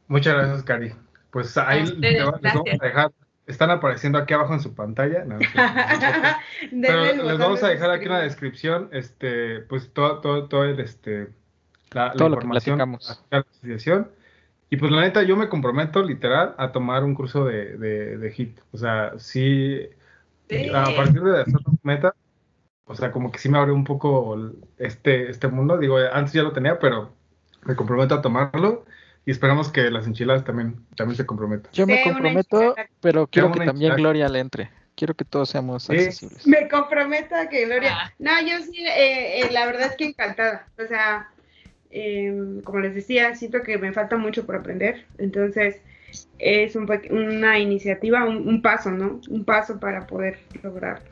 Muchas 0.07 0.33
gracias, 0.33 0.63
Cari. 0.63 0.93
Pues 1.31 1.57
ahí 1.57 1.85
les 1.97 2.25
vamos 2.25 2.41
a 2.43 2.85
dejar, 2.85 3.11
están 3.47 3.71
apareciendo 3.71 4.17
aquí 4.17 4.33
abajo 4.33 4.53
en 4.53 4.59
su 4.61 4.73
pantalla. 4.73 5.25
pero 6.81 7.23
les 7.23 7.37
vamos 7.37 7.63
a 7.63 7.69
dejar 7.69 7.91
aquí 7.91 8.05
una 8.05 8.19
descripción, 8.19 8.89
este, 8.91 9.59
pues 9.61 9.91
todo, 9.93 10.19
todo, 10.19 10.47
todo 10.47 10.63
el, 10.63 10.79
este, 10.79 11.29
la, 11.91 12.13
todo 12.13 12.29
lo 12.29 12.35
información 12.35 12.77
que 12.77 12.85
platicamos. 12.85 13.23
la 13.29 13.39
asociación 13.39 14.07
y 14.73 14.77
pues 14.77 14.91
la 14.91 15.01
neta, 15.01 15.21
yo 15.21 15.37
me 15.37 15.49
comprometo 15.49 16.01
literal 16.01 16.55
a 16.57 16.71
tomar 16.71 17.03
un 17.03 17.13
curso 17.13 17.45
de, 17.45 17.77
de, 17.77 18.33
HIT. 18.35 18.59
O 18.71 18.77
sea, 18.77 19.13
sí, 19.19 19.87
a 20.73 20.85
partir 20.95 21.21
de 21.21 21.41
hacer 21.41 21.59
meta, 21.83 22.15
o 22.85 22.95
sea, 22.95 23.11
como 23.11 23.31
que 23.31 23.37
sí 23.37 23.49
me 23.49 23.59
abrió 23.59 23.75
un 23.75 23.83
poco 23.83 24.35
este, 24.79 25.29
este 25.29 25.47
mundo. 25.47 25.77
Digo, 25.77 25.99
antes 26.11 26.33
ya 26.33 26.41
lo 26.41 26.53
tenía, 26.53 26.79
pero 26.79 27.13
me 27.65 27.75
comprometo 27.75 28.15
a 28.15 28.23
tomarlo 28.23 28.83
y 29.25 29.31
esperamos 29.31 29.71
que 29.71 29.89
las 29.89 30.07
enchiladas 30.07 30.43
también, 30.43 30.75
también 30.95 31.17
se 31.17 31.25
comprometan. 31.25 31.71
Yo 31.73 31.87
me 31.87 32.03
comprometo, 32.03 32.75
pero 33.01 33.27
quiero 33.27 33.51
que 33.51 33.65
también 33.65 33.95
Gloria 33.95 34.27
le 34.29 34.39
entre. 34.39 34.69
Quiero 34.95 35.15
que 35.15 35.25
todos 35.25 35.49
seamos 35.49 35.89
accesibles. 35.89 36.45
Me 36.45 36.67
comprometo 36.69 37.35
a 37.35 37.49
que 37.49 37.65
Gloria. 37.65 37.97
Ah. 37.97 38.13
No, 38.19 38.31
yo 38.41 38.59
sí, 38.63 38.85
eh, 38.85 39.41
eh, 39.41 39.49
la 39.51 39.65
verdad 39.65 39.87
es 39.87 39.95
que 39.95 40.05
encantada. 40.05 40.67
O 40.77 40.85
sea, 40.85 41.33
Em, 41.95 42.61
como 42.61 42.79
les 42.79 42.95
decía, 42.95 43.35
siento 43.35 43.61
que 43.61 43.77
me 43.77 43.93
falta 43.93 44.17
mucho 44.17 44.47
por 44.47 44.55
aprender, 44.55 45.05
entonces 45.19 45.79
es 46.39 46.75
una 46.75 47.59
iniciativa, 47.59 48.25
un, 48.25 48.61
paso, 48.63 48.89
¿no? 48.89 49.21
Un 49.29 49.45
paso 49.45 49.79
para 49.79 50.07
poder 50.07 50.39
lograrlo. 50.63 51.07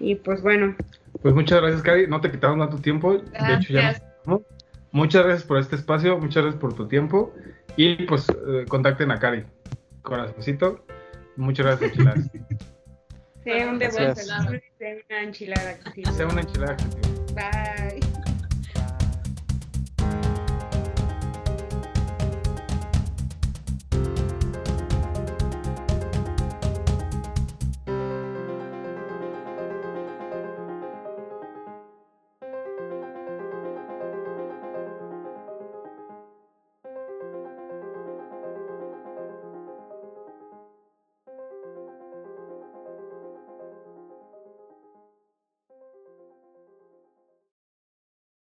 Y 0.00 0.16
pues 0.16 0.42
bueno. 0.42 0.74
Pues 1.22 1.32
muchas 1.32 1.60
gracias, 1.60 1.82
Cari. 1.82 2.08
No 2.08 2.20
te 2.20 2.32
quitamos 2.32 2.58
tanto 2.58 2.82
tiempo. 2.82 3.18
De 3.18 3.54
hecho, 3.54 3.72
ya 3.72 3.96
Muchas 4.96 5.24
gracias 5.24 5.46
por 5.46 5.58
este 5.58 5.76
espacio, 5.76 6.16
muchas 6.18 6.42
gracias 6.42 6.58
por 6.58 6.72
tu 6.72 6.88
tiempo. 6.88 7.34
Y 7.76 8.06
pues 8.06 8.26
eh, 8.30 8.64
contacten 8.66 9.10
a 9.10 9.18
Cari. 9.18 9.44
Corazoncito. 10.00 10.86
Muchas 11.36 11.66
gracias, 11.66 11.90
enchiladas. 11.90 12.30
Sea 13.44 13.68
un 13.68 13.78
de 13.78 13.90
sea 13.90 14.14
una 14.14 15.22
enchilada. 15.22 15.78
Sea 16.16 16.26
una 16.26 16.40
enchilada. 16.40 16.76
Bye. 17.34 17.85